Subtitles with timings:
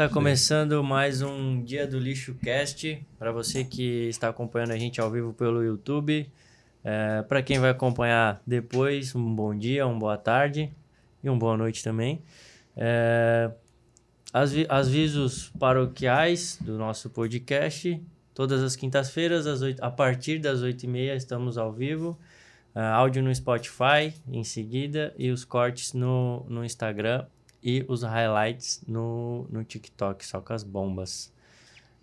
[0.00, 3.04] Está começando mais um Dia do Lixo Cast.
[3.18, 6.30] Para você que está acompanhando a gente ao vivo pelo YouTube.
[6.84, 10.70] É, Para quem vai acompanhar depois, um bom dia, uma boa tarde
[11.20, 12.22] e uma boa noite também.
[12.76, 13.50] É,
[14.32, 18.00] avi- avisos paroquiais do nosso podcast.
[18.32, 19.46] Todas as quintas-feiras,
[19.80, 22.16] a partir das 8h30, estamos ao vivo.
[22.72, 27.26] É, áudio no Spotify em seguida e os cortes no, no Instagram
[27.62, 31.32] e os highlights no, no TikTok, só com as bombas.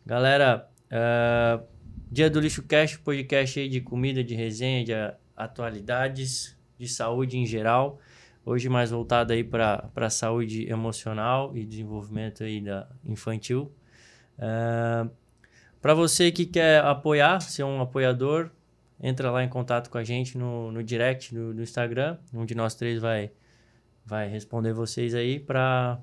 [0.06, 1.60] Galera, é,
[2.12, 4.94] Dia do Lixo Cast, podcast aí de comida, de resenha, de
[5.36, 8.00] atualidades, de saúde em geral.
[8.46, 13.72] Hoje mais voltado aí para a saúde emocional e desenvolvimento aí da infantil.
[15.82, 18.52] para você que quer apoiar, ser um apoiador,
[19.02, 22.18] entra lá em contato com a gente no, no direct do, do Instagram.
[22.34, 23.32] Um de nós três vai
[24.06, 26.00] vai responder vocês aí para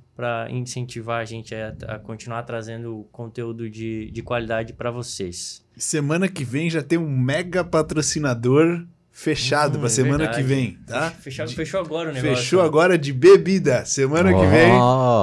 [0.50, 5.64] incentivar a gente a, a continuar trazendo conteúdo de, de qualidade para vocês.
[5.76, 10.38] Semana que vem já tem um mega patrocinador fechado Hum, pra é semana verdade.
[10.42, 11.10] que vem, tá?
[11.10, 12.36] Fechou, De- fechou agora o negócio.
[12.36, 13.84] Fechou agora de bebida.
[13.84, 14.72] Semana que vem,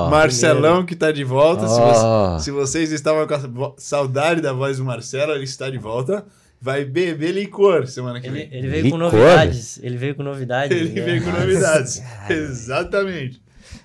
[0.10, 1.68] Marcelão que tá de volta.
[1.68, 2.34] Se, ó.
[2.38, 3.34] você- se vocês estavam com
[3.66, 6.26] a saudade da voz do Marcelo, ele está de volta.
[6.62, 8.54] Vai beber licor semana que Ele, vem.
[8.54, 9.00] ele veio com Licor?
[9.14, 9.80] novidades.
[9.82, 10.78] Ele veio com novidades.
[10.78, 11.02] Ele né?
[11.06, 12.02] vem com novidades.
[12.30, 13.42] Exatamente.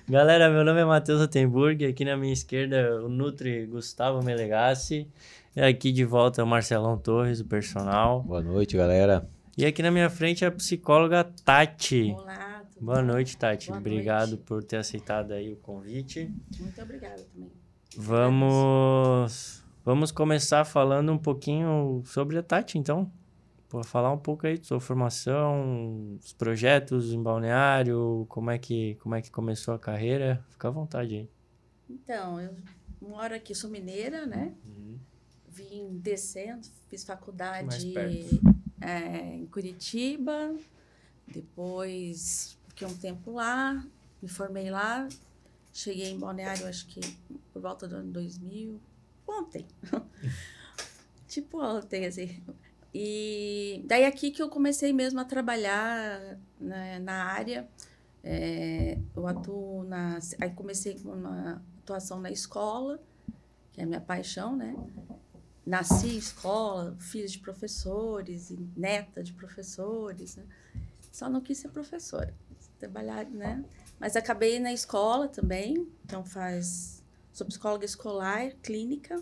[0.09, 1.85] Galera, meu nome é Matheus Atenburg.
[1.85, 5.07] Aqui na minha esquerda, o Nutri Gustavo Melegassi.
[5.55, 8.21] E aqui de volta o Marcelão Torres, o personal.
[8.23, 9.25] Boa noite, galera.
[9.57, 12.13] E aqui na minha frente a psicóloga Tati.
[12.17, 13.03] Olá, tudo Boa bom?
[13.05, 13.67] noite, Tati.
[13.67, 14.43] Boa Obrigado noite.
[14.45, 16.29] por ter aceitado aí o convite.
[16.59, 17.51] Muito obrigada também.
[17.97, 23.09] Vamos, vamos começar falando um pouquinho sobre a Tati, então.
[23.69, 28.95] Pô, falar um pouco aí de sua formação, os projetos em balneário, como é que,
[28.95, 30.43] como é que começou a carreira.
[30.49, 31.29] Fica à vontade aí.
[31.89, 32.55] Então, eu
[33.01, 34.53] moro aqui, sou mineira, né?
[35.47, 37.93] Vim descendo, fiz faculdade
[38.81, 40.53] é, em Curitiba,
[41.27, 43.85] depois fiquei um tempo lá,
[44.21, 45.07] me formei lá,
[45.71, 46.99] cheguei em Balneário, acho que
[47.53, 48.79] por volta do ano 2000,
[49.27, 49.67] ontem.
[51.27, 52.43] tipo ontem, assim.
[52.93, 57.67] E daí aqui que eu comecei mesmo a trabalhar né, na área.
[58.23, 60.17] É, eu atuo na.
[60.41, 62.99] Aí comecei com uma atuação na escola,
[63.71, 64.75] que é a minha paixão, né?
[65.65, 70.45] Nasci em escola, filha de professores, e neta de professores, né?
[71.11, 72.33] Só não quis ser professora,
[72.79, 73.63] trabalhar, né?
[73.99, 76.94] Mas acabei na escola também, então faz.
[77.35, 79.21] Sou psicóloga escolar, clínica,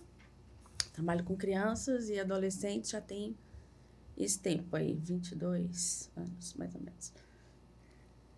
[0.93, 3.35] trabalho com crianças e adolescentes já tem
[4.15, 7.11] esse tempo aí, 22 anos, mais ou menos.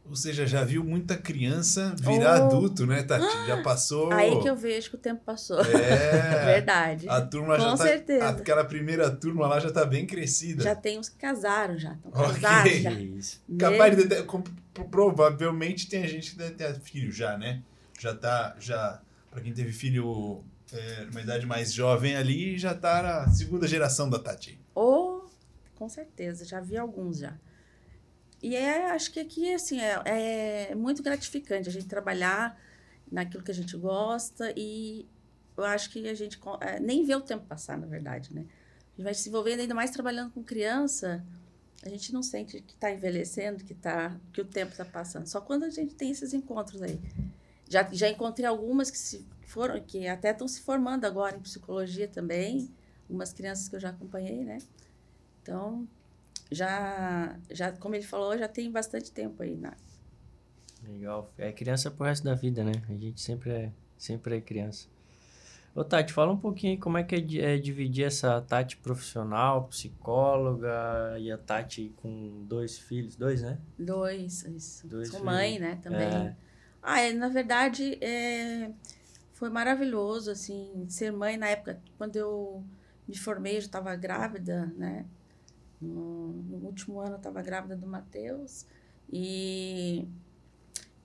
[0.06, 2.46] Ou seja, já viu muita criança virar Oh.
[2.46, 3.48] adulto, né, Tati?
[3.48, 4.14] Já passou.
[4.14, 5.60] Aí que eu vejo que o tempo passou.
[5.60, 6.46] É.
[6.56, 7.10] Verdade.
[7.10, 7.84] A turma já Com tá.
[7.84, 8.30] certeza.
[8.30, 10.64] Aquela primeira turma lá já tá bem crescida.
[10.64, 12.40] Já tem uns que casaram já, estão Ok.
[12.40, 12.92] casados já.
[12.92, 13.44] Isso.
[13.60, 14.08] Capaz de
[14.90, 17.62] provavelmente tem gente que deve ter filho já, né?
[18.00, 19.02] Já tá, já,
[19.36, 24.10] pra quem teve filho é, numa idade mais jovem ali, já tá na segunda geração
[24.10, 24.58] da Tati.
[24.74, 25.30] Ou,
[25.76, 27.38] com certeza, já vi alguns já.
[28.42, 32.58] E é, acho que aqui, assim, é, é muito gratificante a gente trabalhar
[33.12, 35.06] naquilo que a gente gosta e
[35.58, 38.46] eu acho que a gente é, nem vê o tempo passar, na verdade, né?
[38.46, 41.26] A gente vai se envolvendo ainda mais trabalhando com criança,
[41.84, 45.28] a gente não sente que está envelhecendo, que, tá, que o tempo está passando.
[45.28, 47.02] Só quando a gente tem esses encontros aí.
[47.70, 52.08] Já, já encontrei algumas que se foram, que até estão se formando agora em psicologia
[52.08, 52.70] também,
[53.04, 54.60] algumas crianças que eu já acompanhei, né?
[55.42, 55.88] Então,
[56.52, 59.74] já, já como ele falou, já tem bastante tempo aí na,
[60.88, 61.32] Legal.
[61.38, 62.74] É criança pro resto da vida, né?
[62.90, 64.88] A gente sempre é, sempre é criança.
[65.74, 71.18] Ô, Tati, fala um pouquinho como é que é, é dividir essa Tati profissional, psicóloga
[71.20, 73.16] e a Tati com dois filhos.
[73.16, 73.58] Dois, né?
[73.78, 74.88] Dois, isso.
[74.88, 75.34] Dois Sou filhos.
[75.34, 76.08] mãe, né, também.
[76.08, 76.36] É.
[76.88, 78.72] Ah, é, na verdade, é,
[79.34, 82.64] foi maravilhoso, assim, ser mãe na época, quando eu
[83.08, 85.04] me formei, eu já estava grávida, né?
[85.82, 88.68] No, no último ano eu estava grávida do Matheus.
[89.12, 90.08] E,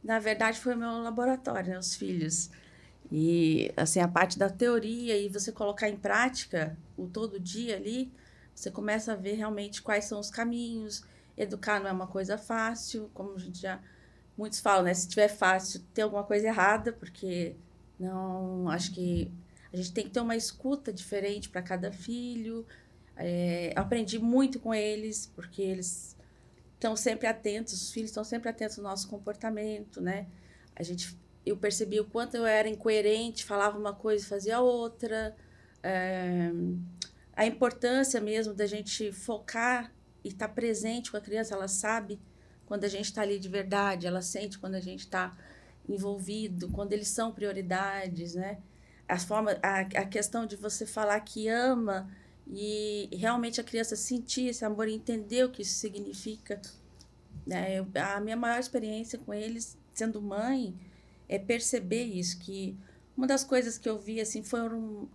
[0.04, 2.50] na verdade, foi meu laboratório, né, os filhos.
[3.12, 8.12] E, assim, a parte da teoria e você colocar em prática o todo dia ali,
[8.54, 11.04] você começa a ver realmente quais são os caminhos.
[11.36, 13.80] Educar não é uma coisa fácil, como a gente já
[14.40, 14.94] muitos falam, né?
[14.94, 17.54] Se tiver fácil, tem alguma coisa errada, porque
[17.98, 19.30] não acho que
[19.70, 22.66] a gente tem que ter uma escuta diferente para cada filho.
[23.16, 26.16] É, aprendi muito com eles, porque eles
[26.74, 30.26] estão sempre atentos, os filhos estão sempre atentos ao nosso comportamento, né?
[30.74, 35.36] A gente eu percebi o quanto eu era incoerente, falava uma coisa e fazia outra.
[35.82, 36.50] É,
[37.34, 39.92] a importância mesmo da gente focar
[40.24, 42.18] e estar tá presente com a criança, ela sabe
[42.70, 45.36] quando a gente está ali de verdade, ela sente quando a gente está
[45.88, 48.58] envolvido, quando eles são prioridades, né?
[49.08, 52.08] A, forma, a, a questão de você falar que ama
[52.46, 56.62] e realmente a criança sentir esse amor e entender o que isso significa.
[57.44, 57.76] Né?
[57.76, 60.72] Eu, a minha maior experiência com eles, sendo mãe,
[61.28, 62.78] é perceber isso, que
[63.16, 65.08] uma das coisas que eu vi assim foram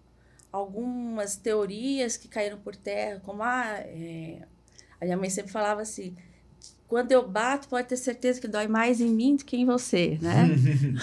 [0.52, 4.46] algumas teorias que caíram por terra, como ah, é...
[5.00, 6.18] a minha mãe sempre falava assim,
[6.88, 10.20] quando eu bato, pode ter certeza que dói mais em mim do que em você,
[10.22, 10.48] né?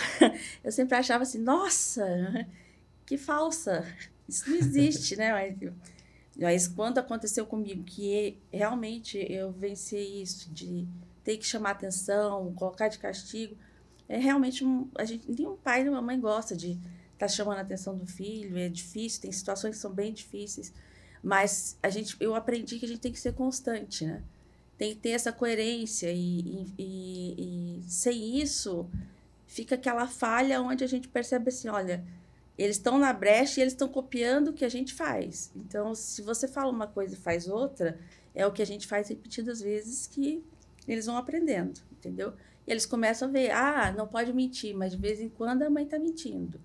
[0.62, 2.46] eu sempre achava assim, nossa,
[3.04, 3.84] que falsa,
[4.28, 5.32] isso não existe, né?
[5.32, 5.72] Mas,
[6.38, 10.86] mas quando aconteceu comigo, que realmente eu venci isso, de
[11.24, 13.56] ter que chamar atenção, colocar de castigo,
[14.08, 16.82] é realmente um, a gente nenhum pai nem uma mãe gosta de estar
[17.18, 20.72] tá chamando a atenção do filho, é difícil, tem situações que são bem difíceis,
[21.22, 24.22] mas a gente eu aprendi que a gente tem que ser constante, né?
[24.82, 28.90] Tem que ter essa coerência e, e, e, sem isso
[29.46, 32.04] fica aquela falha onde a gente percebe assim, olha,
[32.58, 35.52] eles estão na brecha e eles estão copiando o que a gente faz.
[35.54, 37.96] Então, se você fala uma coisa e faz outra,
[38.34, 40.44] é o que a gente faz repetidas vezes que
[40.88, 42.32] eles vão aprendendo, entendeu?
[42.66, 45.70] E eles começam a ver, ah, não pode mentir, mas de vez em quando a
[45.70, 46.60] mãe está mentindo.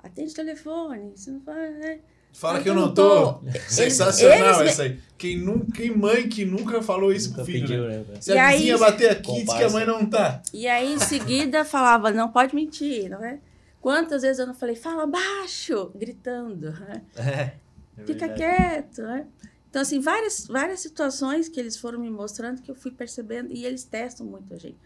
[0.00, 1.70] Atende o telefone, isso não vai.
[1.70, 2.00] Né?
[2.36, 3.32] Fala que eu não tô.
[3.32, 3.40] tô.
[3.66, 4.72] Sensacional eles...
[4.72, 5.00] essa aí.
[5.16, 7.66] Quem, nunca, quem mãe que nunca falou isso nunca pro filho.
[7.66, 8.04] Pediu, né?
[8.20, 10.42] Se e a aí, vizinha bater aqui, diz que a mãe não tá.
[10.52, 13.38] E aí, em seguida, falava, não pode mentir, não é?
[13.80, 16.72] Quantas vezes eu não falei, fala baixo, gritando.
[16.72, 17.02] Né?
[17.16, 19.26] É, é Fica quieto, né?
[19.70, 23.64] Então, assim, várias, várias situações que eles foram me mostrando que eu fui percebendo e
[23.64, 24.76] eles testam muito a gente.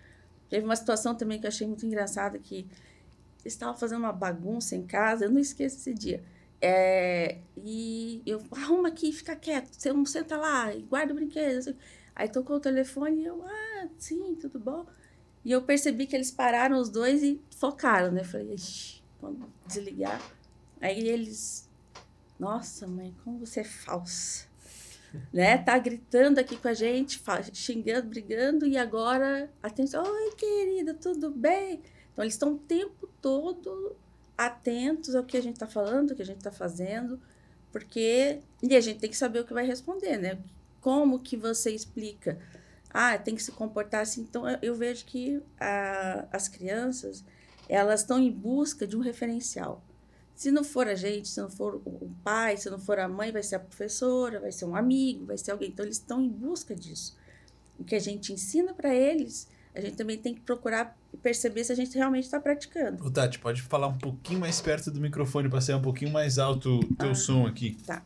[0.49, 2.67] Teve uma situação também que eu achei muito engraçada que
[3.43, 6.23] eles estavam fazendo uma bagunça em casa, eu não esqueço esse dia.
[6.63, 11.77] É, e eu arruma aqui, fica quieto, você não senta lá, guarda o brinquedo.
[12.15, 14.87] Aí tocou o telefone e eu, ah, sim, tudo bom.
[15.45, 18.25] E eu percebi que eles pararam os dois e focaram, né?
[18.25, 18.57] Falei,
[19.21, 20.21] vamos desligar.
[20.81, 21.69] Aí eles,
[22.39, 24.51] nossa, mãe, como você é falsa
[25.33, 25.59] né?
[25.59, 27.21] Tá gritando aqui com a gente,
[27.53, 31.83] xingando, brigando, e agora, atenção, oi, querida, tudo bem?
[32.13, 33.97] Então, eles estão o tempo todo
[34.47, 37.21] atentos ao que a gente está falando, o que a gente está fazendo,
[37.71, 40.39] porque e a gente tem que saber o que vai responder, né?
[40.81, 42.39] Como que você explica?
[42.89, 44.23] Ah, tem que se comportar assim.
[44.23, 47.23] Então, eu vejo que a, as crianças,
[47.69, 49.85] elas estão em busca de um referencial.
[50.35, 53.31] Se não for a gente, se não for o pai, se não for a mãe,
[53.31, 55.69] vai ser a professora, vai ser um amigo, vai ser alguém.
[55.69, 57.15] Então, eles estão em busca disso.
[57.79, 61.73] O que a gente ensina para eles, a gente também tem que procurar perceber se
[61.73, 63.05] a gente realmente está praticando.
[63.05, 66.39] Ô, Tati, pode falar um pouquinho mais perto do microfone para ser um pouquinho mais
[66.39, 67.77] alto o teu ah, som aqui.
[67.87, 68.03] Tá.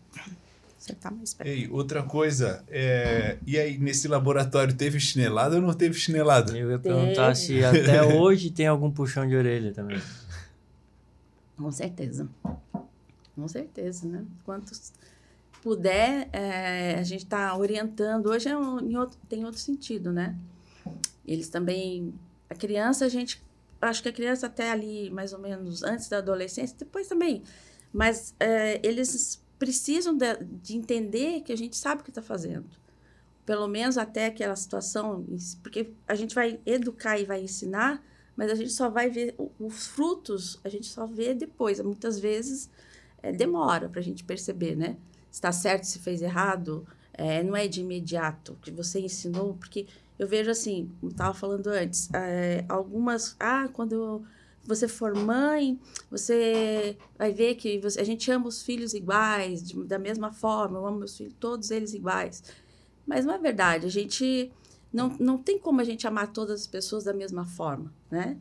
[0.79, 1.49] Você tá mais perto.
[1.49, 3.39] Ei, outra coisa, é...
[3.47, 6.57] e aí, nesse laboratório teve chinelada ou não teve chinelada?
[6.57, 7.37] Eu ia perguntar teve.
[7.37, 10.01] se até hoje tem algum puxão de orelha também.
[11.57, 12.29] Com certeza.
[13.35, 14.25] Com certeza, né?
[14.45, 14.93] Quantos
[15.65, 18.27] puder, é, a gente está orientando.
[18.27, 20.37] Hoje é um, outro, tem outro sentido, né?
[21.27, 22.13] Eles também.
[22.49, 23.43] A criança, a gente.
[23.81, 27.43] Acho que a criança até ali, mais ou menos, antes da adolescência, depois também.
[27.93, 32.67] Mas é, eles precisam de, de, entender que a gente sabe o que está fazendo.
[33.45, 35.27] Pelo menos até aquela situação,
[35.63, 38.03] porque a gente vai educar e vai ensinar
[38.37, 41.81] mas a gente só vai ver os frutos, a gente só vê depois.
[41.81, 42.71] Muitas vezes
[43.23, 44.97] é, demora para a gente perceber, né?
[45.31, 49.87] Se está certo, se fez errado, é, não é de imediato que você ensinou, porque
[50.19, 54.25] eu vejo assim, como estava falando antes, é, algumas, ah, quando
[54.65, 55.79] você for mãe,
[56.11, 60.79] você vai ver que você, a gente ama os filhos iguais, de, da mesma forma,
[60.79, 62.43] eu amo meus filhos, todos eles iguais.
[63.07, 64.51] Mas não é verdade, a gente
[64.93, 68.39] não, não tem como a gente amar todas as pessoas da mesma forma, né?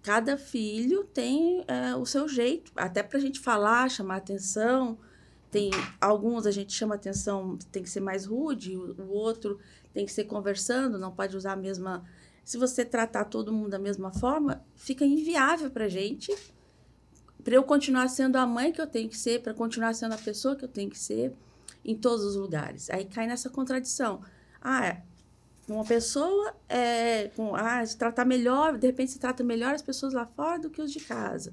[0.00, 4.96] Cada filho tem é, o seu jeito, até para a gente falar, chamar atenção.
[5.50, 5.70] Tem
[6.00, 9.58] alguns a gente chama atenção, tem que ser mais rude, o, o outro
[9.98, 12.04] tem que ser conversando, não pode usar a mesma.
[12.44, 16.32] Se você tratar todo mundo da mesma forma, fica inviável para gente,
[17.42, 20.18] para eu continuar sendo a mãe que eu tenho que ser, para continuar sendo a
[20.18, 21.34] pessoa que eu tenho que ser
[21.84, 22.88] em todos os lugares.
[22.90, 24.22] Aí cai nessa contradição.
[24.62, 24.98] Ah,
[25.68, 30.12] uma pessoa é, com, ah, se tratar melhor, de repente se trata melhor as pessoas
[30.12, 31.52] lá fora do que os de casa.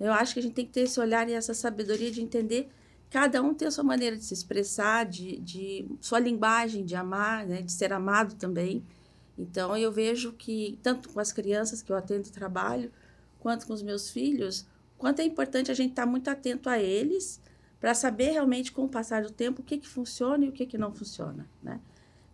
[0.00, 2.68] Eu acho que a gente tem que ter esse olhar e essa sabedoria de entender
[3.14, 7.46] cada um tem a sua maneira de se expressar, de, de sua linguagem de amar,
[7.46, 8.84] né, de ser amado também.
[9.38, 12.90] Então eu vejo que tanto com as crianças que eu atendo trabalho,
[13.38, 14.66] quanto com os meus filhos,
[14.98, 17.40] quanto é importante a gente estar tá muito atento a eles
[17.78, 20.66] para saber realmente, com o passar do tempo, o que, que funciona e o que,
[20.66, 21.80] que não funciona, né?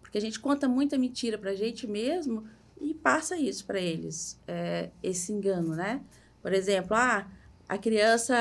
[0.00, 2.44] Porque a gente conta muita mentira para a gente mesmo
[2.80, 6.00] e passa isso para eles, é, esse engano, né?
[6.40, 7.30] Por exemplo, ah,
[7.70, 8.34] a criança,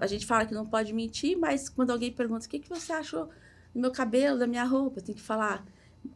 [0.00, 2.94] a gente fala que não pode mentir, mas quando alguém pergunta o que, que você
[2.94, 3.28] achou
[3.74, 5.62] do meu cabelo, da minha roupa, tem que falar,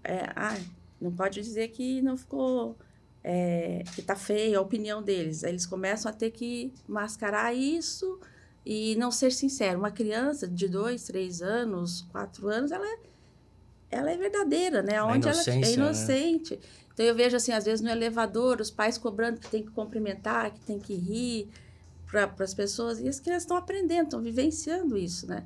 [0.03, 0.57] é, ah,
[0.99, 2.79] não pode dizer que não ficou,
[3.23, 5.45] é, que tá feio, a opinião deles.
[5.45, 8.19] Aí eles começam a ter que mascarar isso
[8.65, 9.79] e não ser sincero.
[9.79, 12.99] Uma criança de dois, três anos, quatro anos, ela é,
[13.91, 15.03] ela é verdadeira, né?
[15.03, 16.55] Onde ela é inocente.
[16.55, 16.63] Né?
[16.95, 20.51] Então eu vejo assim, às vezes no elevador, os pais cobrando que tem que cumprimentar,
[20.51, 21.51] que tem que rir
[22.15, 25.45] para as pessoas, e as crianças estão aprendendo, estão vivenciando isso, né?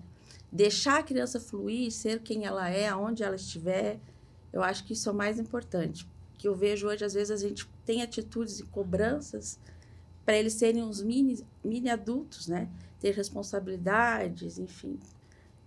[0.51, 3.99] Deixar a criança fluir, ser quem ela é, aonde ela estiver,
[4.53, 6.07] eu acho que isso é o mais importante.
[6.39, 9.59] Que eu vejo hoje, às vezes, a gente tem atitudes e cobranças
[10.25, 12.69] para eles serem uns mini, mini adultos, né?
[13.01, 14.99] Ter responsabilidades, enfim,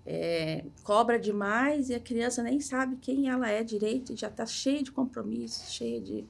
[0.06, 4.46] é, cobra demais e a criança nem sabe quem ela é direito e já está
[4.46, 6.26] cheia de compromissos, cheia de,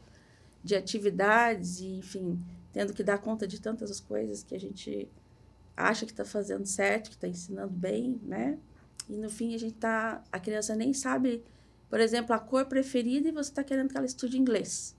[0.63, 2.39] de atividades e, enfim,
[2.71, 5.07] tendo que dar conta de tantas coisas que a gente
[5.75, 8.57] acha que está fazendo certo, que está ensinando bem, né?
[9.09, 11.43] E no fim a gente tá, a criança nem sabe,
[11.89, 14.95] por exemplo, a cor preferida e você está querendo que ela estude inglês.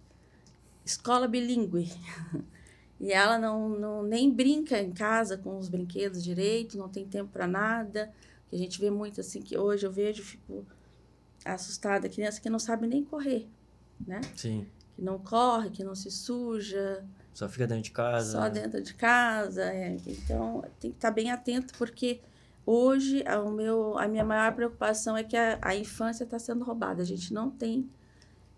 [0.84, 1.92] Escola bilíngue.
[3.00, 7.30] e ela não, não nem brinca em casa com os brinquedos direito, não tem tempo
[7.30, 8.12] para nada
[8.52, 10.66] a gente vê muito assim, que hoje eu vejo, fico
[11.44, 13.48] assustada, criança que não sabe nem correr,
[14.06, 14.20] né?
[14.36, 14.66] Sim.
[14.94, 17.04] Que não corre, que não se suja.
[17.34, 18.32] Só fica dentro de casa.
[18.32, 19.64] Só dentro de casa.
[19.64, 19.96] É.
[20.06, 22.20] Então, tem que estar bem atento, porque
[22.66, 27.02] hoje o meu, a minha maior preocupação é que a, a infância está sendo roubada.
[27.02, 27.88] A gente não tem.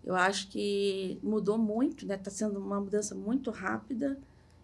[0.03, 2.15] Eu acho que mudou muito, né?
[2.15, 4.17] Está sendo uma mudança muito rápida.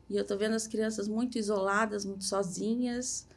[0.09, 3.27] E eu estou vendo as crianças muito isoladas, muito sozinhas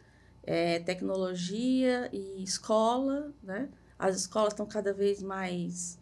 [0.47, 3.69] é, tecnologia e escola, né?
[3.99, 5.99] As escolas estão cada vez mais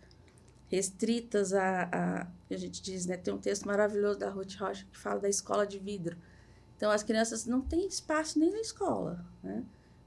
[0.73, 3.17] restritas a, a, a gente diz, né?
[3.17, 6.17] Tem um texto maravilhoso da Ruth Rocha que fala da escola de vidro.
[6.77, 9.65] Então, as crianças não têm espaço nem na escola, né?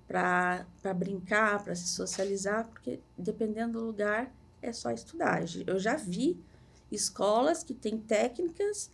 [0.07, 4.31] Para brincar, para se socializar, porque dependendo do lugar,
[4.61, 5.43] é só estudar.
[5.65, 6.43] Eu já vi
[6.91, 8.91] escolas que têm técnicas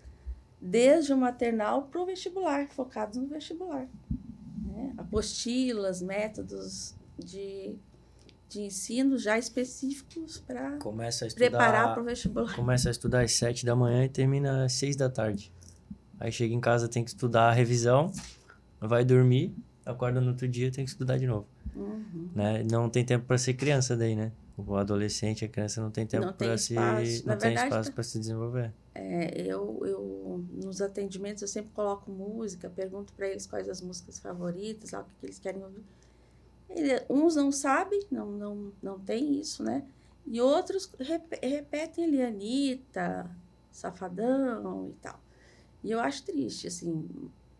[0.62, 3.88] desde o maternal para o vestibular, focados no vestibular
[4.72, 4.94] né?
[4.98, 7.76] apostilas, métodos de,
[8.52, 10.78] de ensino já específicos para
[11.34, 12.54] preparar para o vestibular.
[12.54, 15.54] Começa a estudar às sete da manhã e termina às seis da tarde.
[16.20, 18.12] Aí chega em casa, tem que estudar a revisão,
[18.80, 19.56] vai dormir,
[19.86, 21.48] acorda no outro dia, tem que estudar de novo.
[21.74, 22.30] Uhum.
[22.36, 22.64] Né?
[22.70, 24.34] Não tem tempo para ser criança daí, né?
[24.58, 26.76] O adolescente, a criança não tem tempo para se
[27.26, 28.74] não tem espaço para se desenvolver.
[28.94, 34.20] É, eu, eu nos atendimentos eu sempre coloco música, pergunto para eles quais as músicas
[34.20, 35.84] favoritas, lá, o que, que eles querem ouvir.
[36.76, 39.84] Ele, uns não sabem, não, não, não tem isso, né?
[40.26, 43.30] E outros rep, repetem ali, Anitta,
[43.72, 45.20] Safadão e tal.
[45.84, 47.08] E eu acho triste, assim,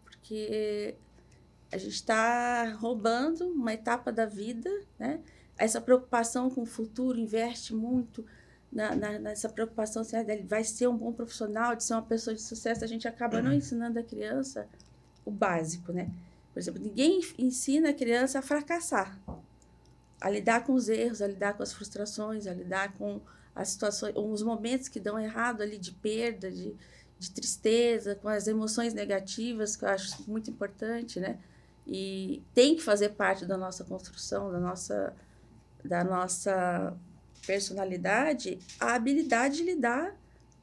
[0.04, 0.96] porque
[1.72, 5.22] a gente está roubando uma etapa da vida, né?
[5.58, 8.26] essa preocupação com o futuro, investe muito
[8.72, 12.02] na, na, nessa preocupação se assim, ele vai ser um bom profissional, de ser uma
[12.02, 14.68] pessoa de sucesso, a gente acaba não ensinando a criança
[15.24, 16.10] o básico, né?
[16.54, 19.18] Por exemplo, ninguém ensina a criança a fracassar,
[20.20, 23.22] a lidar com os erros, a lidar com as frustrações, a lidar com
[23.56, 26.76] as situações, os momentos que dão errado ali de perda, de,
[27.18, 31.40] de tristeza, com as emoções negativas, que eu acho muito importante, né?
[31.88, 35.16] E tem que fazer parte da nossa construção, da nossa
[35.84, 36.96] da nossa
[37.46, 40.16] personalidade a habilidade de lidar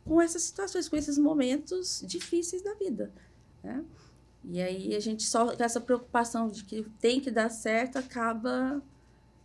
[0.05, 3.13] com essas situações, com esses momentos difíceis da vida,
[3.63, 3.85] né?
[4.45, 8.83] E aí a gente só essa preocupação de que tem que dar certo acaba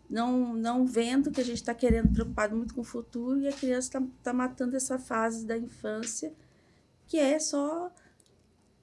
[0.10, 3.54] não não vendo que a gente está querendo preocupado muito com o futuro e a
[3.54, 6.34] criança está tá matando essa fase da infância
[7.08, 7.92] que é só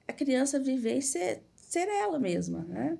[0.07, 2.97] a criança viver e ser, ser ela mesma, né?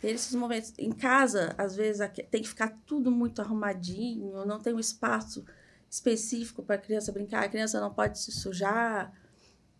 [0.00, 0.72] ter esses momentos.
[0.78, 5.44] Em casa, às vezes, tem que ficar tudo muito arrumadinho, não tem um espaço
[5.88, 9.12] específico para a criança brincar, a criança não pode se sujar,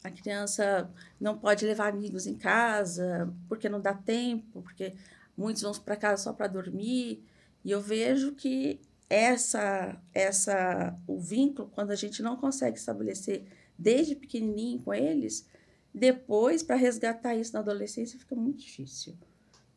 [0.03, 0.91] a criança
[1.21, 4.95] não pode levar amigos em casa, porque não dá tempo, porque
[5.37, 7.25] muitos vão para casa só para dormir.
[7.65, 13.45] E eu vejo que essa essa o vínculo quando a gente não consegue estabelecer
[13.79, 15.49] desde pequenininho com eles,
[15.93, 19.17] depois para resgatar isso na adolescência fica muito difícil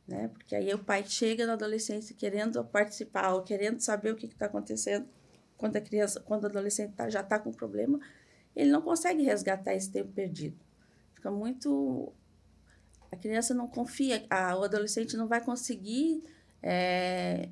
[0.08, 0.28] né?
[0.30, 4.46] Porque aí o pai chega na adolescência querendo participar ou querendo saber o que está
[4.46, 5.08] acontecendo
[5.58, 8.00] quando a criança, quando o adolescente tá, já está com problema,
[8.56, 10.58] ele não consegue resgatar esse tempo perdido.
[11.14, 12.14] Fica muito
[13.14, 16.24] a criança não confia, a, o adolescente não vai conseguir
[16.64, 17.48] é,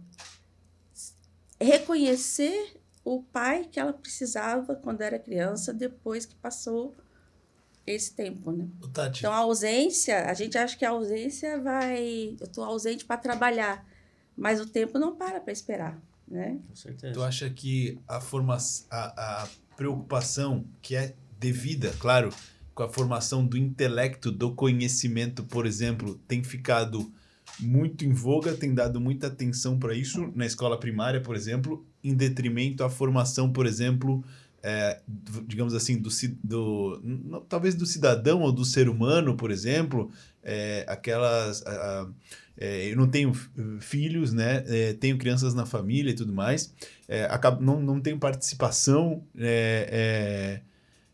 [1.60, 6.96] reconhecer o pai que ela precisava quando era criança, depois que passou
[7.86, 8.68] esse tempo, né?
[8.92, 9.20] Tati.
[9.20, 12.36] Então, a ausência, a gente acha que a ausência vai...
[12.40, 13.86] Eu estou ausente para trabalhar,
[14.36, 16.60] mas o tempo não para para esperar, né?
[16.68, 17.14] Com certeza.
[17.14, 18.58] Tu acha que a, forma,
[18.90, 22.30] a, a preocupação que é devida, claro,
[22.74, 27.12] com a formação do intelecto, do conhecimento, por exemplo, tem ficado
[27.60, 32.14] muito em voga, tem dado muita atenção para isso na escola primária, por exemplo, em
[32.14, 34.24] detrimento à formação, por exemplo,
[34.64, 35.02] é,
[35.48, 36.10] digamos assim, do,
[36.44, 40.12] do não, talvez do cidadão ou do ser humano, por exemplo,
[40.44, 41.66] é, aquelas.
[41.66, 42.08] A, a,
[42.62, 43.34] eu não tenho
[43.80, 44.64] filhos, né?
[44.68, 46.74] É, tenho crianças na família e tudo mais.
[47.08, 50.62] É, acabo, não, não tenho participação é,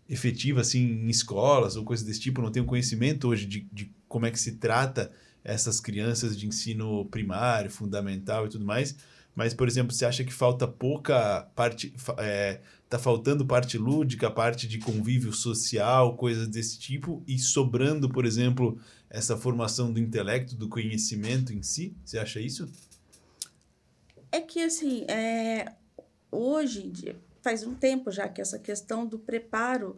[0.09, 2.41] efetiva assim, em escolas ou coisas desse tipo.
[2.41, 5.11] Não tenho conhecimento hoje de, de como é que se trata
[5.43, 8.95] essas crianças de ensino primário, fundamental e tudo mais.
[9.33, 11.93] Mas, por exemplo, você acha que falta pouca parte.
[12.17, 18.25] É, tá faltando parte lúdica, parte de convívio social, coisas desse tipo, e sobrando, por
[18.25, 21.95] exemplo, essa formação do intelecto, do conhecimento em si?
[22.03, 22.69] Você acha isso?
[24.31, 25.73] É que, assim, é,
[26.31, 29.97] hoje, faz um tempo já que essa questão do preparo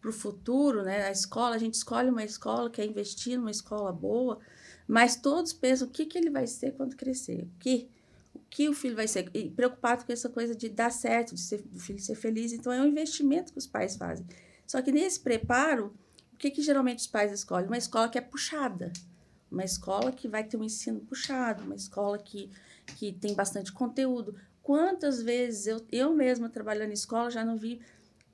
[0.00, 1.06] para o futuro, né?
[1.06, 4.38] A escola, a gente escolhe uma escola, quer investir numa escola boa,
[4.86, 7.88] mas todos pensam o que, que ele vai ser quando crescer, o que
[8.50, 11.62] que o filho vai ser e preocupado com essa coisa de dar certo, de ser,
[11.62, 12.52] do filho ser feliz.
[12.52, 14.26] Então, é um investimento que os pais fazem.
[14.66, 15.92] Só que nesse preparo,
[16.38, 17.66] o que, que geralmente os pais escolhem?
[17.66, 18.92] Uma escola que é puxada.
[19.50, 22.48] Uma escola que vai ter um ensino puxado, uma escola que,
[22.96, 24.36] que tem bastante conteúdo.
[24.62, 27.80] Quantas vezes eu, eu mesma trabalhando em escola já não vi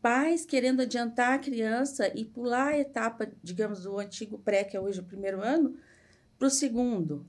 [0.03, 4.81] pais querendo adiantar a criança e pular a etapa, digamos, do antigo pré, que é
[4.81, 5.75] hoje o primeiro ano,
[6.39, 7.27] para o segundo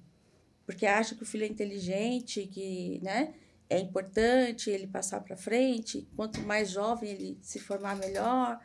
[0.66, 3.34] porque acha que o filho é inteligente, que né,
[3.70, 8.60] é importante ele passar para frente, quanto mais jovem ele se formar melhor,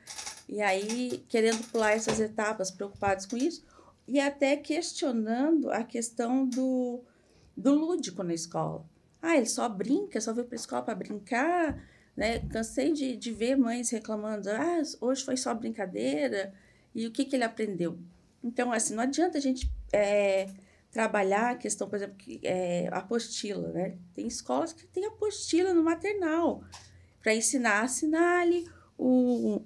[0.48, 3.64] e aí querendo pular essas etapas, preocupados com isso,
[4.06, 7.00] e até questionando a questão do,
[7.56, 8.84] do lúdico na escola.
[9.22, 11.82] Ah, ele só brinca, só veio para a escola para brincar,
[12.16, 12.40] né?
[12.48, 16.52] Cansei de, de ver mães reclamando, ah, hoje foi só brincadeira,
[16.94, 17.98] e o que, que ele aprendeu?
[18.42, 20.48] Então, assim, não adianta a gente é,
[20.90, 23.96] trabalhar a questão, por exemplo, que é apostila, né?
[24.14, 26.64] Tem escolas que tem apostila no maternal
[27.22, 28.66] para ensinar, assinale
[28.98, 29.62] o,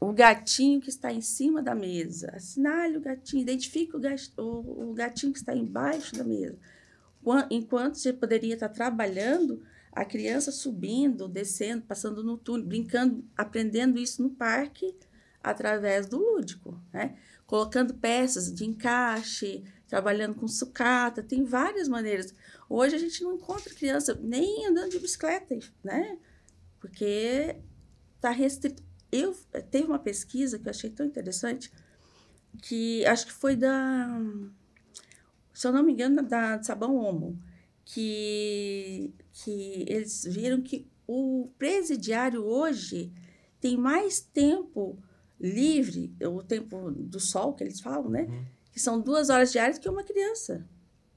[0.00, 5.38] o gatinho que está em cima da mesa, assinale o gatinho, identifique o, gatinho que
[5.38, 6.56] está embaixo da mesa.
[7.50, 14.22] Enquanto você poderia estar trabalhando, a criança subindo, descendo, passando no túnel, brincando, aprendendo isso
[14.22, 14.94] no parque
[15.42, 17.16] através do lúdico, né?
[17.46, 19.62] Colocando peças de encaixe,
[19.94, 22.34] trabalhando com sucata, tem várias maneiras.
[22.68, 26.18] Hoje a gente não encontra criança nem andando de bicicleta, né?
[26.80, 27.54] Porque
[28.16, 28.82] está restrito.
[29.12, 29.36] Eu
[29.70, 31.72] teve uma pesquisa que eu achei tão interessante
[32.60, 34.20] que acho que foi da,
[35.52, 37.38] se eu não me engano, da Sabão Homo,
[37.84, 43.12] que que eles viram que o presidiário hoje
[43.60, 44.98] tem mais tempo
[45.38, 48.22] livre, o tempo do sol que eles falam, né?
[48.22, 50.66] Uhum que são duas horas diárias que uma criança.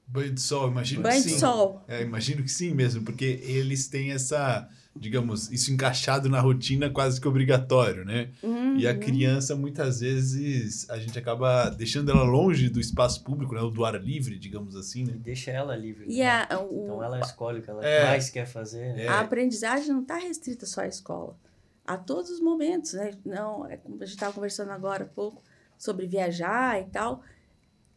[0.06, 1.34] Banho de sol, imagino Banho que sim.
[1.34, 1.84] de sol.
[1.88, 4.66] É, imagino que sim mesmo, porque eles têm essa,
[4.96, 8.30] digamos, isso encaixado na rotina quase que obrigatório, né?
[8.42, 8.78] Uhum.
[8.78, 13.60] E a criança, muitas vezes, a gente acaba deixando ela longe do espaço público, né?
[13.60, 15.14] do ar livre, digamos assim, né?
[15.18, 16.06] Deixa ela livre.
[16.08, 16.46] E né?
[16.48, 18.04] a, o, então ela escolhe o que ela É.
[18.04, 18.94] mais quer fazer.
[18.94, 19.04] Né?
[19.06, 19.08] É.
[19.08, 21.36] a aprendizagem não está restrita só à escola.
[21.84, 23.10] A todos os momentos, né?
[23.26, 25.42] Não, é como a gente estava conversando agora há pouco
[25.76, 27.22] sobre viajar e tal.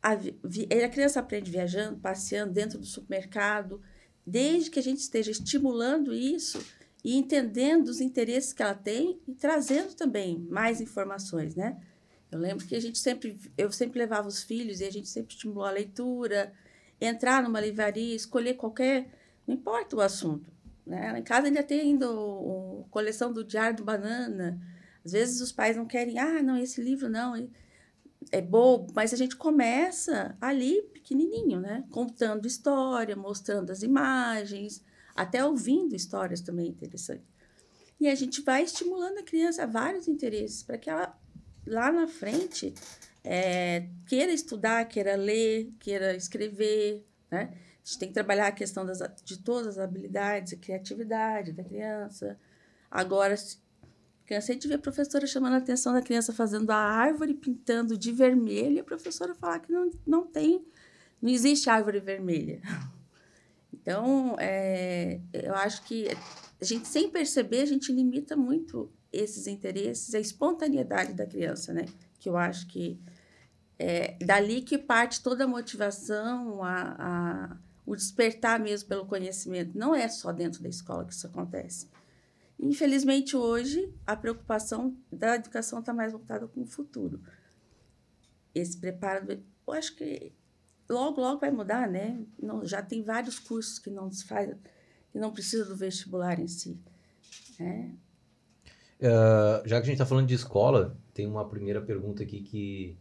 [0.01, 3.81] A, vi- vi- a criança aprende viajando, passeando dentro do supermercado,
[4.25, 6.59] desde que a gente esteja estimulando isso
[7.03, 11.77] e entendendo os interesses que ela tem e trazendo também mais informações, né?
[12.31, 15.33] Eu lembro que a gente sempre, eu sempre levava os filhos e a gente sempre
[15.33, 16.53] estimulou a leitura,
[16.99, 19.09] entrar numa livraria, escolher qualquer,
[19.45, 20.49] não importa o assunto,
[20.85, 21.17] né?
[21.19, 24.59] Em casa ainda tem ainda o, o coleção do Diário do Banana.
[25.03, 27.35] Às vezes os pais não querem, ah, não, esse livro não,
[28.31, 31.83] é bobo, mas a gente começa ali pequenininho, né?
[31.89, 34.83] Contando história, mostrando as imagens,
[35.15, 37.23] até ouvindo histórias também interessante.
[37.99, 41.17] E a gente vai estimulando a criança a vários interesses para que ela
[41.65, 42.73] lá na frente
[43.23, 47.51] é, queira estudar, queira ler, queira escrever, né?
[47.53, 51.63] A gente tem que trabalhar a questão das, de todas as habilidades, a criatividade da
[51.63, 52.39] criança.
[52.89, 53.35] Agora,
[54.31, 58.13] Cansei de ver a professora chamando a atenção da criança fazendo a árvore, pintando de
[58.13, 60.65] vermelho, e a professora falar que não, não tem,
[61.21, 62.61] não existe árvore vermelha.
[63.73, 66.07] Então, é, eu acho que
[66.61, 71.85] a gente, sem perceber, a gente limita muito esses interesses, a espontaneidade da criança, né?
[72.19, 72.99] Que eu acho que
[73.79, 79.75] é dali que parte toda a motivação, a, a, o despertar mesmo pelo conhecimento.
[79.75, 81.87] Não é só dentro da escola que isso acontece.
[82.61, 87.19] Infelizmente, hoje, a preocupação da educação está mais voltada com o futuro.
[88.53, 90.31] Esse preparo, eu acho que
[90.87, 92.23] logo, logo vai mudar, né?
[92.39, 94.55] Não, já tem vários cursos que não se faz,
[95.11, 96.79] que não precisa do vestibular em si.
[97.59, 97.95] Né?
[98.99, 102.97] Uh, já que a gente está falando de escola, tem uma primeira pergunta aqui que,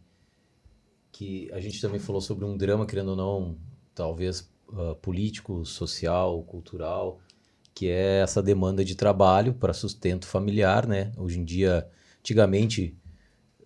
[1.11, 3.57] que a gente também falou sobre um drama, querendo ou não,
[3.93, 7.19] talvez uh, político, social, cultural,
[7.73, 11.11] que é essa demanda de trabalho para sustento familiar, né?
[11.17, 11.87] Hoje em dia,
[12.19, 12.97] antigamente,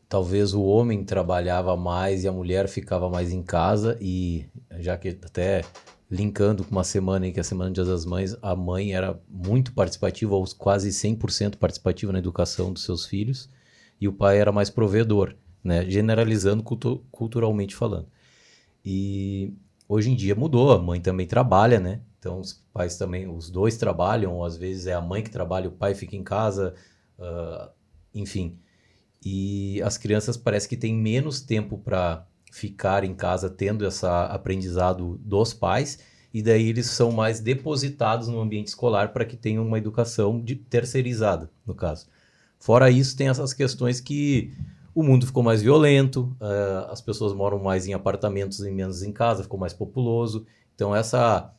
[0.07, 4.45] talvez o homem trabalhava mais e a mulher ficava mais em casa e
[4.79, 5.63] já que até
[6.09, 9.19] linkando com uma semana aí, que é a Semana Dia das Mães, a mãe era
[9.27, 13.49] muito participativa, ou quase 100% participativa na educação dos seus filhos,
[13.99, 15.89] e o pai era mais provedor, né?
[15.89, 18.07] Generalizando cultu culturalmente falando.
[18.83, 19.53] E
[19.89, 22.01] hoje em dia mudou, a mãe também trabalha, né?
[22.25, 25.69] Então os pais também, os dois trabalham, ou às vezes é a mãe que trabalha,
[25.69, 26.73] o pai fica em casa,
[27.19, 27.69] uh,
[28.15, 28.57] enfim.
[29.23, 35.19] E as crianças parece que têm menos tempo para ficar em casa tendo esse aprendizado
[35.23, 35.99] dos pais
[36.33, 40.55] e daí eles são mais depositados no ambiente escolar para que tenham uma educação de
[40.55, 42.07] terceirizada, no caso.
[42.57, 44.51] Fora isso, tem essas questões que
[44.95, 49.11] o mundo ficou mais violento, uh, as pessoas moram mais em apartamentos e menos em
[49.11, 50.47] casa, ficou mais populoso.
[50.73, 51.54] Então, essa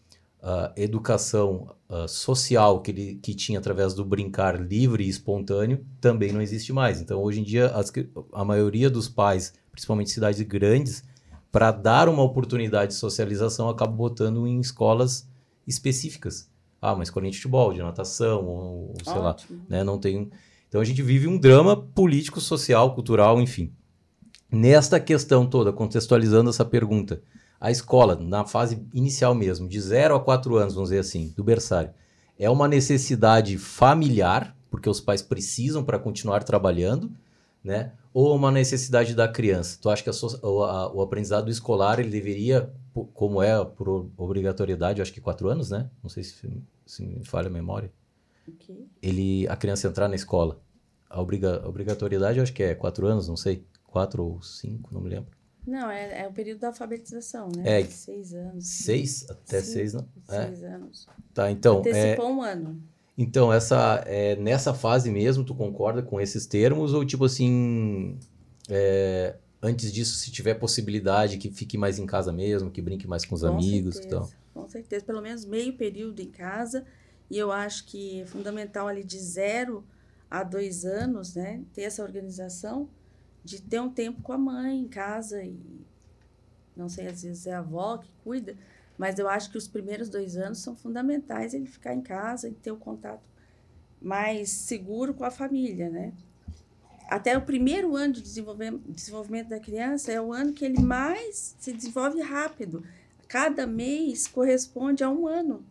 [0.47, 6.33] uh, educação uh, social que ele que tinha através do brincar livre e espontâneo também
[6.33, 7.01] não existe mais.
[7.01, 7.93] Então, hoje em dia, as,
[8.33, 11.03] a maioria dos pais, principalmente cidades grandes,
[11.51, 15.29] para dar uma oportunidade de socialização, acaba botando em escolas
[15.67, 16.49] específicas.
[16.81, 19.59] Ah, uma escolinha de futebol, de natação, ou, ou sei Ótimo.
[19.59, 19.65] lá.
[19.69, 19.83] Né?
[19.83, 20.31] Não tem...
[20.69, 23.73] Então, a gente vive um drama político, social, cultural, enfim.
[24.53, 27.23] Nesta questão toda, contextualizando essa pergunta,
[27.61, 31.43] a escola, na fase inicial mesmo, de 0 a 4 anos, vamos dizer assim, do
[31.43, 31.91] berçário,
[32.39, 37.11] é uma necessidade familiar, porque os pais precisam para continuar trabalhando,
[37.65, 37.93] né?
[38.13, 39.79] Ou uma necessidade da criança?
[39.81, 42.73] Tu acha que a, o, a, o, aprendizado escolar ele deveria,
[43.13, 45.91] como é por obrigatoriedade, acho que quatro anos, né?
[46.03, 47.93] Não sei se, se me falha a memória.
[48.49, 48.87] Okay.
[49.03, 50.61] Ele, a criança entrar na escola.
[51.11, 53.65] A, obriga, a obrigatoriedade, acho que é quatro anos, não sei.
[53.85, 55.36] Quatro ou cinco, não me lembro.
[55.67, 57.81] Não, é, é o período da alfabetização, né?
[57.81, 57.85] É.
[57.85, 58.67] Seis anos.
[58.67, 59.27] Seis?
[59.29, 60.09] Até Cinco, seis, não?
[60.29, 60.47] É.
[60.47, 61.07] Seis anos.
[61.35, 61.79] Tá, então...
[61.81, 62.33] Antecipou é...
[62.33, 62.83] um ano.
[63.19, 66.93] Então, essa, é, nessa fase mesmo, tu concorda com esses termos?
[66.93, 68.19] Ou, tipo assim,
[68.69, 73.25] é, antes disso, se tiver possibilidade, que fique mais em casa mesmo, que brinque mais
[73.25, 74.31] com os com amigos certeza, então.
[74.53, 76.85] Com certeza, pelo menos meio período em casa.
[77.31, 79.83] E eu acho que é fundamental ali de zero
[80.31, 81.63] a dois anos, né?
[81.73, 82.89] Ter essa organização
[83.47, 85.57] de ter um tempo com a mãe em casa e
[86.77, 88.57] não sei, às vezes é a avó que cuida,
[88.99, 92.53] mas eu acho que os primeiros dois anos são fundamentais ele ficar em casa e
[92.53, 93.23] ter o um contato
[94.03, 96.13] mais seguro com a família, né?
[97.09, 101.73] Até o primeiro ano de desenvolvimento da criança é o ano que ele mais se
[101.73, 102.85] desenvolve rápido.
[103.29, 105.65] Cada mês corresponde a um ano.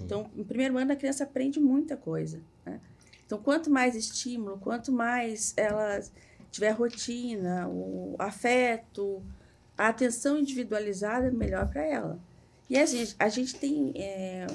[0.00, 2.40] Então, no primeiro ano a criança aprende muita coisa.
[2.64, 2.80] Né?
[3.26, 6.00] Então, quanto mais estímulo, quanto mais ela
[6.50, 9.22] tiver rotina, o afeto,
[9.76, 12.18] a atenção individualizada, melhor para ela.
[12.70, 13.92] E a gente, a gente tem.
[13.96, 14.46] É,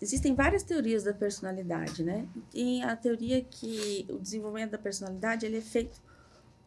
[0.00, 2.26] existem várias teorias da personalidade, né?
[2.50, 6.00] Tem a teoria que o desenvolvimento da personalidade ele é feito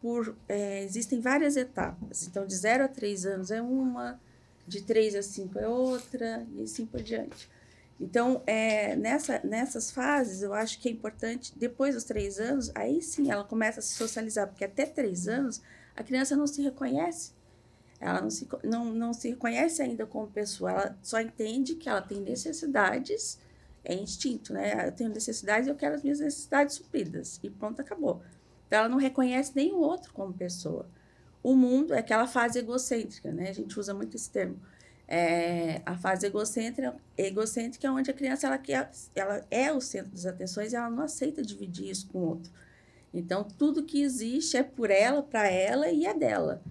[0.00, 0.36] por.
[0.48, 2.26] É, existem várias etapas.
[2.26, 4.20] Então, de 0 a 3 anos é uma,
[4.66, 7.48] de 3 a 5 é outra, e assim por diante.
[8.00, 13.00] Então, é, nessa, nessas fases, eu acho que é importante, depois dos três anos, aí
[13.00, 15.62] sim ela começa a se socializar, porque até três anos
[15.96, 17.32] a criança não se reconhece.
[18.00, 22.02] Ela não se, não, não se reconhece ainda como pessoa, ela só entende que ela
[22.02, 23.38] tem necessidades,
[23.84, 24.88] é instinto, né?
[24.88, 28.22] Eu tenho necessidades e eu quero as minhas necessidades supridas, e pronto, acabou.
[28.66, 30.88] Então, ela não reconhece nenhum outro como pessoa.
[31.42, 33.50] O mundo é aquela fase egocêntrica, né?
[33.50, 34.58] A gente usa muito esse termo
[35.06, 40.10] é, a fase egocêntrica, egocêntrica é onde a criança ela, quer, ela é o centro
[40.10, 42.50] das atenções e ela não aceita dividir isso com o outro.
[43.12, 46.62] Então, tudo que existe é por ela, para ela e é dela.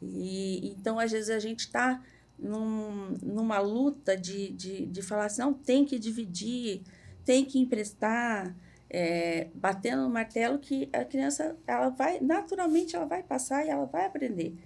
[0.00, 2.02] E, então, às vezes, a gente está
[2.38, 6.82] num, numa luta de, de, de falar assim, não, tem que dividir,
[7.24, 8.56] tem que emprestar,
[8.90, 13.84] é, batendo no martelo que a criança, ela vai, naturalmente, ela vai passar e ela
[13.84, 14.56] vai aprender.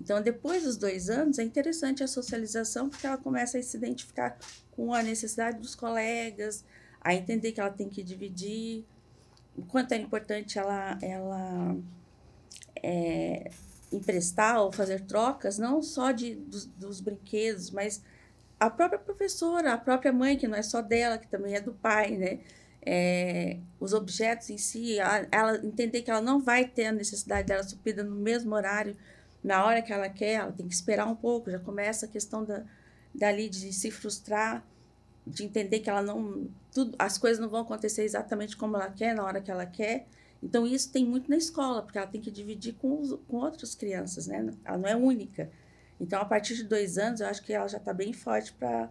[0.00, 4.38] Então, depois dos dois anos, é interessante a socialização, porque ela começa a se identificar
[4.70, 6.64] com a necessidade dos colegas,
[7.00, 8.84] a entender que ela tem que dividir,
[9.56, 11.76] o quanto é importante ela, ela
[12.82, 13.50] é,
[13.92, 18.02] emprestar ou fazer trocas, não só de, dos, dos brinquedos, mas
[18.58, 21.72] a própria professora, a própria mãe, que não é só dela, que também é do
[21.72, 22.40] pai, né?
[22.82, 27.48] É, os objetos em si, ela, ela, entender que ela não vai ter a necessidade
[27.48, 28.96] dela suprida no mesmo horário,
[29.42, 32.44] na hora que ela quer, ela tem que esperar um pouco, já começa a questão
[32.44, 32.64] da,
[33.14, 34.66] dali de se frustrar,
[35.26, 39.14] de entender que ela não, tudo, as coisas não vão acontecer exatamente como ela quer,
[39.14, 40.06] na hora que ela quer,
[40.42, 43.74] então, isso tem muito na escola, porque ela tem que dividir com, os, com outras
[43.74, 44.52] crianças, né?
[44.64, 45.50] Ela não é única.
[46.00, 48.90] Então, a partir de dois anos, eu acho que ela já está bem forte para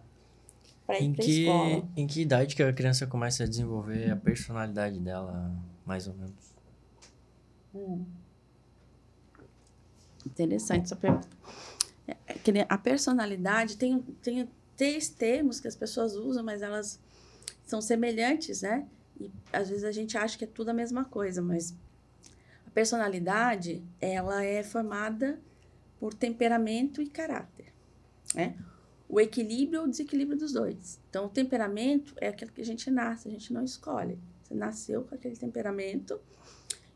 [1.00, 1.88] ir para a escola.
[1.96, 5.52] Em que idade que a criança começa a desenvolver a personalidade dela,
[5.84, 6.54] mais ou menos?
[7.74, 8.04] Hum.
[10.26, 11.28] Interessante essa pergunta.
[12.06, 16.98] É, a personalidade tem, tem três termos que as pessoas usam, mas elas
[17.66, 18.86] são semelhantes, né?
[19.20, 21.74] E às vezes a gente acha que é tudo a mesma coisa, mas
[22.66, 25.38] a personalidade, ela é formada
[25.98, 27.72] por temperamento e caráter,
[28.34, 28.56] né?
[29.08, 31.00] O equilíbrio ou desequilíbrio dos dois.
[31.10, 34.18] Então, o temperamento é aquilo que a gente nasce, a gente não escolhe.
[34.42, 36.20] Você nasceu com aquele temperamento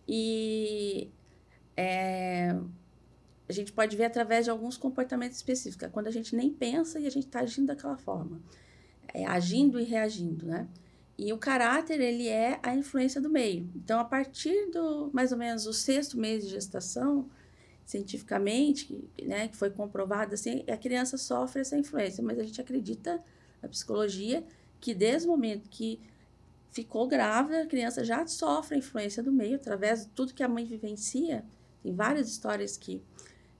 [0.08, 1.10] e
[1.76, 2.56] é,
[3.48, 5.86] a gente pode ver através de alguns comportamentos específicos.
[5.86, 8.40] É quando a gente nem pensa e a gente está agindo daquela forma.
[9.12, 10.68] É, agindo e reagindo, né?
[11.16, 13.70] E o caráter, ele é a influência do meio.
[13.76, 17.30] Então, a partir do, mais ou menos, o sexto mês de gestação,
[17.84, 22.24] cientificamente, né, que foi comprovado assim, a criança sofre essa influência.
[22.24, 23.22] Mas a gente acredita,
[23.62, 24.44] na psicologia,
[24.80, 26.00] que desde o momento que
[26.72, 30.48] ficou grávida, a criança já sofre a influência do meio, através de tudo que a
[30.48, 31.44] mãe vivencia.
[31.80, 33.00] Tem várias histórias que,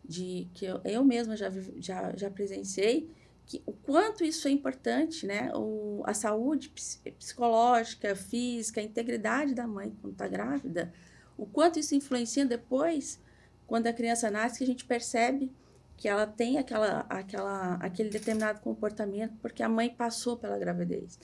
[0.05, 3.11] de, que eu, eu mesma já, já, já presenciei,
[3.47, 5.51] que, o quanto isso é importante, né?
[5.55, 6.71] O, a saúde
[7.19, 10.93] psicológica, física, a integridade da mãe quando está grávida,
[11.37, 13.21] o quanto isso influencia depois,
[13.67, 15.53] quando a criança nasce, que a gente percebe
[15.97, 21.19] que ela tem aquela, aquela, aquele determinado comportamento porque a mãe passou pela gravidez,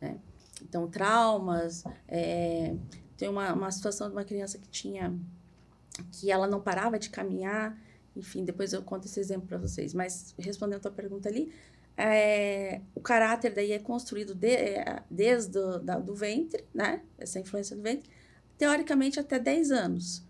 [0.00, 0.18] né?
[0.62, 2.76] Então, traumas, é,
[3.16, 5.12] tem uma, uma situação de uma criança que tinha,
[6.12, 7.76] que ela não parava de caminhar,
[8.16, 9.94] enfim, depois eu conto esse exemplo para vocês.
[9.94, 11.52] Mas respondendo a tua pergunta ali,
[11.96, 17.02] é, o caráter daí é construído de, é, desde o da, do ventre, né?
[17.18, 18.08] Essa influência do ventre,
[18.56, 20.24] teoricamente até 10 anos.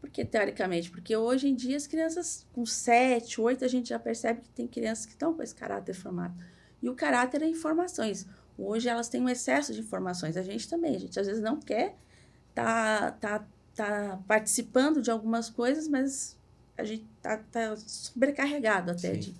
[0.00, 0.90] Por que teoricamente?
[0.90, 4.66] Porque hoje em dia as crianças com 7, 8, a gente já percebe que tem
[4.66, 6.34] crianças que estão com esse caráter formado.
[6.82, 8.26] E o caráter é informações.
[8.58, 10.36] Hoje elas têm um excesso de informações.
[10.36, 11.96] A gente também, a gente às vezes não quer
[12.54, 16.38] tá, tá, tá participando de algumas coisas, mas
[16.76, 19.34] a gente tá, tá sobrecarregado até de,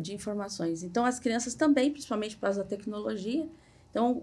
[0.00, 0.82] de informações.
[0.82, 3.48] Então, as crianças também, principalmente por causa da tecnologia,
[3.90, 4.22] então,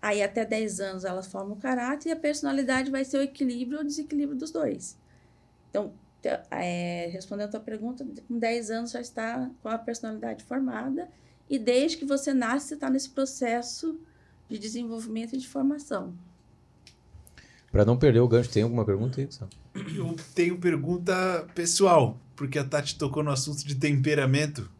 [0.00, 3.78] aí até 10 anos elas formam o caráter e a personalidade vai ser o equilíbrio
[3.78, 4.96] ou desequilíbrio dos dois.
[5.68, 5.92] Então,
[6.50, 11.08] é, respondendo a tua pergunta, com 10 anos já está com a personalidade formada
[11.48, 13.98] e desde que você nasce, você está nesse processo
[14.48, 16.14] de desenvolvimento e de formação.
[17.70, 19.50] Para não perder o gancho, tem alguma pergunta aí, Gustavo?
[19.94, 24.70] Eu tenho pergunta pessoal, porque a Tati tocou no assunto de temperamento.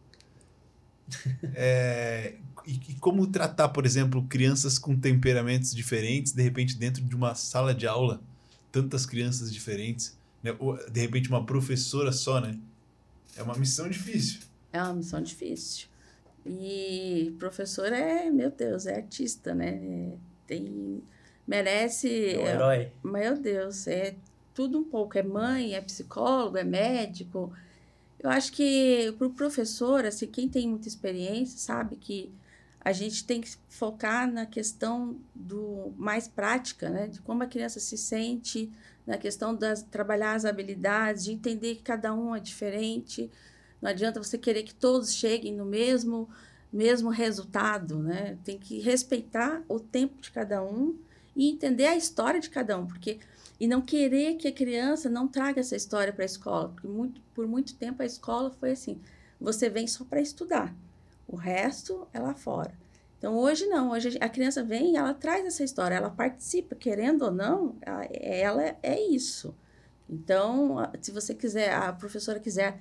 [1.54, 7.16] É, e, e, como tratar, por exemplo, crianças com temperamentos diferentes, de repente, dentro de
[7.16, 8.22] uma sala de aula,
[8.70, 10.54] tantas crianças diferentes, né?
[10.58, 12.56] Ou, de repente, uma professora só, né?
[13.36, 14.40] É uma missão difícil.
[14.72, 15.88] É uma missão difícil.
[16.46, 19.80] E professor é, meu Deus, é artista, né?
[19.82, 20.12] É,
[20.46, 21.02] tem
[21.46, 22.34] merece.
[22.34, 22.92] É um herói.
[23.02, 24.14] Meu Deus, é
[24.54, 25.18] tudo um pouco.
[25.18, 27.52] É mãe, é psicólogo, é médico.
[28.18, 32.32] Eu acho que para o professor, assim, quem tem muita experiência, sabe que
[32.82, 37.08] a gente tem que focar na questão do mais prática, né?
[37.08, 38.70] De como a criança se sente,
[39.06, 43.30] na questão de trabalhar as habilidades, de entender que cada um é diferente.
[43.80, 46.28] Não adianta você querer que todos cheguem no mesmo
[46.72, 48.38] mesmo resultado, né?
[48.44, 50.96] Tem que respeitar o tempo de cada um
[51.34, 53.18] e entender a história de cada um, porque
[53.60, 57.20] e não querer que a criança não traga essa história para a escola, porque muito,
[57.34, 58.98] por muito tempo a escola foi assim:
[59.38, 60.74] você vem só para estudar,
[61.28, 62.72] o resto é lá fora.
[63.18, 67.22] Então hoje não, hoje a criança vem e ela traz essa história, ela participa, querendo
[67.26, 67.76] ou não,
[68.10, 69.54] ela é isso.
[70.08, 72.80] Então, se você quiser, a professora quiser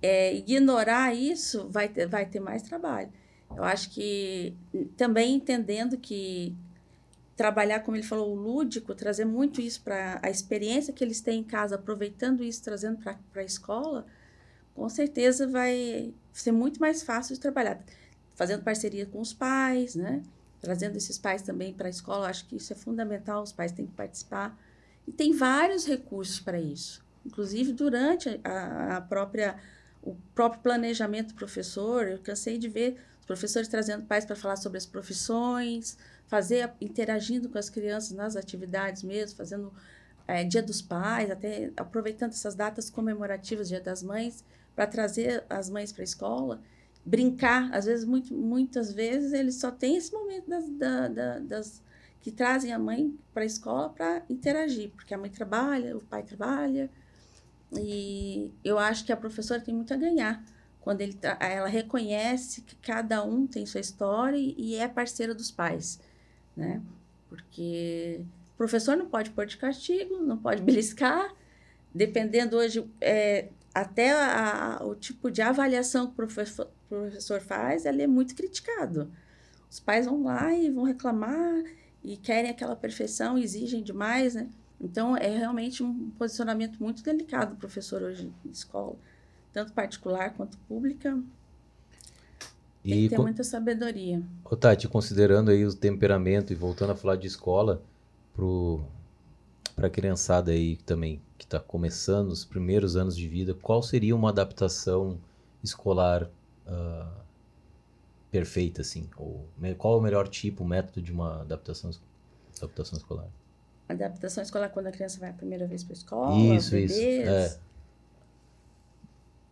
[0.00, 3.12] é, ignorar isso, vai ter, vai ter mais trabalho.
[3.54, 4.56] Eu acho que
[4.96, 6.56] também entendendo que
[7.36, 11.40] trabalhar, como ele falou, o lúdico, trazer muito isso para a experiência que eles têm
[11.40, 14.06] em casa, aproveitando isso, trazendo para a escola,
[14.74, 17.82] com certeza vai ser muito mais fácil de trabalhar.
[18.34, 20.22] Fazendo parceria com os pais, né?
[20.60, 23.86] Trazendo esses pais também para a escola, acho que isso é fundamental, os pais têm
[23.86, 24.58] que participar.
[25.06, 27.04] E tem vários recursos para isso.
[27.24, 29.56] Inclusive, durante a, a própria
[30.02, 34.56] o próprio planejamento do professor, eu cansei de ver os professores trazendo pais para falar
[34.56, 35.96] sobre as profissões,
[36.32, 39.70] fazer interagindo com as crianças nas atividades mesmo, fazendo
[40.26, 44.42] é, Dia dos Pais, até aproveitando essas datas comemorativas, Dia das Mães,
[44.74, 46.62] para trazer as mães para a escola,
[47.04, 47.70] brincar.
[47.70, 51.82] Às vezes, muito, muitas vezes, eles só têm esse momento das, da, da, das
[52.22, 56.22] que trazem a mãe para a escola para interagir, porque a mãe trabalha, o pai
[56.22, 56.90] trabalha,
[57.78, 60.42] e eu acho que a professora tem muito a ganhar
[60.82, 66.00] quando ele, ela reconhece que cada um tem sua história e é parceira dos pais,
[66.56, 66.80] né?
[67.28, 68.20] Porque
[68.54, 71.34] o professor não pode pôr de castigo, não pode beliscar,
[71.94, 78.02] dependendo hoje, é, até a, o tipo de avaliação que o professor, professor faz, ele
[78.02, 79.10] é muito criticado.
[79.70, 81.64] Os pais vão lá e vão reclamar
[82.04, 84.48] e querem aquela perfeição, exigem demais, né?
[84.80, 88.96] Então, é realmente um posicionamento muito delicado do professor hoje em escola,
[89.52, 91.22] tanto particular quanto pública.
[92.82, 94.22] Tem e que ter muita sabedoria.
[94.44, 97.82] Ô, Tati, considerando aí o temperamento e voltando a falar de escola,
[99.76, 104.14] para a criançada aí também que está começando os primeiros anos de vida, qual seria
[104.14, 105.18] uma adaptação
[105.62, 106.24] escolar
[106.66, 107.22] uh,
[108.30, 109.08] perfeita, assim?
[109.16, 109.46] Ou
[109.78, 111.90] qual é o melhor tipo, o método de uma adaptação,
[112.56, 113.28] adaptação escolar?
[113.88, 116.92] adaptação escolar quando a criança vai a primeira vez para a escola, isso, bebês.
[116.92, 117.58] Isso, é.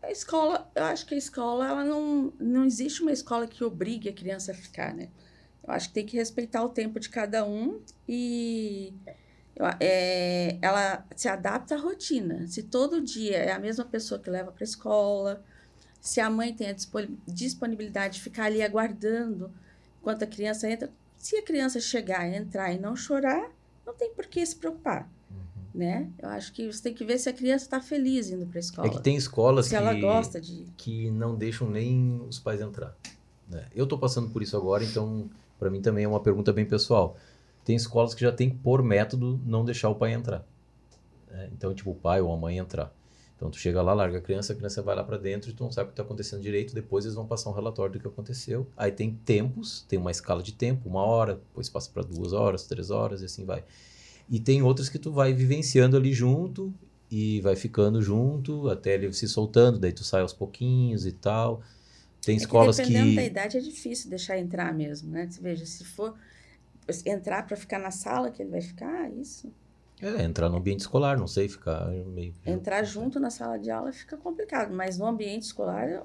[0.03, 4.09] A escola, eu acho que a escola, ela não, não existe uma escola que obrigue
[4.09, 5.11] a criança a ficar, né?
[5.63, 8.95] Eu acho que tem que respeitar o tempo de cada um e
[9.79, 12.47] é, ela se adapta à rotina.
[12.47, 15.45] Se todo dia é a mesma pessoa que leva para a escola,
[16.01, 16.77] se a mãe tem a
[17.29, 19.53] disponibilidade de ficar ali aguardando
[20.01, 23.51] enquanto a criança entra, se a criança chegar, entrar e não chorar,
[23.85, 25.07] não tem por que se preocupar.
[25.75, 26.11] Né?
[26.19, 28.61] Eu acho que você tem que ver se a criança está feliz indo para a
[28.61, 28.89] escola.
[28.89, 30.67] É que tem escolas se que, ela gosta de...
[30.77, 32.97] que não deixam nem os pais entrar.
[33.49, 33.67] Né?
[33.75, 37.17] Eu estou passando por isso agora, então para mim também é uma pergunta bem pessoal.
[37.65, 40.45] Tem escolas que já tem por método, não deixar o pai entrar.
[41.31, 41.51] Né?
[41.53, 42.93] Então, tipo, o pai ou a mãe entrar.
[43.37, 45.65] Então, tu chega lá, larga a criança, a criança vai lá para dentro e tu
[45.65, 46.75] não sabe o que está acontecendo direito.
[46.75, 48.67] Depois eles vão passar um relatório do que aconteceu.
[48.77, 52.67] Aí tem tempos, tem uma escala de tempo, uma hora, depois passa para duas horas,
[52.67, 53.65] três horas e assim vai.
[54.31, 56.73] E tem outras que tu vai vivenciando ali junto
[57.11, 61.63] e vai ficando junto até ele se soltando, daí tu sai aos pouquinhos e tal.
[62.23, 62.83] Tem é escolas que.
[62.83, 63.17] Dependendo que...
[63.17, 65.29] da idade é difícil deixar entrar mesmo, né?
[65.29, 66.15] Você veja, se for
[67.05, 69.53] entrar para ficar na sala que ele vai ficar, ah, isso
[70.03, 72.35] é, entrar no ambiente escolar, não sei, ficar meio.
[72.47, 76.03] Entrar junto na sala de aula fica complicado, mas no ambiente escolar,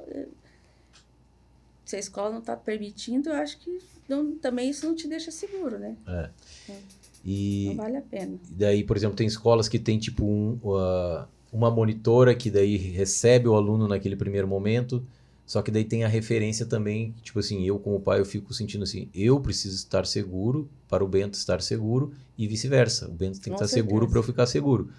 [1.86, 5.32] se a escola não está permitindo, eu acho que não, também isso não te deixa
[5.32, 5.96] seguro, né?
[6.08, 6.30] É.
[6.72, 6.80] é.
[7.26, 8.38] E, não vale a pena.
[8.52, 13.48] Daí, por exemplo, tem escolas que tem tipo um, uh, uma monitora que daí recebe
[13.48, 15.04] o aluno naquele primeiro momento
[15.46, 18.84] só que daí tem a referência também, tipo assim, eu como pai eu fico sentindo
[18.84, 23.08] assim, eu preciso estar seguro para o Bento estar seguro e vice-versa.
[23.08, 23.88] O Bento tem que estar certeza.
[23.88, 24.90] seguro para eu ficar seguro.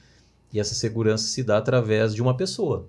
[0.53, 2.89] E essa segurança se dá através de uma pessoa,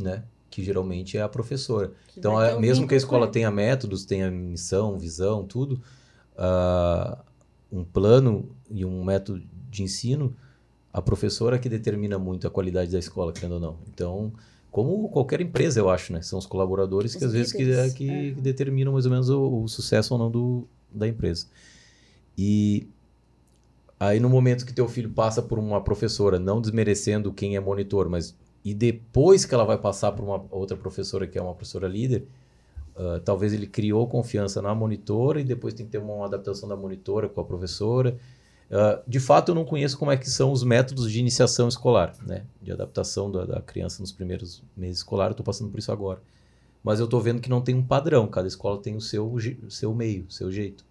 [0.00, 0.22] né?
[0.48, 1.92] Que geralmente é a professora.
[2.06, 5.82] Que então, a, mesmo que a escola tenha métodos, tenha missão, visão, tudo,
[6.36, 7.18] uh,
[7.78, 10.34] um plano e um método de ensino,
[10.92, 13.78] a professora que determina muito a qualidade da escola, querendo ou não.
[13.92, 14.32] Então,
[14.70, 16.22] como qualquer empresa, eu acho, né?
[16.22, 18.32] São os colaboradores os que às vezes que, é, que, é.
[18.32, 21.46] que, determinam mais ou menos o, o, sucesso ou não do, da empresa.
[22.36, 22.88] E
[23.98, 28.08] aí no momento que teu filho passa por uma professora, não desmerecendo quem é monitor,
[28.08, 31.86] mas e depois que ela vai passar por uma outra professora que é uma professora
[31.86, 32.26] líder,
[32.96, 36.76] uh, talvez ele criou confiança na monitora e depois tem que ter uma adaptação da
[36.76, 38.18] monitora com a professora
[38.66, 42.14] Uh, de fato, eu não conheço como é que são os métodos de iniciação escolar,
[42.26, 42.44] né?
[42.60, 45.34] De adaptação da, da criança nos primeiros meses escolares.
[45.34, 46.20] Estou passando por isso agora.
[46.82, 48.26] Mas eu estou vendo que não tem um padrão.
[48.26, 50.84] Cada escola tem o seu, o seu meio, o seu jeito.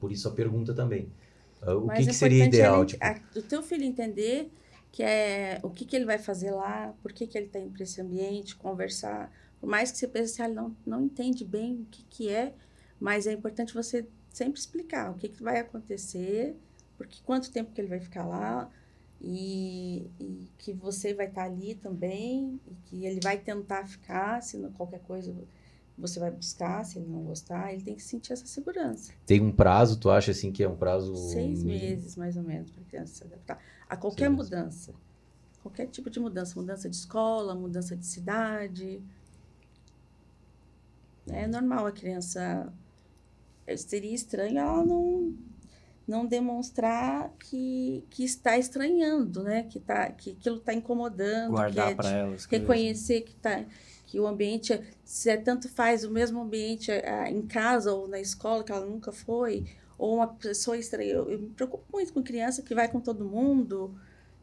[0.00, 1.08] Por isso a pergunta também.
[1.62, 2.80] Uh, o que, que seria ideal?
[2.80, 3.04] Ele, tipo...
[3.04, 4.50] a, o teu filho entender
[4.90, 7.70] que é o que, que ele vai fazer lá, por que, que ele está indo
[7.70, 9.32] para esse ambiente, conversar.
[9.62, 12.52] Por mais que você pense, ah, ele não, não entende bem o que, que é,
[12.98, 16.56] mas é importante você sempre explicar o que, que vai acontecer
[16.96, 18.68] porque quanto tempo que ele vai ficar lá
[19.20, 24.58] e, e que você vai estar ali também e que ele vai tentar ficar se
[24.58, 25.32] não, qualquer coisa
[25.96, 29.12] você vai buscar, se ele não gostar, ele tem que sentir essa segurança.
[29.24, 31.14] Tem um prazo, tu acha assim que é um prazo.
[31.14, 34.94] Seis meses, mais ou menos, para a criança se adaptar a qualquer Seis mudança.
[35.62, 36.58] Qualquer tipo de mudança.
[36.58, 39.00] Mudança de escola, mudança de cidade.
[41.28, 42.72] É normal a criança.
[43.76, 45.34] Seria estranho ela não,
[46.06, 49.62] não demonstrar que, que está estranhando, né?
[49.64, 51.52] Que, tá, que aquilo está incomodando.
[51.52, 52.46] Guardar é para elas.
[52.46, 52.50] coisas.
[52.50, 53.64] reconhecer que tá
[54.12, 58.06] que o ambiente é- se é tanto faz o mesmo ambiente ah, em casa ou
[58.06, 59.64] na escola que ela nunca foi
[59.96, 63.24] ou uma pessoa estranha eu, eu me preocupo muito com criança que vai com todo
[63.24, 63.94] mundo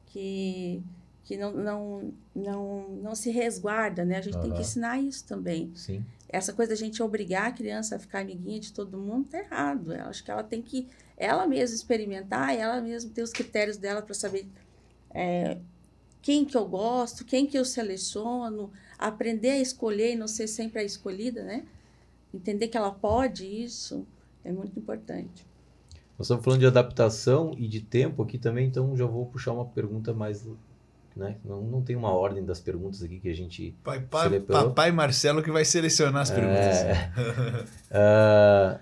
[0.08, 0.82] que
[1.24, 5.72] que não não não, não se resguarda né a gente tem que ensinar isso também
[5.76, 6.04] Sim.
[6.28, 9.94] essa coisa da gente obrigar a criança a ficar amiguinha de todo mundo tá errado.
[9.94, 14.02] Eu acho que ela tem que ela mesma experimentar, ela mesma ter os critérios dela
[14.02, 14.48] para saber
[15.12, 15.58] é,
[16.22, 20.80] quem que eu gosto, quem que eu seleciono, aprender a escolher e não ser sempre
[20.80, 21.66] a escolhida, né?
[22.34, 24.08] Entender que ela pode isso
[24.44, 25.46] é muito importante.
[26.18, 29.66] Nós estamos falando de adaptação e de tempo aqui também, então já vou puxar uma
[29.66, 30.48] pergunta mais.
[31.20, 31.36] Né?
[31.44, 33.76] Não, não tem uma ordem das perguntas aqui que a gente.
[33.84, 34.70] Pai, Selecionou?
[34.70, 36.78] papai Marcelo que vai selecionar as perguntas.
[36.78, 37.12] É.
[37.92, 38.80] Ah,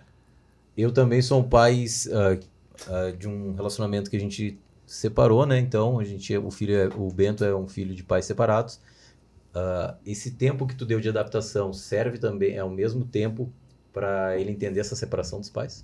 [0.77, 2.38] eu também sou um pai ah,
[2.88, 5.57] ah, de um relacionamento que a gente separou, né?
[5.57, 8.79] Então, a gente, o filho, é- o Bento é um filho de pais separados.
[10.05, 13.51] Esse tempo que tu deu de adaptação serve também, é o mesmo tempo
[13.91, 15.83] para ele entender essa separação dos pais?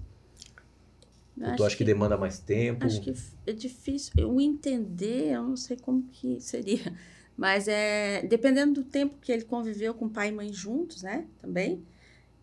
[1.37, 2.85] Eu tu acho acha que, demanda mais tempo?
[2.85, 3.13] Acho que
[3.47, 4.13] é difícil.
[4.29, 6.93] O entender, eu não sei como que seria.
[7.35, 11.25] Mas é dependendo do tempo que ele conviveu com pai e mãe juntos, né?
[11.41, 11.83] Também.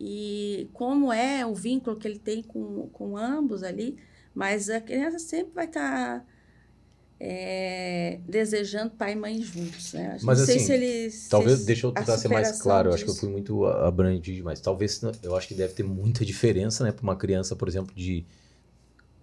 [0.00, 3.96] E como é o vínculo que ele tem com, com ambos ali.
[4.34, 6.24] Mas a criança sempre vai estar
[8.26, 10.18] desejando pai e mãe juntos, né?
[10.22, 11.14] Mas, não sei assim, se eles.
[11.14, 13.26] se Talvez, eles- deixa eu tentar ser mais claro, eu acho que eu disso.
[13.26, 14.60] fui muito a- abrangente demais.
[14.60, 18.24] Talvez, eu acho que deve ter muita diferença, né, para uma criança, por exemplo, de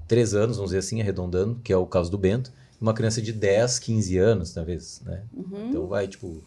[0.07, 3.33] 3 anos, vamos dizer assim, arredondando, que é o caso do Bento, uma criança de
[3.33, 5.23] 10, 15 anos, talvez, né?
[5.33, 5.69] Uhum.
[5.69, 6.41] Então vai, tipo,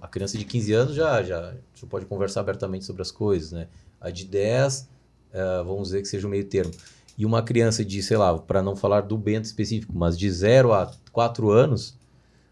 [0.00, 3.68] a criança de 15 anos já, já, já pode conversar abertamente sobre as coisas, né?
[4.00, 4.88] A de 10,
[5.32, 6.72] eh, vamos dizer que seja o meio termo.
[7.18, 10.72] E uma criança de, sei lá, para não falar do Bento específico, mas de 0
[10.72, 11.94] a 4 anos,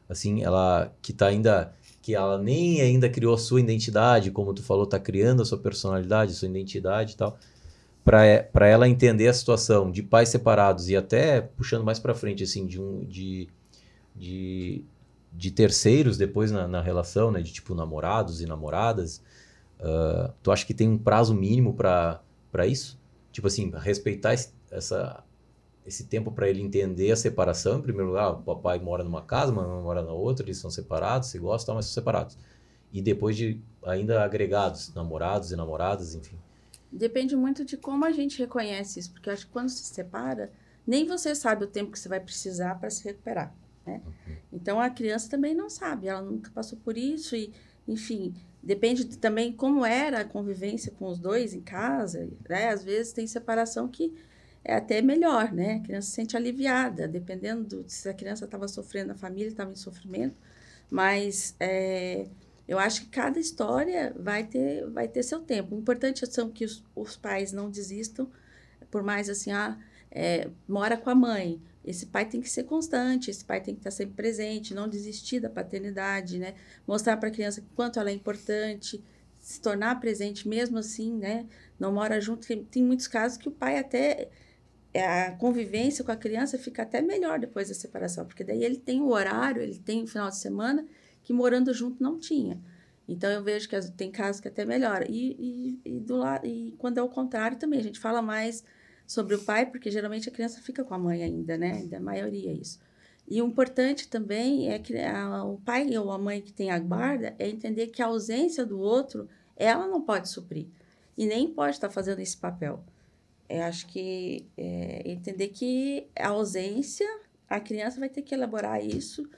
[0.09, 1.72] assim, ela que tá ainda
[2.03, 5.59] que ela nem ainda criou a sua identidade, como tu falou, tá criando a sua
[5.59, 7.39] personalidade, a sua identidade e tal.
[8.09, 12.66] Para ela entender a situação de pais separados e até puxando mais para frente assim
[12.66, 13.48] de um de,
[14.16, 14.82] de,
[15.30, 19.22] de terceiros depois na, na relação, né, de tipo namorados e namoradas,
[19.78, 22.98] ah, tu acha que tem um prazo mínimo para para isso?
[23.30, 25.22] Tipo assim, respeitar esse, essa
[25.86, 29.52] esse tempo para ele entender a separação, em primeiro lugar, o papai mora numa casa,
[29.52, 32.36] a mamãe mora na outra, eles são separados, se gostam, mas são separados.
[32.92, 36.36] E depois de ainda agregados, namorados e namoradas, enfim.
[36.91, 40.51] Depende muito de como a gente reconhece isso, porque eu acho que quando se separa,
[40.86, 43.55] nem você sabe o tempo que você vai precisar para se recuperar,
[43.86, 44.01] né?
[44.51, 47.53] Então a criança também não sabe, ela nunca passou por isso e,
[47.86, 52.70] enfim, depende de também como era a convivência com os dois em casa, né?
[52.70, 54.14] Às vezes tem separação que
[54.64, 55.74] é até melhor, né?
[55.74, 59.70] A criança se sente aliviada, dependendo do, se a criança estava sofrendo, a família estava
[59.70, 60.36] em sofrimento,
[60.91, 62.26] mas é,
[62.68, 65.74] eu acho que cada história vai ter, vai ter seu tempo.
[65.74, 68.30] O importante são que os, os pais não desistam,
[68.90, 69.78] por mais assim, ah,
[70.10, 71.62] é, mora com a mãe.
[71.82, 75.40] Esse pai tem que ser constante, esse pai tem que estar sempre presente, não desistir
[75.40, 76.54] da paternidade, né?
[76.86, 79.02] Mostrar para a criança quanto ela é importante,
[79.38, 81.46] se tornar presente mesmo assim, né?
[81.80, 82.46] Não mora junto.
[82.46, 84.28] Tem, tem muitos casos que o pai até
[84.92, 88.76] é, a convivência com a criança fica até melhor depois da separação, porque daí ele
[88.76, 90.86] tem o horário, ele tem o final de semana
[91.29, 92.59] que morando junto não tinha.
[93.07, 95.05] Então eu vejo que tem casos que até melhora.
[95.11, 95.37] E,
[95.85, 98.64] e, e do lado e quando é o contrário também, a gente fala mais
[99.07, 101.72] sobre o pai, porque geralmente a criança fica com a mãe ainda, né?
[101.72, 102.81] Ainda a maioria é isso.
[103.29, 106.79] E o importante também é que a- o pai ou a mãe que tem a
[106.79, 110.66] guarda é entender que a ausência do outro, ela não pode suprir.
[111.14, 112.83] E nem pode estar fazendo esse papel.
[113.51, 117.07] Eu acho que é, entender que a ausência,
[117.51, 119.29] a criança vai ter que elaborar isso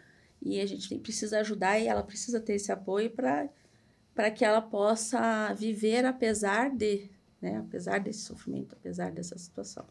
[0.43, 3.49] e a gente precisa ajudar e ela precisa ter esse apoio para
[4.15, 7.09] para que ela possa viver apesar de,
[7.41, 7.59] né?
[7.59, 9.87] Apesar desse sofrimento, apesar dessa situação.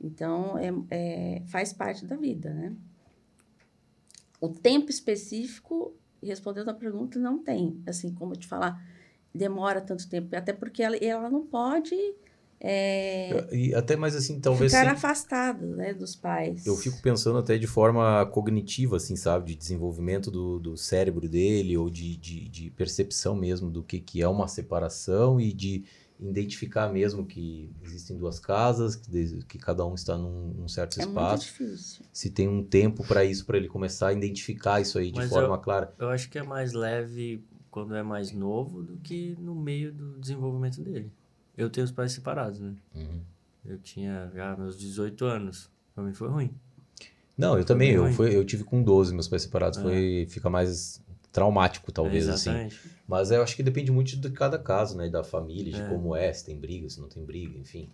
[0.00, 2.76] Então, é, é, faz parte da vida, né?
[4.40, 7.80] O tempo específico, respondendo a pergunta, não tem.
[7.86, 8.84] Assim, como eu te falar,
[9.34, 10.36] demora tanto tempo.
[10.36, 11.96] Até porque ela, ela não pode
[12.60, 14.72] é, E até mais assim, talvez.
[14.72, 16.64] ficar sim, afastado né, dos pais.
[16.66, 19.46] Eu fico pensando até de forma cognitiva, assim, sabe?
[19.52, 24.22] De desenvolvimento do, do cérebro dele, ou de, de, de percepção mesmo do que, que
[24.22, 25.84] é uma separação e de
[26.18, 31.04] identificar mesmo que existem duas casas, que, que cada um está num, num certo É
[31.04, 31.44] muito espaço.
[31.46, 32.04] difícil.
[32.12, 35.28] Se tem um tempo para isso, para ele começar a identificar isso aí de Mas
[35.28, 35.92] forma eu- clara.
[35.98, 40.18] Eu acho que é mais leve quando é mais novo do que no meio do
[40.20, 41.10] desenvolvimento dele.
[41.56, 42.74] Eu tenho os pais separados, né?
[42.94, 43.20] Uhum.
[43.64, 45.70] Eu tinha já meus 18 anos.
[45.94, 46.50] Pra mim foi ruim.
[47.36, 47.92] Não, eu também.
[47.92, 49.78] Eu, fui, eu tive com 12 meus pais separados.
[49.78, 49.82] É.
[49.82, 51.02] Foi, fica mais
[51.32, 52.68] traumático, talvez, É, assim.
[53.08, 55.08] Mas eu acho que depende muito de cada caso, né?
[55.08, 55.88] Da família, de É.
[55.88, 57.88] como é, se tem briga, se não tem briga, enfim.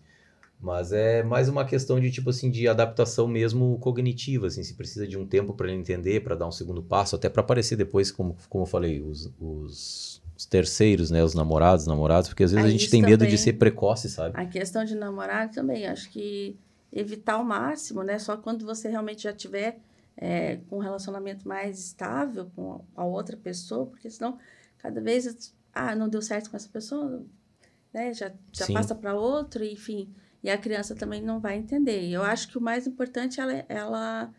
[0.61, 4.63] Mas é mais uma questão de, tipo assim, de adaptação mesmo cognitiva, assim.
[4.63, 7.41] Se precisa de um tempo para ele entender, para dar um segundo passo, até para
[7.41, 11.23] aparecer depois, como, como eu falei, os, os, os terceiros, né?
[11.23, 13.37] Os namorados, namorados, porque às vezes Ah, a gente isso tem medo de também.
[13.37, 14.41] ser precoce, sabe?
[14.41, 16.57] A questão de namorar também, acho que
[16.91, 18.19] evitar ao máximo, né?
[18.19, 19.79] Só quando você realmente já tiver
[20.17, 24.39] é, com um relacionamento mais estável com a outra pessoa, porque senão
[24.79, 27.23] cada vez, ah, não deu certo com essa pessoa,
[27.93, 28.15] né?
[28.15, 28.73] Já, já Sim.
[28.73, 30.09] passa para outro, enfim.
[30.43, 32.09] E a criança também não vai entender.
[32.09, 34.35] Eu acho que o mais importante é ela, ela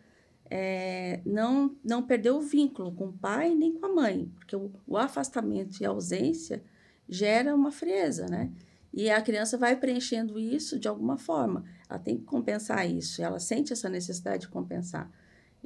[0.54, 4.70] é, não, não perder o vínculo com o pai nem com a mãe, porque o,
[4.86, 6.62] o afastamento e a ausência
[7.08, 8.52] gera uma frieza, né?
[8.92, 11.64] E a criança vai preenchendo isso de alguma forma.
[11.88, 13.22] Ela tem que compensar isso.
[13.22, 15.10] Ela sente essa necessidade de compensar.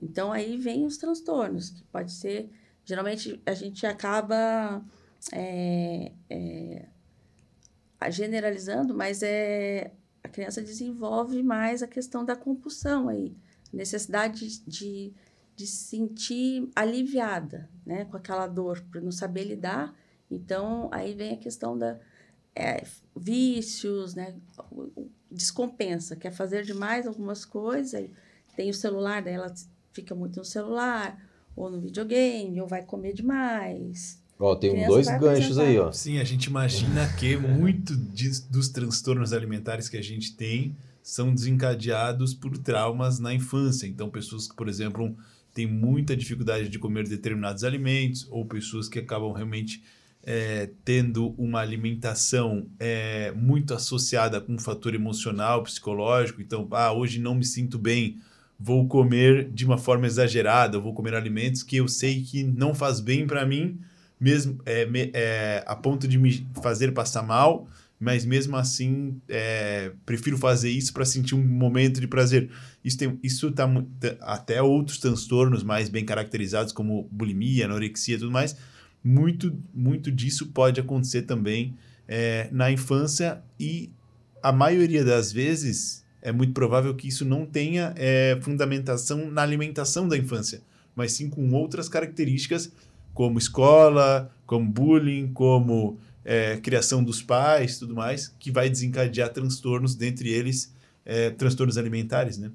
[0.00, 2.48] Então aí vem os transtornos, que pode ser.
[2.84, 4.80] Geralmente a gente acaba
[5.32, 6.86] é, é,
[8.08, 9.90] generalizando, mas é
[10.22, 13.36] a criança desenvolve mais a questão da compulsão aí,
[13.76, 15.12] necessidade de,
[15.54, 19.94] de se sentir aliviada, né, com aquela dor, por não saber lidar.
[20.30, 21.98] Então aí vem a questão da
[22.54, 24.34] é, vícios, né?
[25.30, 28.08] Descompensa, quer fazer demais algumas coisas,
[28.56, 29.52] tem o celular, daí ela
[29.92, 31.20] fica muito no celular,
[31.54, 34.22] ou no videogame, ou vai comer demais.
[34.38, 35.90] Ó, tem Criança dois ganchos aí, ó.
[35.92, 40.76] Sim, a gente imagina que muito de- dos transtornos alimentares que a gente tem
[41.06, 43.86] são desencadeados por traumas na infância.
[43.86, 45.16] Então, pessoas que, por exemplo,
[45.54, 49.84] têm muita dificuldade de comer determinados alimentos, ou pessoas que acabam realmente
[50.24, 56.42] é, tendo uma alimentação é, muito associada com um fator emocional, psicológico.
[56.42, 58.18] Então, ah, hoje não me sinto bem,
[58.58, 62.98] vou comer de uma forma exagerada, vou comer alimentos que eu sei que não faz
[62.98, 63.78] bem para mim,
[64.18, 65.12] mesmo é, me-
[65.66, 67.68] a ponto de me fazer passar mal,
[67.98, 72.50] mas mesmo assim é, prefiro fazer isso para sentir um momento de prazer.
[72.84, 73.68] Isso tem, isso tá
[74.20, 78.56] até outros transtornos mais bem caracterizados como bulimia, anorexia, tudo mais.
[79.02, 81.76] Muito, muito disso pode acontecer também
[82.06, 83.90] é, na infância e
[84.42, 90.08] a maioria das vezes é muito provável que isso não tenha é, fundamentação na alimentação
[90.08, 90.60] da infância,
[90.94, 92.72] mas sim com outras características
[93.14, 99.94] como escola, como bullying, como é, criação dos pais, tudo mais, que vai desencadear transtornos,
[99.94, 100.74] dentre eles
[101.04, 102.50] é, transtornos alimentares, né?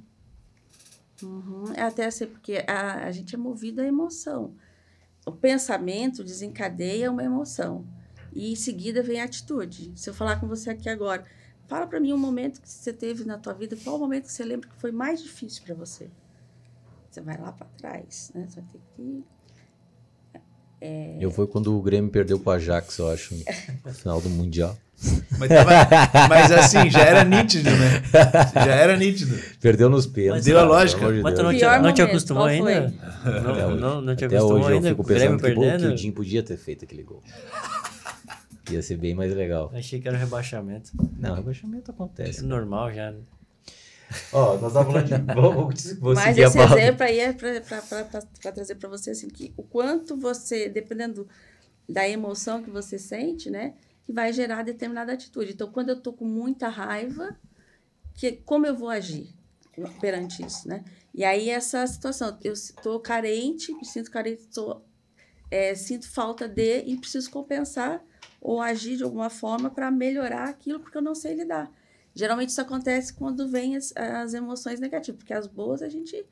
[1.23, 1.71] Uhum.
[1.73, 4.53] É até assim, porque a, a gente é movido à emoção.
[5.25, 7.85] O pensamento desencadeia uma emoção.
[8.33, 9.93] E em seguida vem a atitude.
[9.95, 11.23] Se eu falar com você aqui agora,
[11.67, 14.33] fala para mim um momento que você teve na tua vida, qual o momento que
[14.33, 16.09] você lembra que foi mais difícil para você?
[17.09, 18.47] Você vai lá para trás, né?
[18.49, 19.23] Você vai ter que
[21.19, 23.35] Eu fui quando o Grêmio perdeu pro Ajax, eu acho,
[23.85, 24.75] no final do Mundial.
[25.39, 28.03] Mas, tava- mas assim, já era nítido, né?
[28.53, 29.35] Já era nítido.
[29.59, 30.45] Perdeu nos pênaltis.
[30.45, 31.01] Deu a lógica.
[31.01, 32.93] amor de Mas tu não, te, não te acostumou ainda?
[33.23, 33.79] Até Não, hoje.
[33.81, 34.89] não, não te Até acostumou hoje eu ainda?
[34.89, 35.93] fico com o Grêmio pensando que, pô, que perdendo?
[35.93, 37.23] o Jim podia ter feito aquele gol.
[38.69, 39.71] Ia ser bem mais legal.
[39.73, 40.91] Achei que era rebaixamento.
[41.17, 42.39] Não, rebaixamento acontece.
[42.41, 43.11] É normal já.
[43.11, 43.17] né?
[44.31, 45.33] Ó, nós estávamos falando de...
[45.33, 46.79] Vamos, vou Mas a esse pauta.
[46.79, 51.27] exemplo aí é para trazer para você assim, que o quanto você, dependendo
[51.87, 55.53] da emoção que você sente, né, que vai gerar determinada atitude.
[55.53, 57.37] Então, quando eu estou com muita raiva,
[58.13, 59.33] que, como eu vou agir
[59.99, 60.83] perante isso, né?
[61.13, 64.81] E aí essa situação, eu estou carente, me sinto carente, tô,
[65.49, 68.03] é, sinto falta de e preciso compensar
[68.39, 71.71] ou agir de alguma forma para melhorar aquilo porque eu não sei lidar.
[72.13, 76.25] Geralmente isso acontece quando vem as, as emoções negativas, porque as boas a gente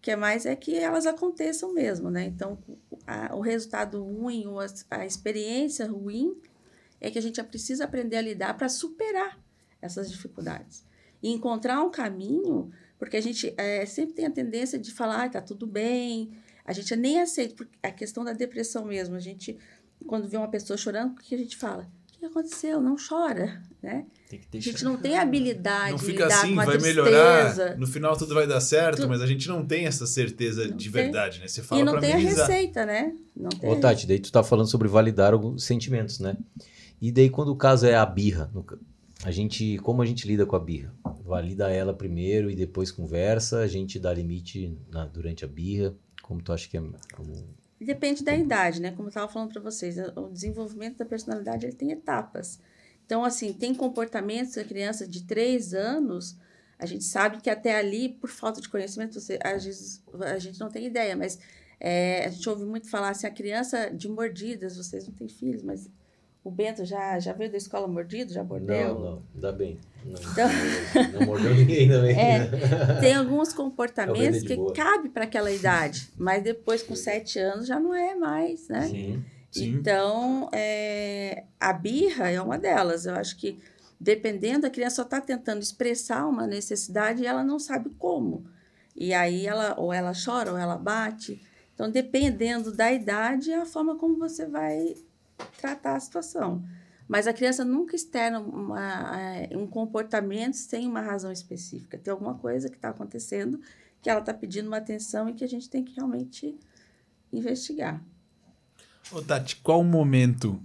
[0.00, 2.24] quer mais é que elas aconteçam mesmo, né?
[2.24, 2.58] Então,
[3.06, 6.36] a, o resultado ruim ou a, a experiência ruim
[7.00, 9.38] é que a gente precisa aprender a lidar para superar
[9.80, 10.84] essas dificuldades.
[11.22, 15.28] E encontrar um caminho, porque a gente é, sempre tem a tendência de falar, ah,
[15.28, 16.32] tá tudo bem,
[16.64, 19.58] a gente nem aceita, porque a questão da depressão mesmo, a gente,
[20.06, 21.90] quando vê uma pessoa chorando, o que a gente fala?
[22.18, 22.80] O que aconteceu?
[22.80, 24.04] Não chora, né?
[24.28, 26.64] Tem que ter A gente não tem habilidade Não de fica lidar assim, com a
[26.64, 27.02] vai tristeza.
[27.04, 30.66] melhorar, no final tudo vai dar certo, Tu- mas a gente não tem essa certeza
[30.66, 31.02] Não de tem.
[31.04, 31.46] verdade, né?
[31.46, 32.48] Você fala E não tem a amenizar.
[32.48, 33.14] receita, né?
[33.36, 33.70] Não tem.
[33.70, 36.36] Ô, Tati, daí tu tá falando sobre validar alguns sentimentos, né?
[37.00, 38.50] E daí quando o caso é a birra,
[39.22, 40.92] a gente, como a gente lida com a birra?
[41.24, 46.42] Valida ela primeiro e depois conversa, a gente dá limite na- durante a birra, como
[46.42, 46.82] tu acha que é...
[47.14, 47.32] Como...
[47.80, 48.90] Depende da idade, né?
[48.90, 52.60] Como eu estava falando para vocês, o desenvolvimento da personalidade ele tem etapas.
[53.06, 56.36] Então, assim, tem comportamentos da criança de 3 anos,
[56.78, 60.60] a gente sabe que até ali, por falta de conhecimento, você, às vezes a gente
[60.60, 61.38] não tem ideia, mas
[61.80, 65.62] é, a gente ouve muito falar assim, a criança de mordidas, vocês não têm filhos,
[65.62, 65.88] mas
[66.44, 68.94] o Bento já, já veio da escola mordido, já mordeu?
[68.94, 69.78] Não, não, ainda bem.
[70.04, 70.48] Não, Então-
[71.20, 72.16] não mordeu ninguém também.
[72.18, 73.00] É, né?
[73.00, 74.72] tem alguns É comportamentos que boa.
[74.72, 78.82] cabe para aquela idade, mas depois com 7 anos já não é mais, né?
[78.88, 79.24] Sim.
[79.50, 79.70] Sim.
[79.74, 83.06] Então, é, a birra é uma delas.
[83.06, 83.58] Eu acho que,
[83.98, 88.44] dependendo, a criança só está tentando expressar uma necessidade e ela não sabe como.
[88.94, 91.40] E aí, ela, ou ela chora, ou ela bate.
[91.74, 94.94] Então, dependendo da idade, é a forma como você vai
[95.58, 96.64] tratar a situação.
[97.06, 101.96] Mas a criança nunca externa uma, é, um comportamento sem uma razão específica.
[101.96, 103.60] Tem alguma coisa que está acontecendo
[104.00, 106.56] que ela está pedindo uma atenção e que a gente tem que realmente
[107.32, 108.02] investigar.
[109.10, 110.62] Ô, Tati, qual o momento,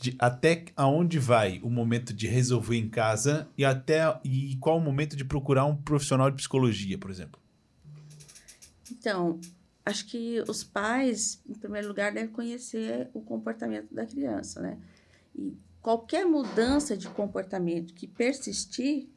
[0.00, 4.80] de, até aonde vai o momento de resolver em casa e até e qual o
[4.80, 7.40] momento de procurar um profissional de psicologia, por exemplo?
[8.90, 9.40] Então,
[9.84, 14.78] acho que os pais, em primeiro lugar, devem conhecer o comportamento da criança, né?
[15.34, 19.08] E qualquer mudança de comportamento que persistir,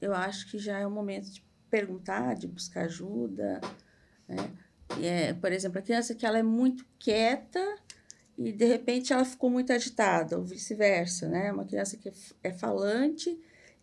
[0.00, 3.60] eu acho que já é o momento de perguntar, de buscar ajuda,
[4.28, 4.50] né?
[4.98, 7.60] E é, por exemplo, a criança que ela é muito quieta
[8.38, 11.50] e de repente ela ficou muito agitada, ou vice-versa, né?
[11.50, 13.36] Uma criança que é falante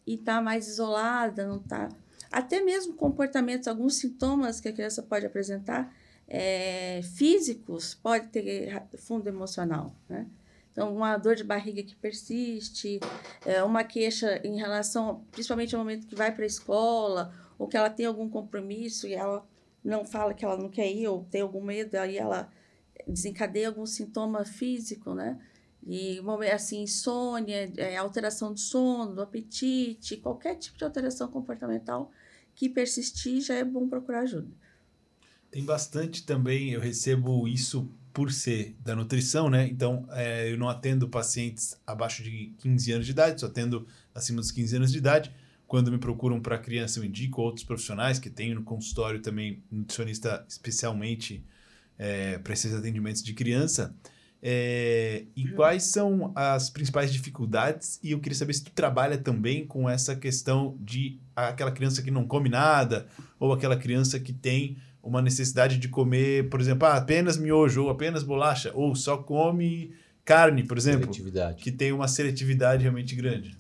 [0.08, 1.90] e está mais isolada, não está
[2.32, 5.94] até mesmo comportamentos, alguns sintomas que a criança pode apresentar
[6.36, 10.26] é, físicos, pode ter fundo emocional, né?
[10.72, 13.00] Então, uma dor de barriga que persiste,
[13.46, 17.78] é, uma queixa em relação, principalmente no momento que vai para a escola, ou que
[17.78, 19.48] ela tem algum compromisso e ela
[19.84, 22.52] não fala que ela não quer ir, ou tem algum medo, aí ela
[23.08, 25.40] desencadeia algum sintoma físico, né?
[25.86, 32.10] E momen- assim, insônia, é, alteração do sono, do apetite, qualquer tipo de alteração comportamental
[32.56, 34.63] que persistir, já é bom procurar ajuda.
[35.54, 39.68] Tem bastante também, eu recebo isso por ser da nutrição, né?
[39.68, 43.86] Então, é, eu não atendo pacientes abaixo de 15 anos de idade, só atendo
[44.16, 45.32] acima dos 15 anos de idade.
[45.68, 50.44] Quando me procuram para criança, eu indico outros profissionais que tenho no consultório também, nutricionista
[50.50, 51.46] especialmente
[52.00, 53.96] é, para esses atendimentos de criança.
[54.42, 58.00] É, e quais são as principais dificuldades?
[58.02, 62.10] E eu queria saber se tu trabalha também com essa questão de aquela criança que
[62.10, 63.06] não come nada,
[63.40, 67.90] ou aquela criança que tem uma necessidade de comer, por exemplo, ah, apenas miojo, ou
[67.90, 69.94] apenas bolacha, ou só come
[70.24, 71.12] carne, por exemplo,
[71.58, 73.58] que tem uma seletividade realmente grande.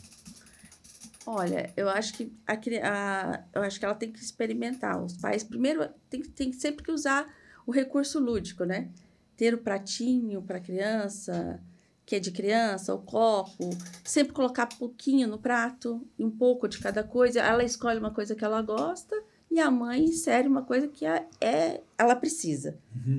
[1.25, 5.01] Olha, eu acho que a, a- eu acho que ela tem que experimentar.
[5.01, 7.25] Os pais, primeiro, tem, tem sempre que usar
[7.65, 8.89] o recurso lúdico, né?
[9.37, 11.61] Ter o pratinho para a criança,
[12.05, 13.69] que é de criança, o copo,
[14.03, 17.39] sempre colocar pouquinho no prato, um pouco de cada coisa.
[17.39, 19.15] Ela escolhe uma coisa que ela gosta
[19.53, 22.77] e a mãe insere uma coisa que é, é- ela precisa,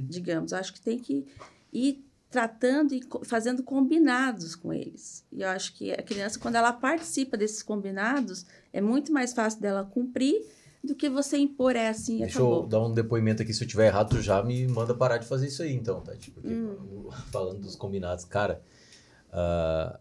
[0.08, 0.52] digamos.
[0.52, 1.24] Eu acho que tem que
[1.72, 5.24] ir tratando e fazendo combinados com eles.
[5.32, 9.60] E eu acho que a criança, quando ela participa desses combinados, é muito mais fácil
[9.60, 10.44] dela cumprir
[10.82, 12.62] do que você impor é assim Deixa acabou.
[12.64, 13.54] eu dar um depoimento aqui.
[13.54, 16.30] Se eu tiver errado, tu já me manda parar de fazer isso aí, então, Tati.
[16.32, 17.08] Porque Hum.
[17.32, 18.60] falando dos combinados, cara,
[19.32, 19.98] ah,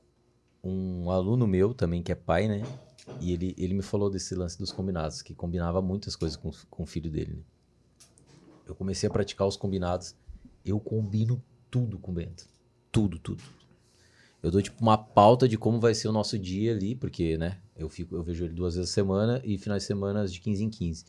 [0.64, 2.64] um aluno meu também, que é pai, né?
[3.20, 6.84] E ele, ele me falou desse lance dos combinados, que combinava muitas coisas com, com
[6.84, 7.34] o filho dele.
[7.34, 7.44] né?
[8.66, 10.16] Eu comecei a praticar os combinados.
[10.66, 12.48] Eu combino tudo com o Bento.
[12.92, 13.44] Tudo, tudo.
[14.42, 17.60] Eu dou tipo uma pauta de como vai ser o nosso dia ali, porque, né?
[17.76, 20.64] Eu fico, eu vejo ele duas vezes a semana e finais de semana de 15
[20.64, 21.06] em 15.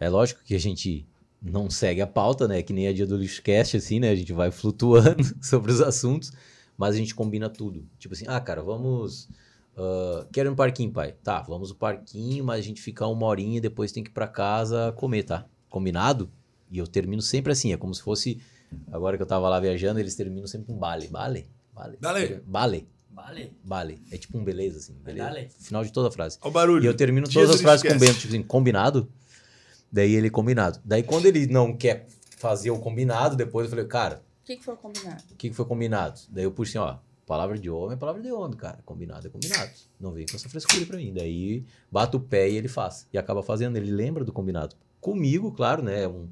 [0.00, 1.06] É lógico que a gente
[1.40, 2.62] não segue a pauta, né?
[2.62, 4.10] Que nem a dia do lixocast, assim, né?
[4.10, 6.32] A gente vai flutuando sobre os assuntos,
[6.76, 7.86] mas a gente combina tudo.
[7.98, 9.28] Tipo assim, ah, cara, vamos.
[9.76, 11.12] Ah, quero ir no parquinho, pai.
[11.22, 14.12] Tá, vamos no parquinho, mas a gente fica uma horinha e depois tem que ir
[14.14, 15.46] pra casa comer, tá?
[15.68, 16.30] Combinado?
[16.70, 18.40] E eu termino sempre assim, é como se fosse.
[18.90, 21.08] Agora que eu tava lá viajando, eles terminam sempre com bale.
[21.08, 21.46] Bale?
[21.72, 21.96] Bale.
[22.00, 22.42] Dale.
[22.46, 22.88] Bale.
[23.12, 23.52] Vale.
[23.62, 24.02] Bale.
[24.10, 24.94] É tipo um beleza, assim.
[24.94, 25.28] Beleza.
[25.28, 25.48] Dale.
[25.60, 26.38] Final de toda a frase.
[26.40, 26.84] Olha o barulho.
[26.84, 28.12] E eu termino todas as frases com o Lixcast.
[28.12, 29.08] Bento, tipo assim, combinado.
[29.92, 30.80] Daí ele combinado.
[30.84, 32.06] Daí quando ele não quer
[32.36, 35.22] fazer o combinado, depois eu falei, cara, O que, que foi combinado?
[35.30, 36.20] o que que foi combinado?
[36.30, 38.80] Daí eu puxei, assim, ó, Palavra de homem é palavra de homem, cara.
[38.84, 39.70] Combinado é combinado.
[39.98, 41.12] Não vem com essa frescura pra mim.
[41.12, 43.06] Daí bate o pé e ele faz.
[43.12, 43.76] E acaba fazendo.
[43.76, 44.76] Ele lembra do combinado.
[45.00, 46.02] Comigo, claro, né?
[46.02, 46.28] É, um,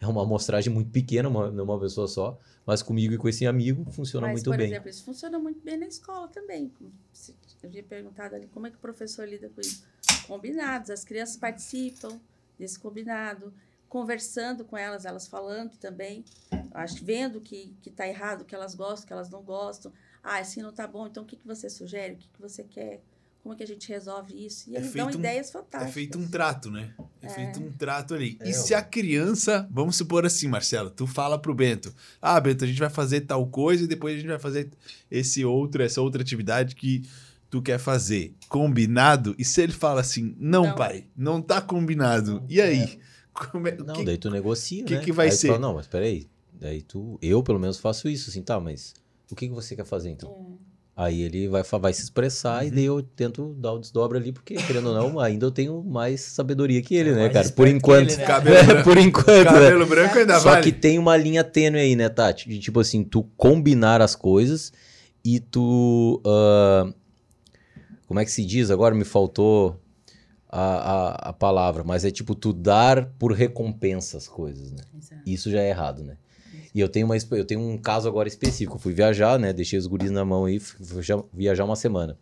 [0.00, 2.38] é uma amostragem muito pequena, uma, numa pessoa só.
[2.66, 4.66] Mas comigo e com esse amigo funciona Mas, muito por bem.
[4.68, 6.72] exemplo, isso funciona muito bem na escola também.
[7.12, 9.84] Se- Eu havia perguntado ali como é que o professor lida com isso.
[10.26, 12.20] Combinados, as crianças participam
[12.58, 13.52] desse combinado,
[13.88, 16.24] conversando com elas, elas falando também,
[16.72, 19.92] acho vendo que que está errado, que elas gostam, que elas não gostam.
[20.22, 22.14] Ah, assim não está bom, então o que, que você sugere?
[22.14, 23.02] O que, que você quer?
[23.42, 24.70] Como é que a gente resolve isso?
[24.70, 25.94] E É eles dão um- ideias É fantásticas.
[25.94, 26.94] feito um trato, né?
[27.20, 28.36] É, feito um trato ali.
[28.40, 32.62] É, e se a criança, vamos supor assim, Marcelo, tu fala pro Bento, ah, Bento,
[32.62, 34.70] a gente vai fazer tal coisa e depois a gente vai fazer
[35.10, 37.02] esse outro, essa outra atividade que
[37.50, 38.32] tu quer fazer.
[38.48, 39.34] Combinado?
[39.36, 40.74] E se ele fala assim, não, Não.
[40.76, 42.44] pai, não tá combinado.
[42.48, 43.00] E aí?
[43.34, 45.00] Como é- Não, que- daí tu negocia, que né?
[45.00, 45.48] que vai Aí ser?
[45.48, 46.28] fala, não, mas peraí.
[46.52, 47.18] Daí tu...
[47.20, 48.94] Eu, pelo menos, faço isso, assim, tá, mas...
[49.32, 50.30] O que, que você quer fazer, então?
[50.58, 50.72] É.
[50.94, 52.74] Aí ele vai, vai se expressar e Uhum.
[52.74, 56.20] daí eu tento dar o desdobra ali, porque, querendo ou não, ainda eu tenho mais
[56.20, 57.48] sabedoria que ele, né, mais cara?
[57.50, 58.10] Por enquanto.
[58.10, 58.24] ele, né?
[58.26, 58.84] Cabelo branco.
[58.84, 59.44] Por enquanto, né?
[59.44, 60.62] Cabelo branco ainda Só vale.
[60.64, 62.46] que tem uma linha tênue aí, né, Tati?
[62.46, 64.70] De tipo assim, tu combinar as coisas
[65.24, 66.20] e tu.
[66.26, 66.92] ah,
[68.06, 68.70] como é que se diz?
[68.70, 69.80] Agora me faltou
[70.50, 74.82] a, a, a palavra, mas é tipo tu dar por recompensa as coisas, né?
[74.94, 75.22] Exato.
[75.24, 76.18] Isso já é errado, né?
[76.74, 78.76] E eu tenho, uma, eu tenho um caso agora específico.
[78.76, 79.52] Eu fui viajar, né?
[79.52, 81.02] Deixei os guris na mão aí, fui
[81.32, 82.16] viajar- uma semana.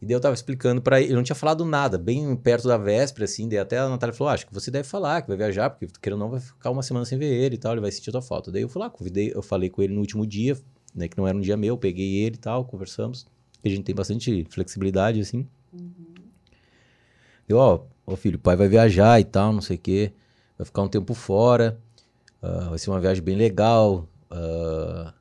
[0.00, 2.76] E daí eu tava explicando pra ele, ele não tinha falado nada, bem perto da
[2.76, 5.36] véspera, assim, daí até a Natália falou, "Ah, acho que você deve falar que vai
[5.36, 7.80] viajar, porque querendo ou não vai ficar uma semana sem ver ele e tal, ele
[7.80, 8.50] vai sentir tua falta.
[8.50, 10.58] Daí eu fui lá, convidei, eu falei com ele no último dia,
[10.92, 13.28] né, que não era um dia meu, peguei ele e tal, conversamos,
[13.62, 15.46] que a gente tem bastante flexibilidade, assim.
[17.48, 20.12] Eu, ó, ó filho, o pai vai viajar e tal, não sei o quê,
[20.58, 21.78] vai ficar um tempo fora,
[22.42, 25.14] ah, vai ser uma viagem bem legal, ah,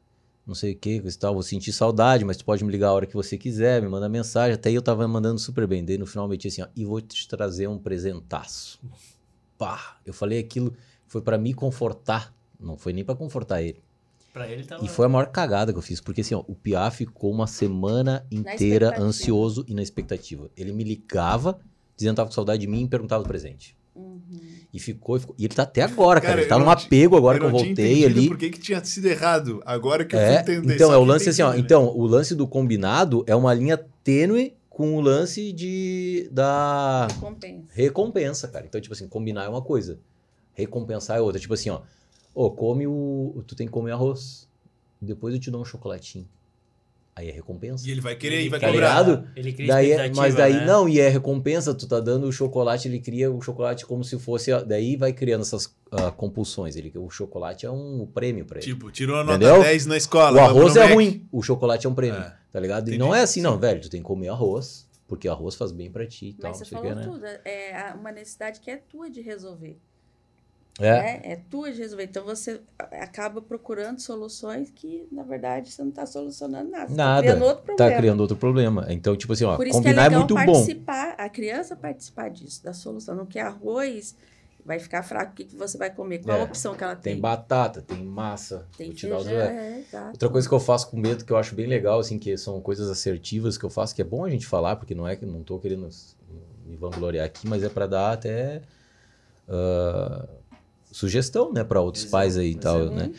[0.45, 3.05] não sei o que, tal, vou sentir saudade, mas tu pode me ligar a hora
[3.05, 4.55] que você quiser, me manda mensagem.
[4.55, 5.85] Até aí eu tava mandando super bem.
[5.85, 8.79] Daí no final eu meti assim, ó, e vou te trazer um presentaço.
[9.57, 10.73] Pá, eu falei aquilo,
[11.07, 13.81] foi pra me confortar, não foi nem pra confortar ele.
[14.33, 16.55] Pra ele tá E foi a maior cagada que eu fiz, porque assim, ó, o
[16.55, 20.49] Piá ficou uma semana inteira ansioso e na expectativa.
[20.57, 21.59] Ele me ligava,
[21.95, 23.75] dizendo que tava com saudade de mim e perguntava do presente.
[23.95, 24.19] Uhum.
[24.73, 26.33] E ficou, e ficou- e ele tá até agora, cara.
[26.33, 28.27] Cara, ele tá eu num apego agora que eu voltei ali.
[28.27, 29.61] Por que, que tinha sido errado?
[29.65, 30.75] Agora que eu É, fui entender.
[30.75, 31.51] então é o lance assim, ó.
[31.51, 31.59] né?
[31.59, 37.65] Então, o lance do combinado é uma linha tênue com o lance de da Compensa.
[37.73, 38.65] recompensa, cara.
[38.65, 39.99] Então, tipo assim, combinar é uma coisa,
[40.53, 41.39] recompensar é outra.
[41.39, 41.81] Tipo assim, ó,
[42.33, 44.47] ô, come o, tu tem que comer arroz.
[45.01, 46.27] Depois eu te dou um chocolatinho.
[47.21, 47.87] Aí é recompensa.
[47.87, 49.01] E ele vai querer e vai Tá cobrar.
[49.03, 49.27] ligado?
[49.35, 50.65] Ele cria Daí, é- mas daí né?
[50.65, 54.17] não, e é recompensa, tu tá dando o chocolate, ele cria o chocolate como se
[54.17, 58.65] fosse, daí vai criando essas ah, compulsões, ele, o chocolate é um prêmio pra ele.
[58.65, 59.61] Tipo, tirou a nota Entendeu?
[59.61, 60.37] 10 na escola.
[60.37, 60.93] o arroz é Mac.
[60.93, 62.33] ruim, o chocolate é um prêmio, É.
[62.51, 62.87] tá ligado?
[62.87, 62.97] E Entendi.
[62.97, 66.07] não é assim não, velho, tu tem que comer arroz, porque arroz faz bem pra
[66.07, 67.03] ti e tal, Mas você falou que, né?
[67.03, 67.25] tudo.
[67.45, 69.77] É a- uma necessidade que é tua de resolver.
[70.79, 71.21] É, né?
[71.23, 72.05] É tua de resolver.
[72.05, 76.87] Então você acaba procurando soluções que, na verdade, você não está solucionando nada.
[76.87, 77.21] Você Nada.
[77.21, 77.91] Tá criando outro problema.
[77.91, 78.85] tá criando outro problema.
[78.89, 80.45] Então, tipo assim, ó, Por isso combinar que é é, legal muito bom.
[80.53, 83.13] participar, a criança participar disso, da solução.
[83.15, 84.15] Não quer arroz,
[84.65, 86.19] vai ficar fraco, o que, que você vai comer?
[86.23, 86.41] Qual É.
[86.41, 87.21] a opção que ela Tem tem?
[87.21, 88.65] batata, tem massa.
[88.77, 89.83] Tem feijão, é.
[89.93, 89.99] é.
[90.07, 92.59] Outra coisa que eu faço com medo, que eu acho bem legal, assim, que são
[92.61, 95.25] coisas assertivas que eu faço, que é bom a gente falar, porque não é que
[95.25, 95.87] não tô querendo
[96.65, 98.61] me vangloriar aqui, mas é pra dar até
[99.49, 100.25] ah,
[100.91, 103.11] sugestão, né, pra outros Exato, pais aí e tal, né?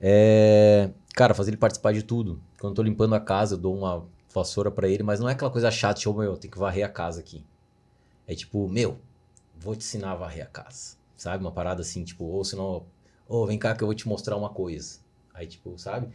[0.00, 2.40] É, cara, fazer ele participar de tudo.
[2.60, 5.32] Quando eu tô limpando a casa, eu dou uma vassoura pra ele, mas não é
[5.32, 7.44] aquela coisa chata, tipo, meu, tem que varrer a casa aqui.
[8.26, 8.98] É tipo, meu,
[9.58, 10.96] vou te ensinar a varrer a casa.
[11.16, 11.42] Sabe?
[11.42, 12.84] Uma parada assim, tipo, ou senão,
[13.28, 14.98] ô, vem cá que eu vou te mostrar uma coisa.
[15.34, 16.08] Aí, tipo, sabe?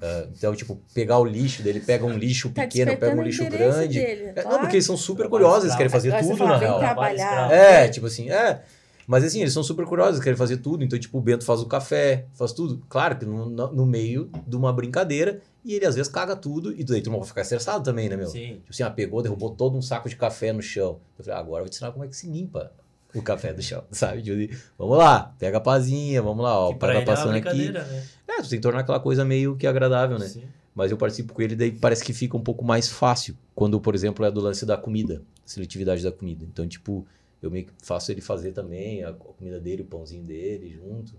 [0.00, 3.44] Ah, então, tipo, pegar o lixo dele, pega um lixo Tá pequeno, pega um lixo
[3.48, 3.98] grande.
[3.98, 4.48] Dele, É, claro.
[4.50, 6.78] Não, porque eles são super curiosos, eles querem fazer Agora tudo, fala, na real.
[6.78, 7.52] trabalhar.
[7.52, 8.62] É, tipo assim, é.
[9.10, 10.84] Mas assim, eles são super curiosos, querem fazer tudo.
[10.84, 12.80] Então, tipo, o Bento faz o café, faz tudo.
[12.88, 15.40] Claro que no, no meio de uma brincadeira.
[15.64, 16.72] E ele às vezes caga tudo.
[16.72, 18.28] E daí tu não vai ficar estressado também, né, meu?
[18.28, 18.58] Sim.
[18.58, 21.00] Tipo assim, ah, pegou, derrubou todo um saco de café no chão.
[21.18, 22.72] Eu falei, ah, agora eu vou te ensinar como é que se limpa
[23.12, 24.22] o café do chão, sabe?
[24.22, 27.40] Tipo, vamos lá, pega a pazinha, vamos lá, ó, para é passando aqui.
[27.40, 28.04] brincadeira, né?
[28.28, 30.28] É, tu tem que tornar aquela coisa meio que agradável, né?
[30.28, 30.44] Sim.
[30.72, 33.36] Mas eu participo com ele, daí parece que fica um pouco mais fácil.
[33.56, 36.46] Quando, por exemplo, é do lance da comida, seletividade da comida.
[36.48, 37.04] Então, tipo,
[37.42, 41.14] eu meio que faço ele fazer também a comida dele, o pãozinho dele junto.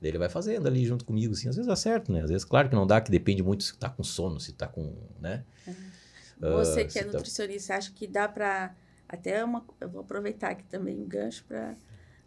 [0.00, 1.48] Daí ele vai fazendo ali junto comigo, assim.
[1.48, 2.22] Às vezes dá certo, né?
[2.22, 4.66] Às vezes, claro que não dá, que depende muito se tá com sono, se tá
[4.68, 5.44] com, né?
[6.40, 8.74] Você Ah, que é tá- nutricionista, acha que dá para
[9.08, 11.74] até uma, eu vou aproveitar aqui também um gancho para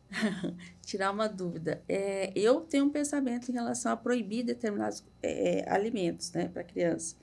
[0.81, 1.81] tirar uma dúvida.
[1.87, 7.15] É, eu tenho um pensamento em relação a proibir determinados é, alimentos, né, para criança.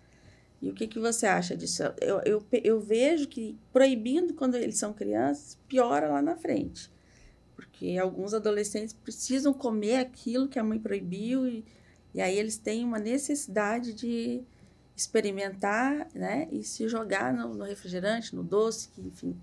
[0.60, 1.82] E o que, que você acha disso?
[2.00, 6.90] Eu, eu, eu vejo que proibindo quando eles são crianças, piora lá na frente.
[7.54, 11.64] Porque alguns adolescentes precisam comer aquilo que a mãe proibiu e,
[12.12, 14.42] e aí eles têm uma necessidade de
[14.96, 19.36] experimentar né, e se jogar no, no refrigerante, no doce, que, enfim.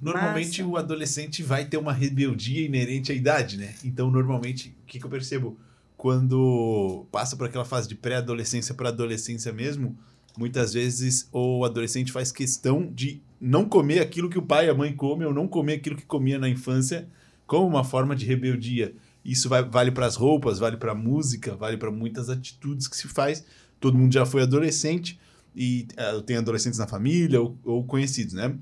[0.00, 0.74] Normalmente Massa.
[0.74, 3.74] o adolescente vai ter uma rebeldia inerente à idade, né?
[3.84, 5.58] Então, normalmente, o que, que eu percebo?
[6.02, 9.96] Quando passa por aquela fase de pré-adolescência para adolescência mesmo,
[10.36, 14.74] muitas vezes o adolescente faz questão de não comer aquilo que o pai e a
[14.74, 17.08] mãe comem ou não comer aquilo que comia na infância
[17.46, 18.92] como uma forma de rebeldia.
[19.24, 22.96] Isso vai, vale para as roupas, vale para a música, vale para muitas atitudes que
[22.96, 23.44] se faz
[23.82, 25.20] todo mundo já foi adolescente
[25.54, 28.56] e uh, tem adolescentes na família ou, ou conhecidos, né?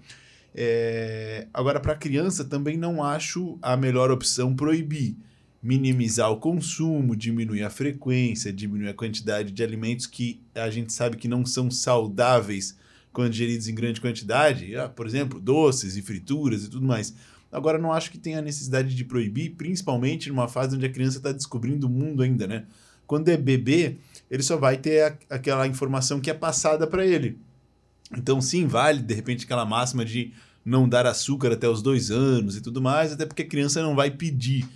[0.53, 5.17] É, agora, para criança, também não acho a melhor opção proibir.
[5.63, 11.17] Minimizar o consumo, diminuir a frequência, diminuir a quantidade de alimentos que a gente sabe
[11.17, 12.77] que não são saudáveis
[13.13, 17.15] quando ingeridos em grande quantidade, ah, por exemplo, doces e frituras e tudo mais.
[17.53, 21.33] Agora, não acho que tenha necessidade de proibir, principalmente numa fase onde a criança está
[21.33, 22.65] descobrindo o mundo ainda, né?
[23.07, 23.97] Quando é bebê,
[24.31, 27.39] ele só vai ter a, aquela informação que é passada para ele.
[28.17, 30.33] Então, sim, vale, de repente, aquela máxima de
[30.65, 33.97] não dar açúcar até os dois anos e tudo mais, até porque a criança não
[33.97, 34.69] vai pedir.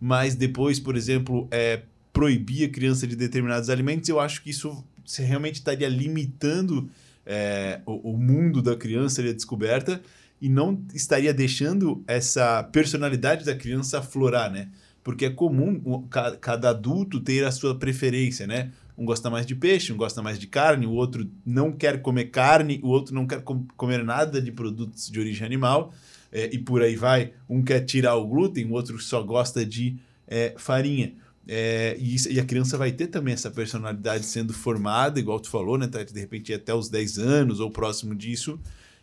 [0.00, 1.82] Mas depois, por exemplo, é,
[2.12, 4.84] proibir a criança de determinados alimentos, eu acho que isso
[5.18, 6.88] realmente estaria limitando
[7.26, 10.00] é, o, o, mundo da criança e a descoberta
[10.40, 14.68] e não estaria deixando essa personalidade da criança aflorar, né?
[15.02, 16.06] Porque é comum
[16.40, 18.70] cada adulto ter a sua preferência, né?
[18.96, 22.26] Um gosta mais de peixe, um gosta mais de carne, o outro não quer comer
[22.26, 25.92] carne, o outro não quer com comer nada de produtos de origem animal,
[26.34, 27.32] é, e por aí vai.
[27.48, 31.14] Um quer tirar o glúten, o outro só gosta de é, farinha.
[31.46, 35.48] É, e, isso, e, a criança vai ter também essa personalidade sendo formada, igual tu
[35.48, 35.86] falou, né?
[35.86, 38.58] Tá, de repente até os 10 anos ou próximo disso.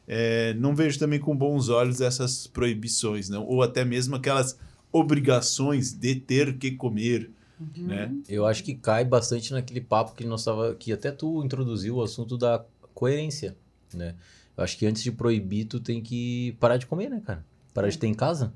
[0.08, 3.46] É, não vejo também com bons olhos essas proibições, não?
[3.46, 4.58] ou até mesmo aquelas
[4.92, 7.32] obrigações de ter que comer
[7.78, 7.88] Uhum.
[7.88, 8.16] Né?
[8.28, 12.04] Eu acho que cai bastante naquele papo que nós tava, que até tu introduziu o
[12.04, 13.56] assunto da coerência,
[13.94, 14.16] né?
[14.58, 17.46] Eu acho que antes de proibir, tu tem que parar de comer, né, cara?
[17.74, 18.54] Parar de ter em casa.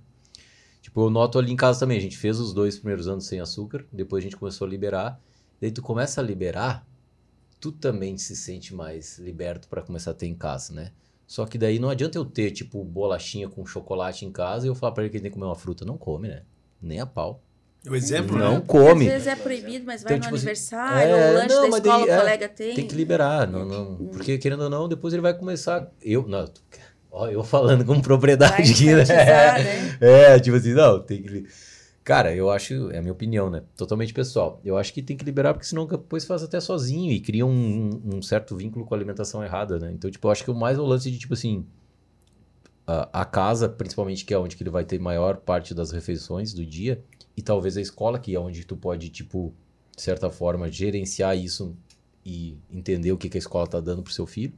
[0.82, 3.40] Tipo, eu noto ali em casa também, a gente fez os dois primeiros anos sem
[3.40, 5.20] açúcar, depois a gente começou a liberar.
[5.60, 6.88] Daí tu começa a liberar,
[7.60, 10.92] tu também se sente mais liberto para começar a ter em casa, né?
[11.26, 14.76] Só que daí não adianta eu ter, tipo, bolachinha com chocolate em casa e eu
[14.76, 15.84] falar pra ele que ele tem que comer uma fruta.
[15.84, 16.44] Não come, né?
[16.80, 17.42] Nem a pau.
[17.90, 18.64] O exemplo, não né?
[18.66, 19.06] come.
[19.08, 21.62] Às vezes é proibido, mas vai então, no tipo, assim, aniversário, é, o lanche não,
[21.62, 22.76] da escola, daí, o colega tem.
[22.76, 24.10] Tem que liberar, não, não, hum.
[24.12, 25.92] porque querendo ou não, depois ele vai começar.
[26.02, 26.46] Eu, não,
[27.12, 29.04] ó, eu falando com propriedade aqui, né?
[29.06, 29.98] né?
[30.02, 31.46] É, tipo assim, não, tem que.
[32.04, 33.64] Cara, eu acho, é a minha opinião, né?
[33.76, 34.62] Totalmente pessoal.
[34.64, 38.00] Eu acho que tem que liberar, porque senão depois faz até sozinho e cria um,
[38.06, 39.92] um certo vínculo com a alimentação errada, né?
[39.92, 41.66] Então, tipo, eu acho que o mais é o lance de, tipo assim,
[42.86, 46.54] a, a casa, principalmente, que é onde que ele vai ter maior parte das refeições
[46.54, 47.04] do dia,
[47.36, 49.54] e talvez a escola, que é onde tu pode, tipo,
[49.96, 51.76] de certa forma, gerenciar isso
[52.26, 54.54] e entender o que, que a escola está dando pro seu filho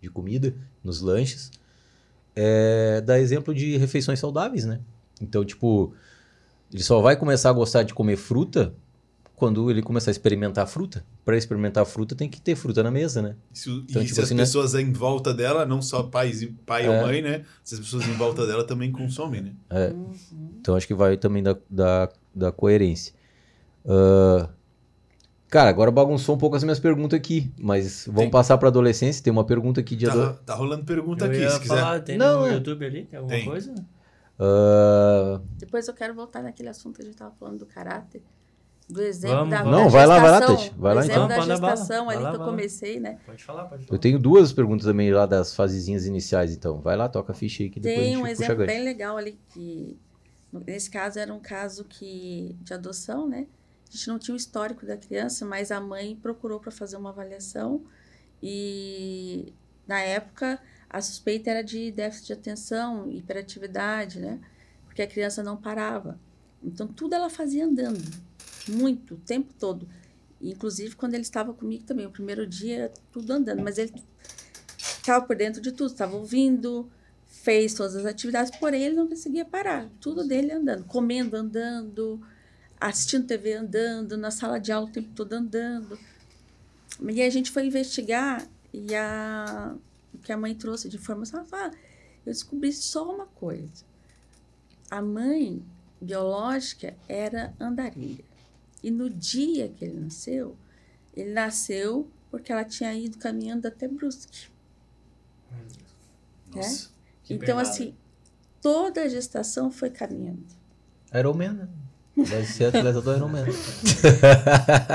[0.00, 1.50] de comida nos lanches.
[2.34, 4.80] É, dá exemplo de refeições saudáveis, né?
[5.20, 5.92] Então, tipo,
[6.72, 8.74] ele só vai começar a gostar de comer fruta
[9.38, 11.04] quando ele começar a experimentar fruta.
[11.24, 13.36] Para experimentar fruta tem que ter fruta na mesa, né?
[13.54, 14.42] Isso, então, e tipo se assim, as né?
[14.42, 14.82] pessoas né?
[14.82, 16.90] em volta dela, não só pais, pai é.
[16.90, 17.44] ou mãe, né?
[17.62, 19.52] Se as pessoas em volta dela também consomem, né?
[19.70, 19.94] É.
[20.60, 23.14] Então acho que vai também da, da, da coerência.
[23.84, 24.48] Uh,
[25.48, 28.30] cara, agora bagunçou um pouco as minhas perguntas aqui, mas vamos tem.
[28.30, 29.22] passar para adolescência.
[29.22, 30.40] Tem uma pergunta aqui de tá, ado...
[30.44, 32.02] tá rolando pergunta eu aqui, se falar, quiser.
[32.02, 33.04] Tem não, no YouTube ali?
[33.04, 33.44] Tem alguma tem.
[33.44, 33.72] coisa?
[34.40, 35.40] Uh...
[35.56, 38.20] Depois eu quero voltar naquele assunto que a gente estava falando do caráter
[38.88, 39.64] do exemplo vamos, da.
[39.64, 40.72] Não, da vai lá, vai lá, Tati.
[40.76, 41.36] Vai lá exemplo então.
[41.36, 43.18] da gestação ali lá, que eu comecei, né?
[43.26, 43.96] Pode falar, pode falar.
[43.96, 46.80] Eu tenho duas perguntas também lá das fasezinhas iniciais, então.
[46.80, 49.98] Vai lá, toca a ficha aí que depois Tem um exemplo bem legal ali que...
[50.50, 53.46] Nesse caso, era um caso que de adoção, né?
[53.86, 57.10] A gente não tinha o histórico da criança, mas a mãe procurou para fazer uma
[57.10, 57.82] avaliação
[58.42, 59.52] e,
[59.86, 60.58] na época,
[60.88, 64.40] a suspeita era de déficit de atenção, hiperatividade, né?
[64.86, 66.18] Porque a criança não parava.
[66.62, 68.27] Então, tudo ela fazia andando
[68.70, 69.88] muito, o tempo todo.
[70.40, 73.92] Inclusive, quando ele estava comigo também, o primeiro dia, tudo andando, mas ele
[74.76, 76.88] estava por dentro de tudo, estava ouvindo,
[77.26, 82.20] fez todas as atividades, porém ele não conseguia parar, tudo dele andando, comendo, andando,
[82.80, 85.98] assistindo TV andando, na sala de aula o tempo todo andando.
[87.00, 89.74] E a gente foi investigar e a,
[90.14, 91.78] o que a mãe trouxe de informação, ela falou, ah,
[92.26, 93.84] eu descobri só uma coisa.
[94.90, 95.62] A mãe
[96.00, 98.27] biológica era andarilha.
[98.82, 100.56] E no dia que ele nasceu,
[101.14, 104.48] ele nasceu porque ela tinha ido caminhando até Brusque.
[106.54, 106.90] Nossa.
[107.22, 107.94] Que então, assim,
[108.60, 110.46] toda a gestação foi caminhando.
[111.14, 111.68] Ironman, né?
[112.16, 113.44] Vai ser atleta do Ironman.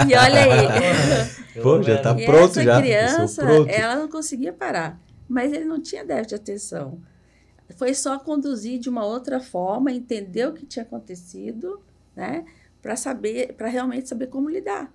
[0.09, 2.81] E olha aí, Pô, já tá e pronto essa já.
[2.81, 3.69] criança, pronto.
[3.69, 4.99] ela não conseguia parar.
[5.27, 6.99] Mas ele não tinha déficit de atenção.
[7.77, 11.81] Foi só conduzir de uma outra forma, entender o que tinha acontecido,
[12.15, 12.45] né?
[12.83, 14.93] Para saber, para realmente saber como lidar.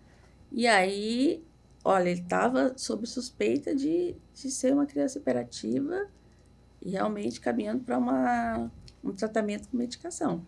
[0.53, 1.43] E aí,
[1.84, 6.07] olha, ele estava sob suspeita de, de ser uma criança hiperativa
[6.80, 8.70] e realmente caminhando para
[9.03, 10.45] um tratamento com medicação.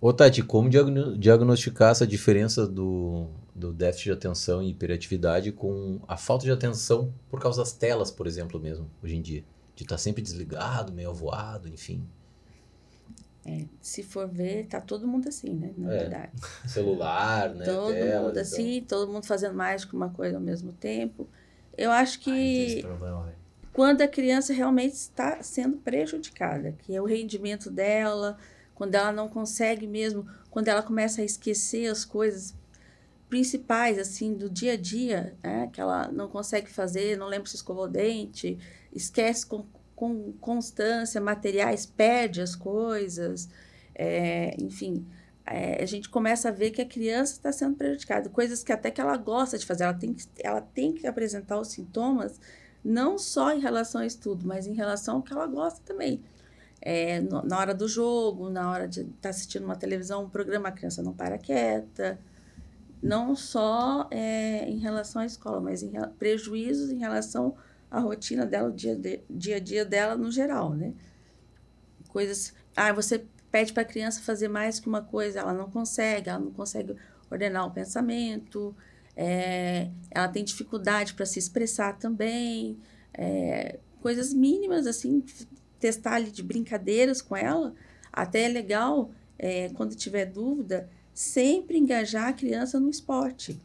[0.00, 6.00] Ô, Tati, como diagno- diagnosticar essa diferença do, do déficit de atenção e hiperatividade com
[6.08, 9.44] a falta de atenção por causa das telas, por exemplo, mesmo, hoje em dia?
[9.76, 12.02] De estar sempre desligado, meio avoado, enfim.
[13.44, 15.72] É, se for ver, tá todo mundo assim, né?
[15.76, 16.32] Na É, verdade.
[16.68, 17.64] Celular, né?
[17.64, 18.42] todo mundo então.
[18.42, 21.26] assim, todo mundo fazendo mais que uma coisa ao mesmo tempo.
[21.76, 23.36] Eu acho Ai, tem esse que problema, velho.
[23.72, 28.36] quando a criança realmente está sendo prejudicada, que é o rendimento dela,
[28.74, 32.54] quando ela não consegue mesmo, quando ela começa a esquecer as coisas
[33.28, 37.56] principais assim do dia a dia, né, que ela não consegue fazer, não lembra se
[37.56, 38.58] escovou o dente,
[38.92, 39.64] esquece com,
[40.00, 43.50] com constância materiais, perde as coisas,
[43.94, 45.06] é, enfim,
[45.44, 48.90] é, a gente começa a ver que a criança está sendo prejudicada, coisas que até
[48.90, 52.40] que ela gosta de fazer, ela tem que, ela tem que apresentar os sintomas
[52.82, 56.22] não só em relação ao estudo, mas em relação ao que ela gosta também.
[56.80, 60.68] É, no- na hora do jogo, na hora de estar assistindo uma televisão, um programa,
[60.70, 62.18] a criança não para quieta.
[63.02, 67.54] Não só é, em relação à escola, mas em prejuízos em relação
[67.90, 70.94] à rotina dela, o dia, de- dia a dia dela no geral, né?
[72.08, 72.54] Coisas...
[72.76, 76.38] Ah, você pede para a criança fazer mais que uma coisa, ela não consegue, ela
[76.38, 76.94] não consegue
[77.30, 78.74] ordenar o pensamento,
[79.16, 82.78] é, ela tem dificuldade para se expressar também,
[83.12, 85.22] é, coisas mínimas, assim,
[85.78, 87.74] testar ali de brincadeiras com ela.
[88.12, 93.60] Até é legal, é, quando tiver dúvida, sempre engajar a criança no esporte.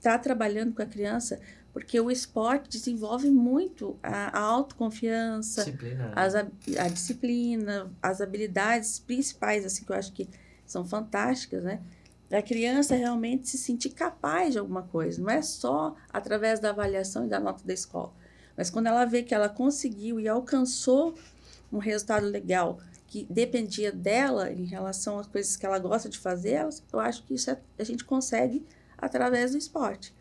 [0.00, 1.40] Tá trabalhando com a criança,
[1.72, 6.06] porque o esporte desenvolve muito a, a autoconfiança, Disciplina.
[6.08, 6.12] né?
[6.14, 10.28] as, a disciplina, as habilidades principais, assim, que eu acho que
[10.66, 11.80] são fantásticas, né?
[12.28, 15.20] Da criança realmente se sentir capaz de alguma coisa.
[15.20, 18.12] Não é só através da avaliação e da nota da escola.
[18.56, 21.14] Mas quando ela vê que ela conseguiu e alcançou
[21.70, 26.66] um resultado legal que dependia dela em relação às coisas que ela gosta de fazer,
[26.92, 28.64] eu acho que isso é- a gente consegue
[28.96, 30.14] através do esporte.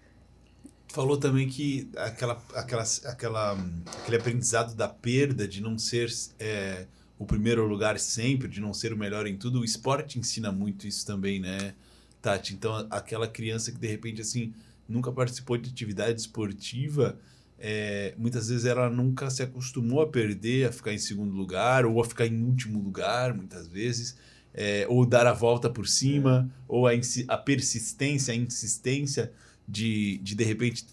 [0.91, 3.57] Falou também que aquela, aquela, aquela,
[4.01, 6.85] aquele aprendizado da perda, de não ser é,
[7.17, 10.85] o primeiro lugar sempre, de não ser o melhor em tudo, o esporte ensina muito
[10.85, 11.75] isso também, né,
[12.21, 12.53] Tati?
[12.53, 14.53] Então, aquela criança que de repente, assim,
[14.85, 17.17] nunca participou de atividade esportiva,
[17.57, 22.01] é, muitas vezes ela nunca se acostumou a perder, a ficar em segundo lugar, ou
[22.01, 24.17] a ficar em último lugar, muitas vezes,
[24.53, 26.91] é, ou dar a volta por cima, ou a,
[27.29, 29.31] a persistência, a insistência
[29.68, 30.86] de, de de repente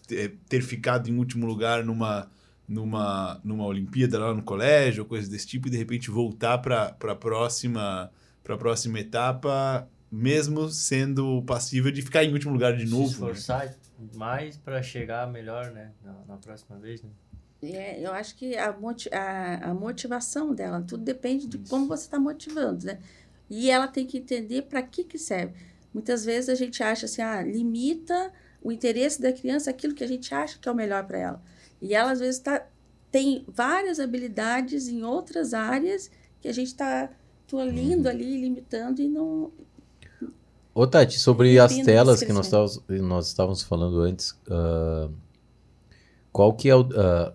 [0.49, 2.29] ter, ficado em último lugar numa
[2.69, 6.93] numa numa Olimpíada lá no colégio ou coisa desse tipo e de repente voltar para
[6.93, 8.11] para próxima
[8.45, 13.13] para próxima etapa mesmo sendo passível de ficar em último lugar de Se novo né?
[13.33, 13.75] esforçar
[14.15, 15.91] mais pra chegar melhor, né?
[16.05, 17.11] Na, na próxima vez, né?
[17.61, 22.05] É, eu acho que a, moti- a, a motivação dela, tudo depende de como você
[22.05, 23.01] está motivando, né?
[23.51, 25.55] E ela tem que entender para que que serve.
[25.93, 30.09] Muitas vezes a gente acha assim, ah, limita o interesse da criança aquilo que a
[30.09, 31.43] gente acha que é o melhor para ela.
[31.81, 32.67] E ela, às vezes, tá,
[33.11, 37.11] tem várias habilidades em outras áreas que a gente está
[37.47, 39.51] tolindo ali, limitando e não...
[40.75, 45.11] Ô, Tati, sobre as telas que nós estávamos, nós estávamos falando antes, ah,
[46.31, 47.35] qual que é o, ah,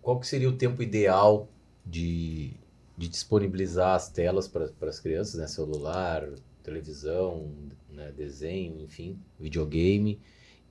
[0.00, 1.48] qual que seria o tempo ideal
[1.84, 2.52] de,
[2.96, 5.46] de disponibilizar as telas para as crianças, né?
[5.48, 6.28] Celular,
[6.62, 7.50] televisão,
[7.98, 8.12] né?
[8.12, 10.20] desenho, enfim, videogame,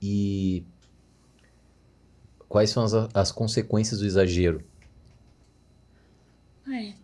[0.02, 0.64] e
[2.48, 4.64] quais são as, as consequências do exagero?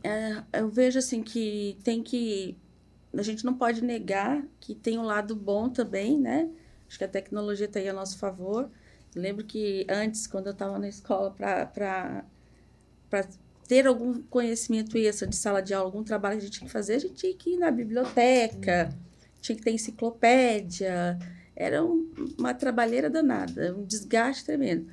[0.03, 2.57] É, eu vejo assim que tem que.
[3.15, 6.49] A gente não pode negar que tem um lado bom também, né?
[6.87, 8.69] Acho que a tecnologia está aí a nosso favor.
[9.15, 12.25] Lembro que antes, quando eu estava na escola, para
[13.67, 16.73] ter algum conhecimento extra de sala de aula, algum trabalho que a gente tinha que
[16.73, 18.89] fazer, a gente tinha que ir na biblioteca,
[19.43, 21.19] tinha que ter enciclopédia.
[21.55, 24.87] Era um- uma trabalheira danada, um desgaste tremendo.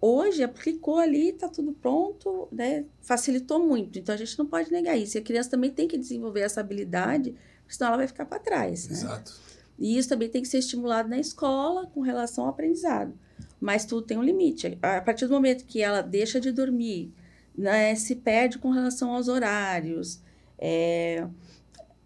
[0.00, 2.84] Hoje aplicou ali, está tudo pronto, né?
[3.00, 3.98] Facilitou muito.
[3.98, 5.16] Então a gente não pode negar isso.
[5.16, 7.34] E a criança também tem que desenvolver essa habilidade,
[7.66, 8.86] senão ela vai ficar para trás.
[8.88, 8.94] Né?
[8.94, 9.32] exato
[9.78, 13.12] E isso também tem que ser estimulado na escola com relação ao aprendizado.
[13.60, 14.78] mas tudo tem um limite.
[14.82, 17.10] A partir do momento que ela deixa de dormir,
[17.56, 20.20] né, se perde com relação aos horários,
[20.58, 21.26] é,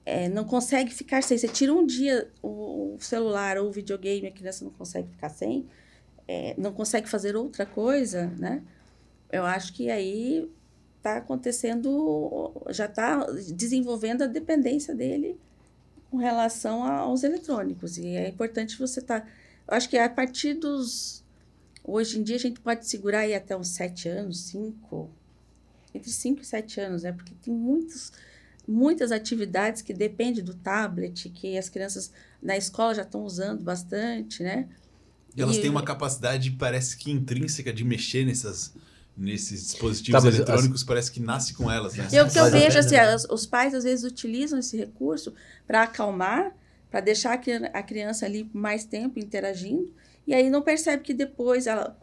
[0.08, 1.36] é, não consegue ficar sem.
[1.36, 5.28] Você tira um dia o, o, celular ou o videogame, a criança não consegue ficar
[5.28, 5.66] sem,
[6.26, 8.62] é, não consegue fazer outra coisa, né?
[9.30, 10.50] Eu acho que aí
[10.96, 15.38] está acontecendo, já está desenvolvendo a dependência dele
[16.10, 17.98] com relação aos eletrônicos.
[17.98, 19.20] E é importante você estar.
[19.20, 19.26] Tá,
[19.68, 21.22] eu acho que a partir dos.
[21.84, 25.10] Hoje em dia a gente pode segurar aí até uns sete anos, cinco,
[25.94, 27.12] entre cinco e sete anos, né?
[27.12, 28.12] Porque tem muitos,
[28.68, 32.12] muitas atividades que dependem do tablet, que as crianças
[32.42, 34.68] na escola já estão usando bastante, né?
[35.34, 38.74] E elas e, têm uma capacidade, parece que intrínseca, de mexer nessas
[39.16, 40.86] nesses dispositivos tá, eletrônicos as...
[40.86, 42.06] parece que nasce com elas, né?
[42.12, 42.94] Eu, que eu vejo assim,
[43.30, 45.34] os pais às vezes utilizam esse recurso
[45.66, 46.54] para acalmar,
[46.88, 47.32] para deixar
[47.72, 49.92] a criança ali mais tempo interagindo,
[50.24, 51.98] e aí não percebe que depois, ela,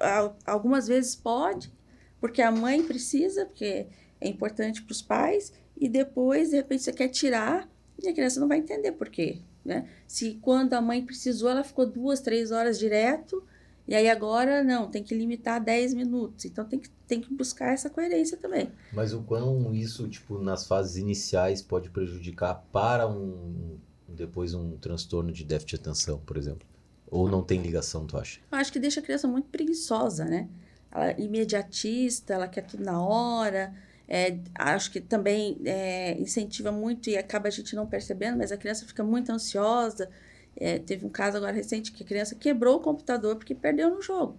[0.45, 1.72] algumas vezes pode,
[2.20, 3.88] porque a mãe precisa, porque
[4.20, 7.69] é importante para os pais, e depois, de repente, você quer tirar,
[8.01, 9.39] e a criança não vai entender por quê.
[9.63, 9.89] Né?
[10.07, 13.43] Se quando a mãe precisou, ela ficou duas, três horas direto,
[13.88, 16.45] e aí agora não, tem que limitar 10 minutos.
[16.45, 18.71] Então tem que, tem que buscar essa coerência também.
[18.91, 25.32] Mas o quão isso, tipo, nas fases iniciais pode prejudicar para um depois um transtorno
[25.32, 26.67] de déficit de atenção, por exemplo?
[27.07, 28.39] Ou não tem ligação, tu acha?
[28.51, 30.47] Eu acho que deixa a criança muito preguiçosa, né?
[30.91, 33.73] Ela é imediatista, ela quer tudo na hora.
[34.08, 38.58] É, acho que também é, incentiva muito e acaba a gente não percebendo, mas a
[38.58, 40.10] criança fica muito ansiosa.
[40.56, 44.01] É, teve um caso agora recente que a criança quebrou o computador porque perdeu no
[44.01, 44.38] jogo.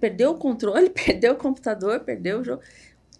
[0.00, 2.62] Perdeu o controle, perdeu o computador, perdeu o jogo.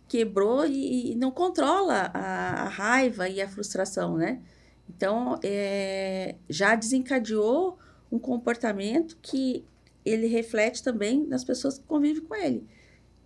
[0.09, 4.41] Quebrou e, e não controla a, a, raiva e a frustração, né?
[4.89, 7.79] Então, é, já desencadeou
[8.11, 9.65] um comportamento que
[10.05, 12.67] ele reflete também nas pessoas que convivem com ele.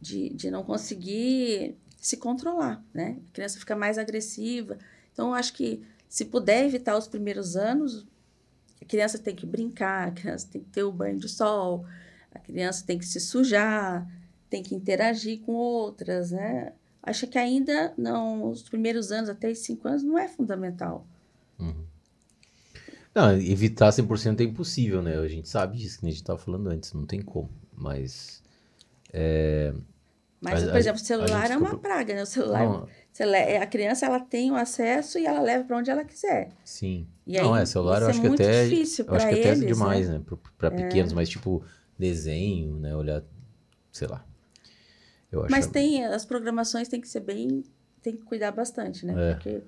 [0.00, 3.16] De, de não conseguir se controlar, né?
[3.30, 4.76] A criança fica mais agressiva.
[5.12, 8.04] Então, acho que se puder evitar os primeiros anos,
[8.80, 11.86] a criança tem que brincar, a criança tem que ter o banho de sol,
[12.34, 14.04] a criança tem que se sujar,
[14.50, 16.72] tem que interagir com outras, né?
[17.00, 21.06] Acho que ainda não, os primeiros anos, até os cinco anos, não é fundamental.
[21.58, 21.86] Uhum.
[23.14, 25.16] Não, evitar 100% é impossível, né?
[25.18, 27.50] A gente sabe disso, que a gente estava falando antes, não tem como.
[27.76, 28.42] Mas.
[29.12, 29.72] É...
[30.42, 32.22] Mas, por exemplo, o celular é uma praga, né?
[32.22, 32.64] O celular.
[32.64, 32.88] Não,
[33.60, 36.48] a criança ela tem o acesso e ela leva para onde ela quiser.
[36.64, 37.06] Sim.
[37.24, 38.66] E aí, não, é, celular eu acho é que até.
[38.66, 40.18] Eu acho que até é demais, né?
[40.18, 40.24] né?
[40.58, 40.70] Para é.
[40.70, 41.62] pequenos, mas tipo,
[41.96, 42.94] desenho, né?
[42.96, 43.22] Olhar,
[43.92, 44.26] sei lá.
[45.30, 47.62] Eu acho mas tem, as programações tem que ser bem.
[48.02, 49.30] Tem que cuidar bastante, né?
[49.30, 49.34] É.
[49.34, 49.62] Porque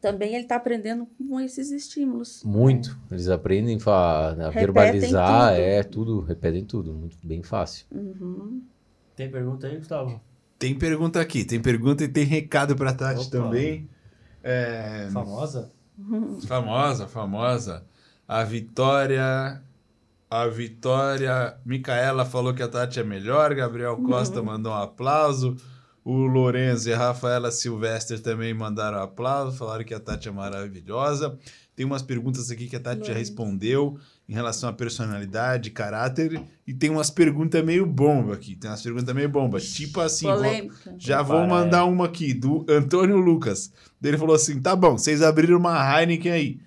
[0.00, 2.42] também ele está aprendendo com esses estímulos.
[2.44, 2.90] Muito.
[2.90, 2.96] Né?
[3.12, 5.60] Eles aprendem a, a verbalizar, tudo.
[5.60, 7.84] é tudo, repetem tudo, muito bem fácil.
[7.90, 8.62] Uhum.
[9.20, 10.18] Tem pergunta aí, Gustavo?
[10.58, 13.30] Tem pergunta aqui, tem pergunta e tem recado para Tati Opa.
[13.30, 13.86] também.
[14.42, 15.10] É...
[15.12, 15.70] Famosa?
[16.48, 17.84] Famosa, famosa.
[18.26, 19.62] A Vitória.
[20.30, 21.54] A Vitória.
[21.66, 23.54] Micaela falou que a Tati é melhor.
[23.54, 24.46] Gabriel Costa uhum.
[24.46, 25.54] mandou um aplauso.
[26.02, 29.58] O Lourenço e a Rafaela Silvestre também mandaram um aplauso.
[29.58, 31.38] Falaram que a Tati é maravilhosa.
[31.76, 33.98] Tem umas perguntas aqui que a Tati já respondeu
[34.30, 38.54] em relação à personalidade, caráter, e tem umas perguntas meio bomba aqui.
[38.54, 39.58] Tem umas perguntas meio bomba.
[39.58, 43.72] Tipo assim, vou, já vou mandar uma aqui, do Antônio Lucas.
[44.00, 46.60] Ele falou assim: tá bom, vocês abriram uma Heineken aí.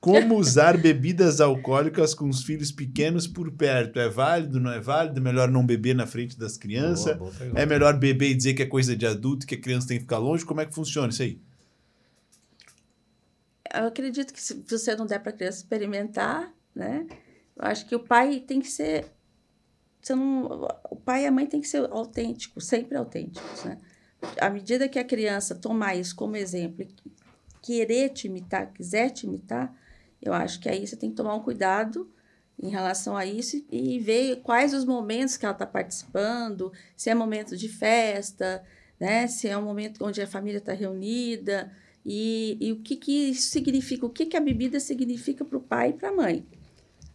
[0.00, 4.00] Como usar bebidas alcoólicas com os filhos pequenos por perto?
[4.00, 5.20] É válido, não é válido?
[5.20, 7.14] Melhor não beber na frente das crianças?
[7.18, 9.86] Boa, boa é melhor beber e dizer que é coisa de adulto, que a criança
[9.86, 10.46] tem que ficar longe?
[10.46, 11.38] Como é que funciona isso aí?
[13.74, 17.06] Eu acredito que se você não der para a criança experimentar, né?
[17.56, 19.06] Eu acho que o pai tem que ser.
[20.00, 23.78] Você não, o pai e a mãe tem que ser autênticos, sempre autênticos, né?
[24.40, 26.88] À medida que a criança tomar isso como exemplo e
[27.60, 29.74] querer te imitar, quiser te imitar,
[30.20, 32.10] eu acho que aí você tem que tomar um cuidado
[32.60, 37.14] em relação a isso e ver quais os momentos que ela está participando, se é
[37.14, 38.62] momento de festa,
[39.00, 39.26] né?
[39.26, 41.72] se é um momento onde a família está reunida,
[42.04, 45.60] e, e, o que, que isso significa, o que, que a bebida significa para o
[45.60, 46.44] pai e para a mãe.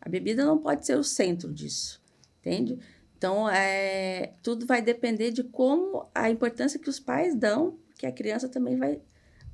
[0.01, 2.01] A bebida não pode ser o centro disso,
[2.39, 2.79] entende?
[3.17, 8.11] Então, é, tudo vai depender de como a importância que os pais dão, que a
[8.11, 9.01] criança também vai,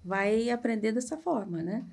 [0.03, 1.85] vai aprender dessa forma, né?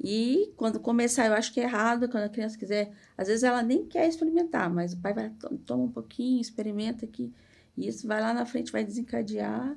[0.00, 3.62] E quando começar, eu acho que é errado, quando a criança quiser, às vezes ela
[3.62, 5.32] nem quer experimentar, mas o pai vai,
[5.66, 7.32] toma um pouquinho, experimenta aqui,
[7.76, 9.76] e isso vai lá na frente, vai desencadear,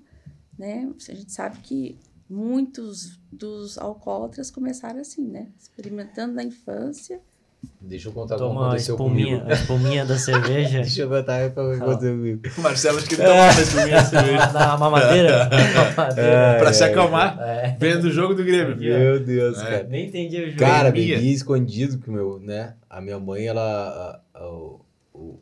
[0.57, 0.88] né?
[1.10, 1.98] A gente sabe que
[2.30, 5.52] muitos dos alcoólatras começaram assim, né?
[5.60, 7.19] Experimentando na infância
[7.79, 9.49] Deixa eu contar como Toma a aconteceu espuminha, comigo.
[9.49, 10.79] a espuminha da cerveja.
[10.81, 12.41] Deixa eu contar como aconteceu comigo.
[12.57, 14.51] O Marcelo acho que ele toma mais comigo essa cerveja.
[14.53, 15.49] Na mamadeira.
[15.97, 16.55] mamadeira.
[16.59, 17.75] Pra se acalmar, É.
[17.79, 18.77] vendo o jogo do Grêmio.
[18.77, 19.63] Meu Deus, É.
[19.63, 19.83] cara.
[19.89, 20.57] Nem entendi o jogo.
[20.59, 21.15] Cara, Bebia.
[21.17, 22.75] bebia escondido o meu, né?
[22.89, 23.61] A minha mãe, ela,
[24.33, 24.81] a- a- o-
[25.13, 25.39] o-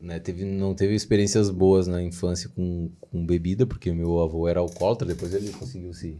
[0.00, 4.60] né, teve, não teve experiências boas na infância com, com bebida, porque meu avô era
[4.60, 6.16] alcoólatra, depois ele conseguiu se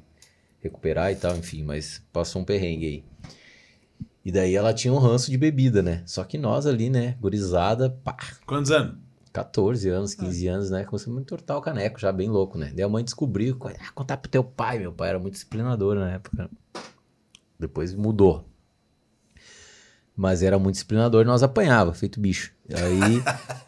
[0.60, 3.04] recuperar e tal, enfim, mas passou um perrengue aí.
[4.28, 6.02] E daí ela tinha um ranço de bebida, né?
[6.04, 8.14] Só que nós ali, né, gurizada, pá,
[8.44, 8.98] Quantos anos?
[9.32, 10.84] 14 anos, 15 anos, né?
[10.84, 12.70] Começamos a entortar o caneco, já bem louco, né?
[12.74, 14.80] Daí a mãe descobriu, ah, contar pro teu pai.
[14.80, 16.50] Meu pai era muito disciplinador na época.
[17.58, 18.46] Depois mudou.
[20.14, 22.52] Mas era muito disciplinador e nós apanhava, feito bicho.
[22.68, 23.22] Aí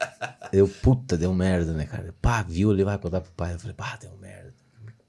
[0.52, 2.14] eu, puta, deu merda, né, cara?
[2.20, 3.54] Pá, viu, ele vai contar pro pai.
[3.54, 4.52] Eu falei, pá, deu merda.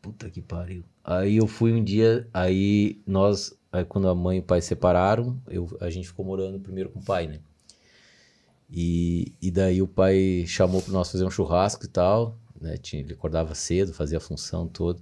[0.02, 0.86] Puta que pariu.
[1.04, 5.42] Aí eu fui um dia, aí nós, aí quando a mãe e o pai separaram,
[5.48, 7.40] eu, a gente ficou morando primeiro com o pai, né?
[8.70, 12.78] E, e daí o pai chamou para nós fazer um churrasco e tal, né?
[12.78, 15.02] Tinha, ele acordava cedo, fazia a função toda.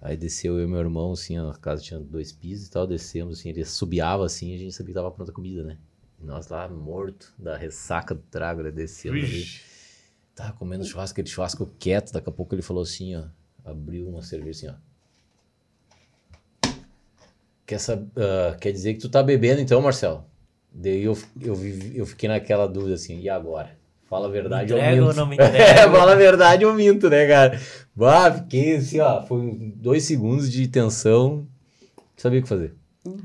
[0.00, 3.40] Aí desceu eu e meu irmão, assim, a casa tinha dois pisos e tal, descemos,
[3.40, 5.78] assim, ele subiava assim, a gente sabia que tava pronta a comida, né?
[6.20, 8.70] E nós lá, morto, da ressaca do trago, né?
[8.70, 9.44] Descemos ali.
[10.34, 13.24] Tava comendo churrasco, aquele churrasco quieto, daqui a pouco ele falou assim, ó,
[13.64, 14.88] abriu uma cerveja assim, ó.
[17.68, 17.78] Quer,
[18.16, 20.24] ah, quer dizer que tu tá bebendo então, Marcelo?
[20.72, 21.54] Daí eu, eu,
[21.94, 23.76] eu fiquei naquela dúvida assim, e agora?
[24.08, 25.12] Fala a verdade ou minto?
[25.14, 27.60] não me É, fala a verdade ou minto, né, cara?
[27.94, 31.46] Bah, fiquei assim, ó, foi dois segundos de tensão,
[31.94, 32.74] não sabia o que fazer.
[33.04, 33.18] Eu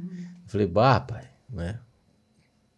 [0.48, 1.80] falei, bah, pai, né?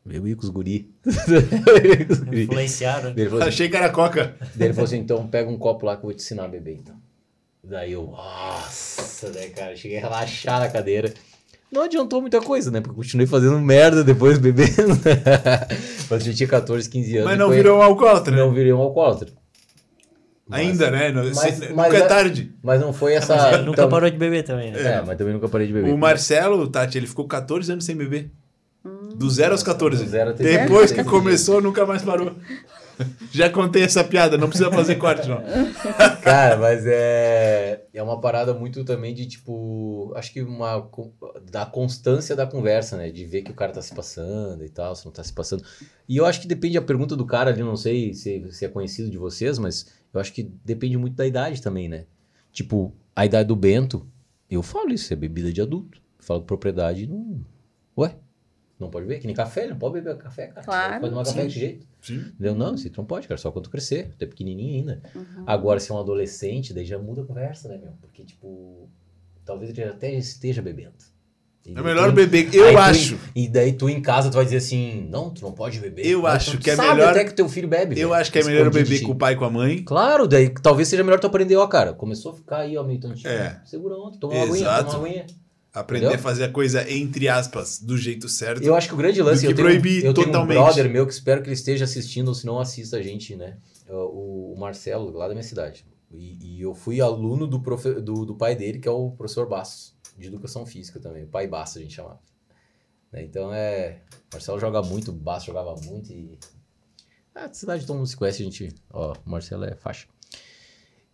[0.05, 0.93] Bebi com os guri.
[1.03, 2.43] Bebi com os guri.
[2.43, 3.09] Influenciaram.
[3.09, 4.35] Assim, Achei que era coca.
[4.53, 6.47] Daí ele falou assim, então pega um copo lá que eu vou te ensinar a
[6.47, 6.95] beber, então.
[7.63, 11.11] Daí eu, nossa, né, cara, cheguei a relaxar na cadeira.
[11.75, 14.97] Não adiantou muita coisa, né, porque eu continuei fazendo merda depois, bebendo.
[16.09, 17.29] Mas eu já tinha 14, 15 anos.
[17.29, 18.35] Mas não foi- virou um alcoólatra.
[18.35, 19.29] Não virei um alcoólatra.
[20.47, 21.11] Mas- Ainda, né?
[21.11, 22.53] Não- mas- mas nunca é é- tarde.
[22.63, 23.35] Mas não foi essa...
[23.35, 24.79] Mas ele nunca tam- parou de beber também, né?
[24.79, 25.91] É, mas também nunca parei de beber.
[25.91, 28.31] O Marcelo, Tati, ele ficou 14 anos sem beber.
[29.15, 30.03] Do zero aos 14.
[30.03, 31.07] Do zero até Depois que dez.
[31.09, 32.33] começou, nunca mais parou.
[33.31, 35.41] Já contei essa piada, não precisa fazer corte, não.
[36.23, 40.13] Cara, mas é, é uma parada muito também de tipo.
[40.15, 40.89] Acho que uma.
[41.51, 43.09] da constância da conversa, né?
[43.09, 45.63] De ver que o cara tá se passando e tal, se não tá se passando.
[46.07, 48.67] E eu acho que depende da pergunta do cara ali, não sei se, se é
[48.67, 52.05] conhecido de vocês, mas eu acho que depende muito da idade também, né?
[52.51, 54.07] Tipo, a idade do Bento,
[54.49, 56.01] eu falo isso, é bebida de adulto.
[56.19, 57.45] Falo propriedade, não.
[57.97, 58.15] Ué?
[58.79, 59.19] Não pode beber?
[59.21, 60.65] Que nem café, não pode beber café, cara.
[60.65, 61.87] Claro, Pode tomar café desse jeito.
[62.01, 62.17] Sim.
[62.33, 62.55] Entendeu?
[62.55, 64.13] Não, isso não pode, cara, só quando tu crescer.
[64.17, 65.01] Tu é pequenininho ainda.
[65.15, 65.43] Uhum.
[65.47, 67.93] Agora, se é um adolescente, daí já muda a conversa, né, meu?
[68.01, 68.89] Porque, tipo,
[69.45, 70.93] talvez ele até esteja bebendo.
[71.65, 72.47] E É melhor tu- beber.
[72.49, 73.17] aí Eu tu- acho.
[73.33, 76.05] E daí tu em casa, tu vai dizer assim, não, tu não pode beber.
[76.05, 77.99] Eu Mas acho tu que é sabe melhor- até que teu filho bebe.
[77.99, 79.81] Eu velho, acho que é melhor de beber com o pai e com a mãe.
[79.83, 81.91] Claro, daí talvez seja melhor tu aprender, ó, cara.
[81.93, 83.29] Começou a ficar aí, ó, meio tontinho.
[83.31, 83.61] É.
[83.65, 84.91] Segura ontem, toma uma aguinha, Exato.
[84.91, 85.25] toma uma aguinha.
[85.75, 86.19] Aprender Entendeu?
[86.21, 88.63] a fazer a coisa, entre aspas, do jeito certo.
[88.63, 90.57] Eu acho que o grande lance que eu tenho, proibir eu tenho totalmente.
[90.57, 93.35] um brother meu que espero que ele esteja assistindo, ou se não assista a gente,
[93.35, 93.57] né?
[93.89, 95.85] O, o Marcelo, lá da minha cidade.
[96.09, 99.49] E, e eu fui aluno do, profe, do, do pai dele, que é o professor
[99.49, 101.25] Bastos, de educação física também.
[101.25, 102.21] O pai Bastos a gente chamava.
[103.11, 104.01] Né, Então é.
[104.31, 106.39] Marcelo joga muito, o Bastos jogava muito e.
[107.33, 108.73] Ah, de cidade todo mundo se conhece, a gente.
[108.93, 110.07] Ó, o Marcelo é faixa.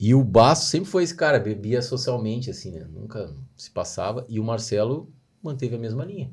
[0.01, 2.87] E o Bastos sempre foi esse cara, bebia socialmente, assim, né?
[2.91, 4.25] Nunca se passava.
[4.27, 5.07] E o Marcelo
[5.43, 6.31] manteve a mesma linha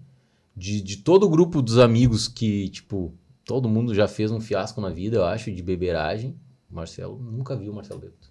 [0.56, 3.12] de, de todo o grupo dos amigos que, tipo,
[3.44, 6.34] todo mundo já fez um fiasco na vida, eu acho, de beberagem.
[6.70, 8.26] O Marcelo nunca viu o Marcelo bêbado.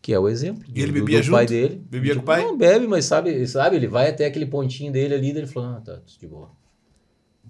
[0.00, 0.64] Que é o exemplo.
[0.72, 1.50] E ele do- bebia do pai junto?
[1.50, 1.84] dele.
[1.90, 2.42] Bebia Tipo, com o pai?
[2.42, 5.80] Não, bebe, mas sabe, sabe, ele vai até aquele pontinho dele ali, ele falou, ah,
[5.80, 6.50] tá, tô de boa.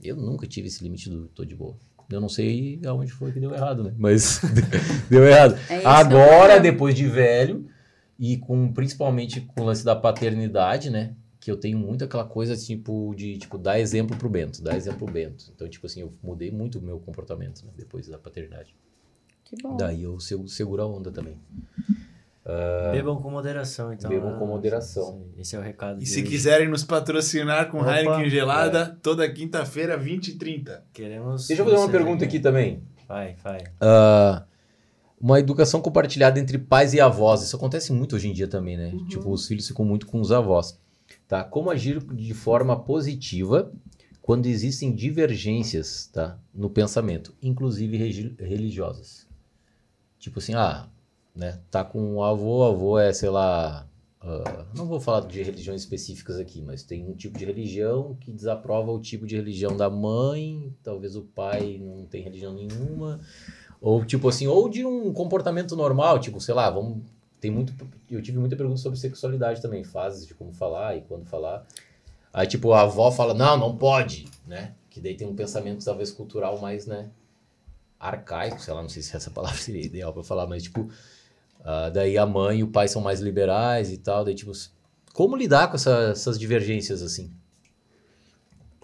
[0.02, 1.76] Eu nunca tive esse limite do tô de boa.
[2.10, 3.92] Eu não sei aonde foi que deu errado, né?
[3.98, 4.40] Mas
[5.10, 5.58] deu errado.
[5.68, 7.66] É é Agora, depois de velho,
[8.18, 11.14] e com principalmente com o lance da paternidade, né?
[11.40, 15.04] Que eu tenho muito aquela coisa, tipo, de tipo, dar exemplo pro Bento, dar exemplo
[15.04, 15.50] pro Bento.
[15.54, 18.74] Então, tipo assim, eu mudei muito o meu comportamento né, depois da paternidade.
[19.44, 19.76] Que bom.
[19.76, 21.36] Daí eu segu- seguro a onda também.
[22.92, 24.08] Bebam com moderação, então.
[24.08, 24.38] Bebam né?
[24.38, 25.22] com moderação.
[25.32, 25.96] Esse- Esse é o recado.
[25.96, 26.30] E de se hoje.
[26.30, 27.98] quiserem nos patrocinar com Opa.
[27.98, 30.84] Heineken gelada, toda quinta-feira, 20 e 30.
[30.92, 31.48] Queremos.
[31.48, 32.82] Deixa eu fazer uma pergunta aqui também.
[33.08, 33.64] Vai, vai.
[33.80, 34.44] Ah,
[35.20, 37.42] uma educação compartilhada entre pais e avós.
[37.42, 38.92] Isso acontece muito hoje em dia também, né?
[39.08, 40.78] Tipo, os filhos ficam muito com os avós.
[41.26, 41.42] Tá?
[41.42, 43.72] Como agir de forma positiva
[44.22, 46.38] quando existem divergências, tá?
[46.54, 47.96] No pensamento, inclusive
[48.38, 49.26] religiosas.
[50.18, 50.88] Tipo assim, ah,
[51.36, 51.60] né?
[51.70, 53.86] Tá com o avô, avô é, sei lá,
[54.20, 58.32] ah, não vou falar de religiões específicas aqui, mas tem um tipo de religião que
[58.32, 63.20] desaprova o tipo de religião da mãe, talvez o pai não tem religião nenhuma,
[63.80, 67.02] ou tipo assim, ou de um comportamento normal, tipo, sei lá, vamos
[67.38, 67.74] tem muito
[68.10, 71.66] eu tive muita pergunta sobre sexualidade também, fases de como falar e quando falar.
[72.32, 74.74] Aí tipo a avó fala: "Não, não pode", né?
[74.88, 77.10] Que daí tem um pensamento talvez cultural mais, né,
[78.00, 80.88] arcaico, sei lá, não sei se essa palavra seria ideal para falar, mas tipo
[81.66, 84.24] ah, daí a mãe e o pai são mais liberais e tal.
[84.24, 84.52] Daí, tipo,
[85.12, 87.30] como lidar com essa- essas divergências assim?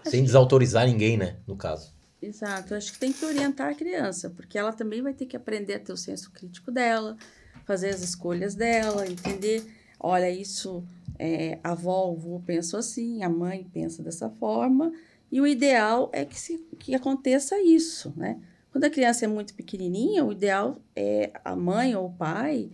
[0.04, 1.36] Sem desautorizar ninguém, né?
[1.46, 1.94] No caso.
[2.20, 5.36] Exato, eu acho que tem que orientar a criança, porque ela também vai ter que
[5.36, 7.16] aprender a ter o senso crítico dela,
[7.64, 9.64] fazer as escolhas dela, entender,
[9.98, 10.84] olha, isso,
[11.18, 14.92] é, a avó, o avô pensam assim, a mãe pensa dessa forma,
[15.32, 18.40] e o ideal é que, se, que aconteça isso, né?
[18.72, 22.70] Quando a criança é muito pequenininha, o ideal é a mãe ou o pai,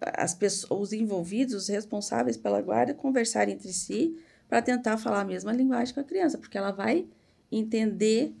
[0.00, 4.16] as pessoas, os envolvidos, os responsáveis pela guarda, conversarem entre si
[4.48, 7.06] para tentar falar a mesma linguagem com a criança, porque ela vai
[7.50, 8.34] entender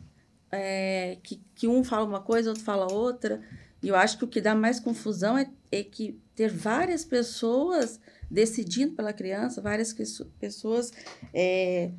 [0.50, 3.42] é, que, que um fala uma coisa, outro fala outra.
[3.82, 7.98] E eu acho que o que dá mais confusão é, é que ter várias pessoas
[8.30, 10.92] decidindo pela criança, várias pesso- pessoas
[11.34, 11.90] é,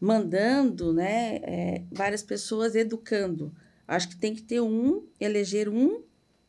[0.00, 1.36] mandando, né?
[1.42, 3.52] é, várias pessoas educando.
[3.94, 6.02] Acho que tem que ter um, eleger um,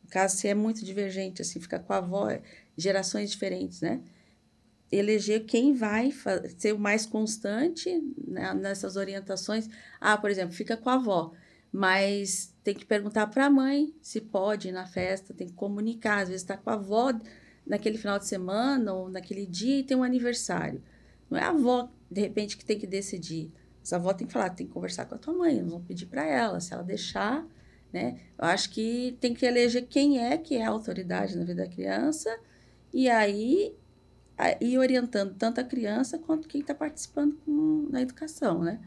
[0.08, 2.42] caso se é muito divergente, assim, fica com a avó, é,
[2.76, 4.00] gerações diferentes, né?
[4.90, 6.12] Eleger quem vai
[6.56, 7.90] ser o mais constante
[8.26, 9.68] né, nessas orientações.
[10.00, 11.32] Ah, por exemplo, fica com a avó
[11.76, 16.22] mas tem que perguntar para a mãe se pode ir na festa, tem que comunicar.
[16.22, 17.12] Às vezes está com a avó
[17.66, 20.80] naquele final de semana ou naquele dia e tem um aniversário.
[21.28, 23.50] Não é a avó, de repente, que tem que decidir.
[23.84, 26.06] Essa avó tem que falar, tem que conversar com a tua mãe, nós vamos pedir
[26.06, 27.46] para ela, se ela deixar,
[27.92, 28.18] né?
[28.38, 31.68] Eu acho que tem que eleger quem é que é a autoridade na vida da
[31.68, 32.34] criança
[32.92, 33.74] e aí
[34.60, 38.80] ir orientando tanto a criança quanto quem está participando com- na educação, né?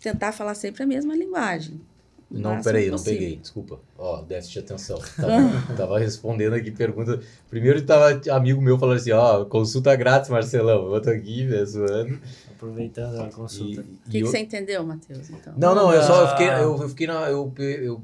[0.00, 1.80] Tentar falar sempre a mesma linguagem.
[2.28, 3.18] Não, peraí, não possível.
[3.20, 3.78] peguei, desculpa.
[3.96, 4.98] Ó, déficit de atenção.
[5.16, 5.28] Tava,
[5.76, 7.20] tava respondendo aqui pergunta.
[7.48, 10.92] Primeiro tava amigo meu falando assim, ó, consulta grátis, Marcelão.
[10.92, 12.20] Eu tô aqui, velho, zoando.
[12.56, 13.80] Aproveitando a E, consulta.
[13.82, 15.30] O que, que eu- você entendeu, Matheus?
[15.30, 15.54] Então?
[15.56, 16.30] Não, não, eu só eu Ah.
[16.30, 17.28] fiquei, eu, eu fiquei na.
[17.28, 18.02] Eu, eu,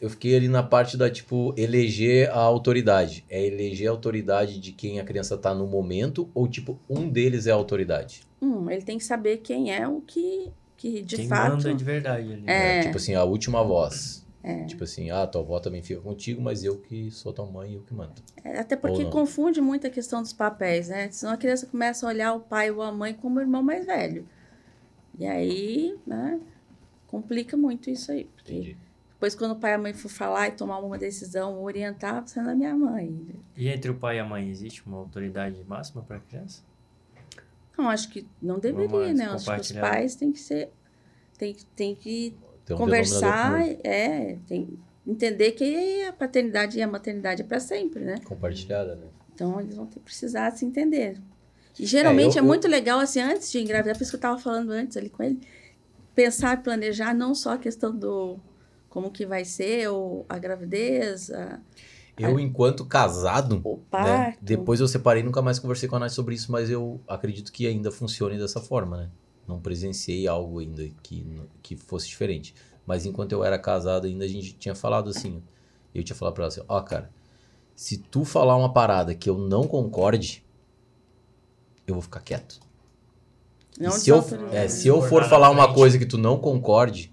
[0.00, 3.24] eu fiquei ali na parte da, tipo, eleger a autoridade.
[3.30, 7.46] É eleger a autoridade de quem a criança tá no momento, ou, tipo, um deles
[7.46, 8.22] é a autoridade?
[8.42, 11.52] Hum, ele tem que saber quem é o que, que de Quem fato.
[11.56, 12.42] manda de verdade ali.
[12.46, 12.82] É.
[12.82, 14.23] Tipo assim, a última voz.
[14.44, 14.66] É.
[14.66, 17.74] Tipo assim, ah, tua avó também fica contigo, mas eu que sou tua mãe e
[17.76, 18.12] eu que mando.
[18.44, 21.10] É, Até porque confunde muito a questão dos papéis, né?
[21.10, 23.86] Senão a criança começa a olhar o pai ou a mãe como o irmão mais
[23.86, 24.28] velho.
[25.18, 26.38] E aí, né,
[27.06, 28.24] complica muito isso aí.
[28.36, 28.76] Porque Entendi.
[29.14, 32.42] depois, quando o pai e a mãe for falar e tomar uma decisão, orientar, você
[32.42, 33.26] não é minha mãe.
[33.56, 36.62] E entre o pai e a mãe, existe uma autoridade máxima para a criança?
[37.78, 39.24] Não, acho que não deveria, né?
[39.24, 40.70] Acho que os pais têm que ser.
[41.38, 47.42] Tem, tem que Tem um conversar, é, tem, entender que a paternidade e a maternidade
[47.42, 48.16] é para sempre, né?
[48.24, 49.06] Compartilhada, né?
[49.34, 51.20] Então, eles vão ter que precisar se entender.
[51.78, 54.18] E geralmente é, eu- eu- muito legal, assim, antes de engravidar, por isso que eu
[54.18, 55.40] estava falando antes ali com ele,
[56.14, 58.38] pensar e planejar não só a questão do
[58.88, 61.60] como que vai ser ou a gravidez, a-
[62.16, 63.60] Eu, enquanto casado,
[64.04, 64.36] né?
[64.40, 67.66] Depois eu separei, nunca mais conversei com a Nath sobre isso, mas eu acredito que
[67.66, 69.10] ainda funcione dessa forma, né?
[69.46, 72.54] Não presenciei algo ainda que, que fosse diferente.
[72.86, 75.42] Mas enquanto eu era casado ainda, a gente tinha falado assim.
[75.94, 77.10] Eu tinha falado pra ela assim, ó, cara,
[77.74, 80.44] se tu falar uma parada que eu não concorde,
[81.86, 82.60] eu vou ficar quieto.
[83.78, 87.12] não e se eu, é, se eu for falar uma coisa que tu não concorde,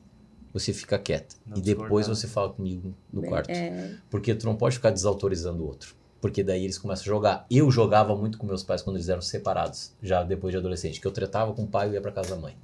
[0.54, 1.38] você fica quieto.
[1.46, 3.50] Não e depois você fala comigo no quarto.
[3.50, 5.96] É, Porque tu não pode ficar desautorizando o outro.
[6.22, 7.46] Porque daí eles começam a jogar.
[7.50, 11.02] Eu jogava muito com meus pais quando eles eram separados, já depois de adolescente.
[11.02, 12.56] Que eu tretava com o pai e ia pra casa da mãe.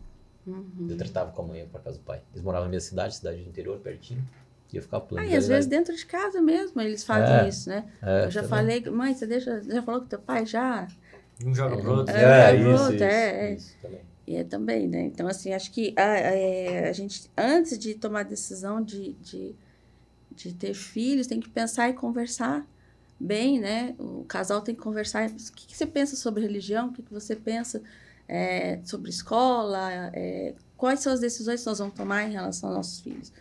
[0.46, 0.88] uhum.
[0.90, 2.22] Eu tretava com a mãe e ia pra casa do pai.
[2.34, 4.24] Eles moravam na minha cidade, cidade do interior, pertinho.
[4.72, 7.68] E eu ficava Ah, e às vezes dentro de casa mesmo eles fazem É, isso,
[7.70, 7.86] né?
[8.02, 8.50] É, eu já também.
[8.58, 10.46] falei, mãe, você deixa, já falou com teu pai?
[10.46, 10.88] Já?
[11.44, 12.14] Um joga pro outro.
[12.16, 13.54] É, É, isso, outro, isso, é, é.
[13.54, 14.02] isso também.
[14.28, 15.02] E é também, né?
[15.06, 19.56] Então, assim, acho que a, é, a gente, antes de tomar a decisão de, de,
[20.36, 22.68] de ter filhos, tem que pensar e conversar
[23.20, 23.96] bem, né?
[23.98, 25.30] O casal tem que conversar.
[25.30, 26.90] O que, que você pensa sobre religião?
[26.90, 27.82] O que, que você pensa
[28.28, 30.12] é, sobre escola?
[30.14, 33.32] É, quais são as decisões que nós vamos tomar em relação aos nossos filhos?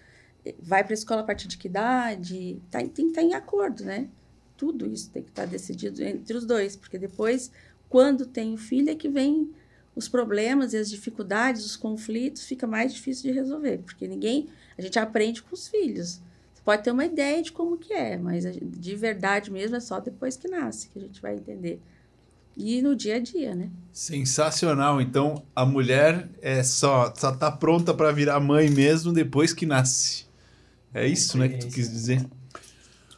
[0.61, 2.61] Vai para a escola a partir de que idade?
[2.70, 4.09] Tá, tem que estar em acordo, né?
[4.57, 7.51] Tudo isso tem que estar decidido entre os dois, porque depois,
[7.89, 9.53] quando tem o filho, é que vem
[9.94, 14.48] os problemas e as dificuldades, os conflitos, fica mais difícil de resolver, porque ninguém,
[14.78, 16.20] a gente aprende com os filhos.
[16.66, 20.36] Pode ter uma ideia de como que é, mas de verdade mesmo é só depois
[20.36, 21.80] que nasce que a gente vai entender
[22.56, 23.70] E no dia a dia, né?
[23.93, 25.01] Sensacional.
[25.01, 30.26] Então, a mulher é só, só tá pronta para virar mãe mesmo depois que nasce.
[30.93, 32.26] É isso, né, que tu quis dizer?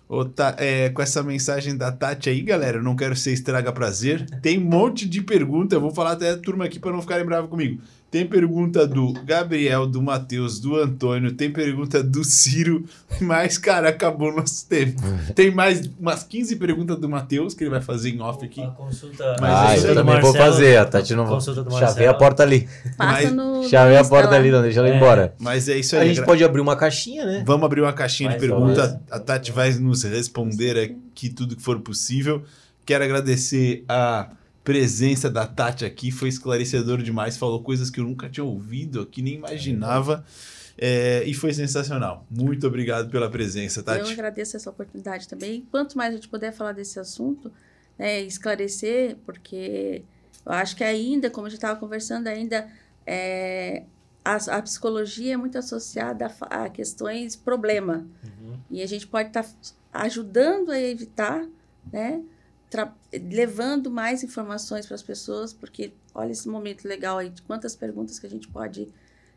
[0.07, 3.73] Ô, tá, é, com essa mensagem da Tati aí, galera, eu não quero ser estraga
[3.73, 4.29] prazer.
[4.43, 7.25] Tem um monte de pergunta, eu vou falar até a turma aqui para não ficarem
[7.25, 7.81] bravos comigo.
[8.11, 12.85] Tem pergunta do Gabriel, do Matheus, do Antônio, tem pergunta do Ciro,
[13.21, 14.99] mas, cara, acabou nosso tempo.
[15.37, 18.63] Tem mais umas 15 perguntas do Matheus que ele vai fazer em off aqui.
[18.63, 20.77] A consulta, Mas ah, isso eu aí do também vou Marcelo- fazer.
[20.79, 22.67] A Tati não consulta do Chavei a porta ali.
[22.97, 23.63] Passa Mas- no.
[23.63, 24.97] no Chavei a porta ali, não deixa ela ir É.
[24.97, 25.35] embora.
[25.39, 26.09] Mas é isso A aí.
[26.09, 27.43] gente gra- pode abrir uma caixinha, né?
[27.47, 28.77] Vamos abrir uma caixinha de Mais perguntas.
[28.89, 29.01] talvez.
[29.11, 32.43] A Tati vai nos responder aqui tudo que for possível.
[32.87, 34.31] Quero agradecer a
[34.65, 39.23] presença da Tati aqui, foi esclarecedor demais, falou coisas que eu nunca tinha ouvido aqui,
[39.23, 40.25] nem imaginava.
[40.81, 42.25] É, e foi sensacional.
[42.31, 44.13] Muito obrigado pela presença, Eu Tati.
[44.13, 45.67] agradeço essa oportunidade também.
[45.71, 47.51] Quanto mais a gente puder falar desse assunto,
[47.99, 50.05] né, esclarecer, porque
[50.47, 52.69] eu acho que ainda, como a gente estava conversando, ainda
[53.05, 53.83] é,
[54.25, 58.07] a, a psicologia é muito associada a, a questões problema.
[58.23, 58.59] Uhum.
[58.71, 59.47] E a gente pode estar
[59.93, 61.45] ajudando a evitar,
[61.93, 62.23] né?
[63.31, 68.19] Levando mais informações para as pessoas, porque olha esse momento legal aí, de quantas perguntas
[68.19, 68.89] que a gente pode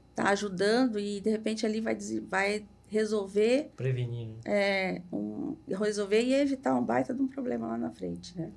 [0.10, 1.98] estar ajudando e de repente ali vai,
[2.30, 4.36] vai resolver, Prevenindo.
[4.46, 8.50] é, um, resolver e evitar um baita de um problema lá na frente, né?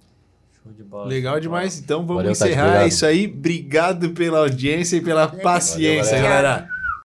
[0.61, 1.07] Show de bola.
[1.07, 1.79] Legal demais.
[1.79, 2.83] Então vamos Valeu, encerrar.
[2.83, 3.27] é isso aí.
[3.27, 5.41] Obrigado pela audiência e pela Legal.
[5.41, 6.69] paciência, Valeu, galera.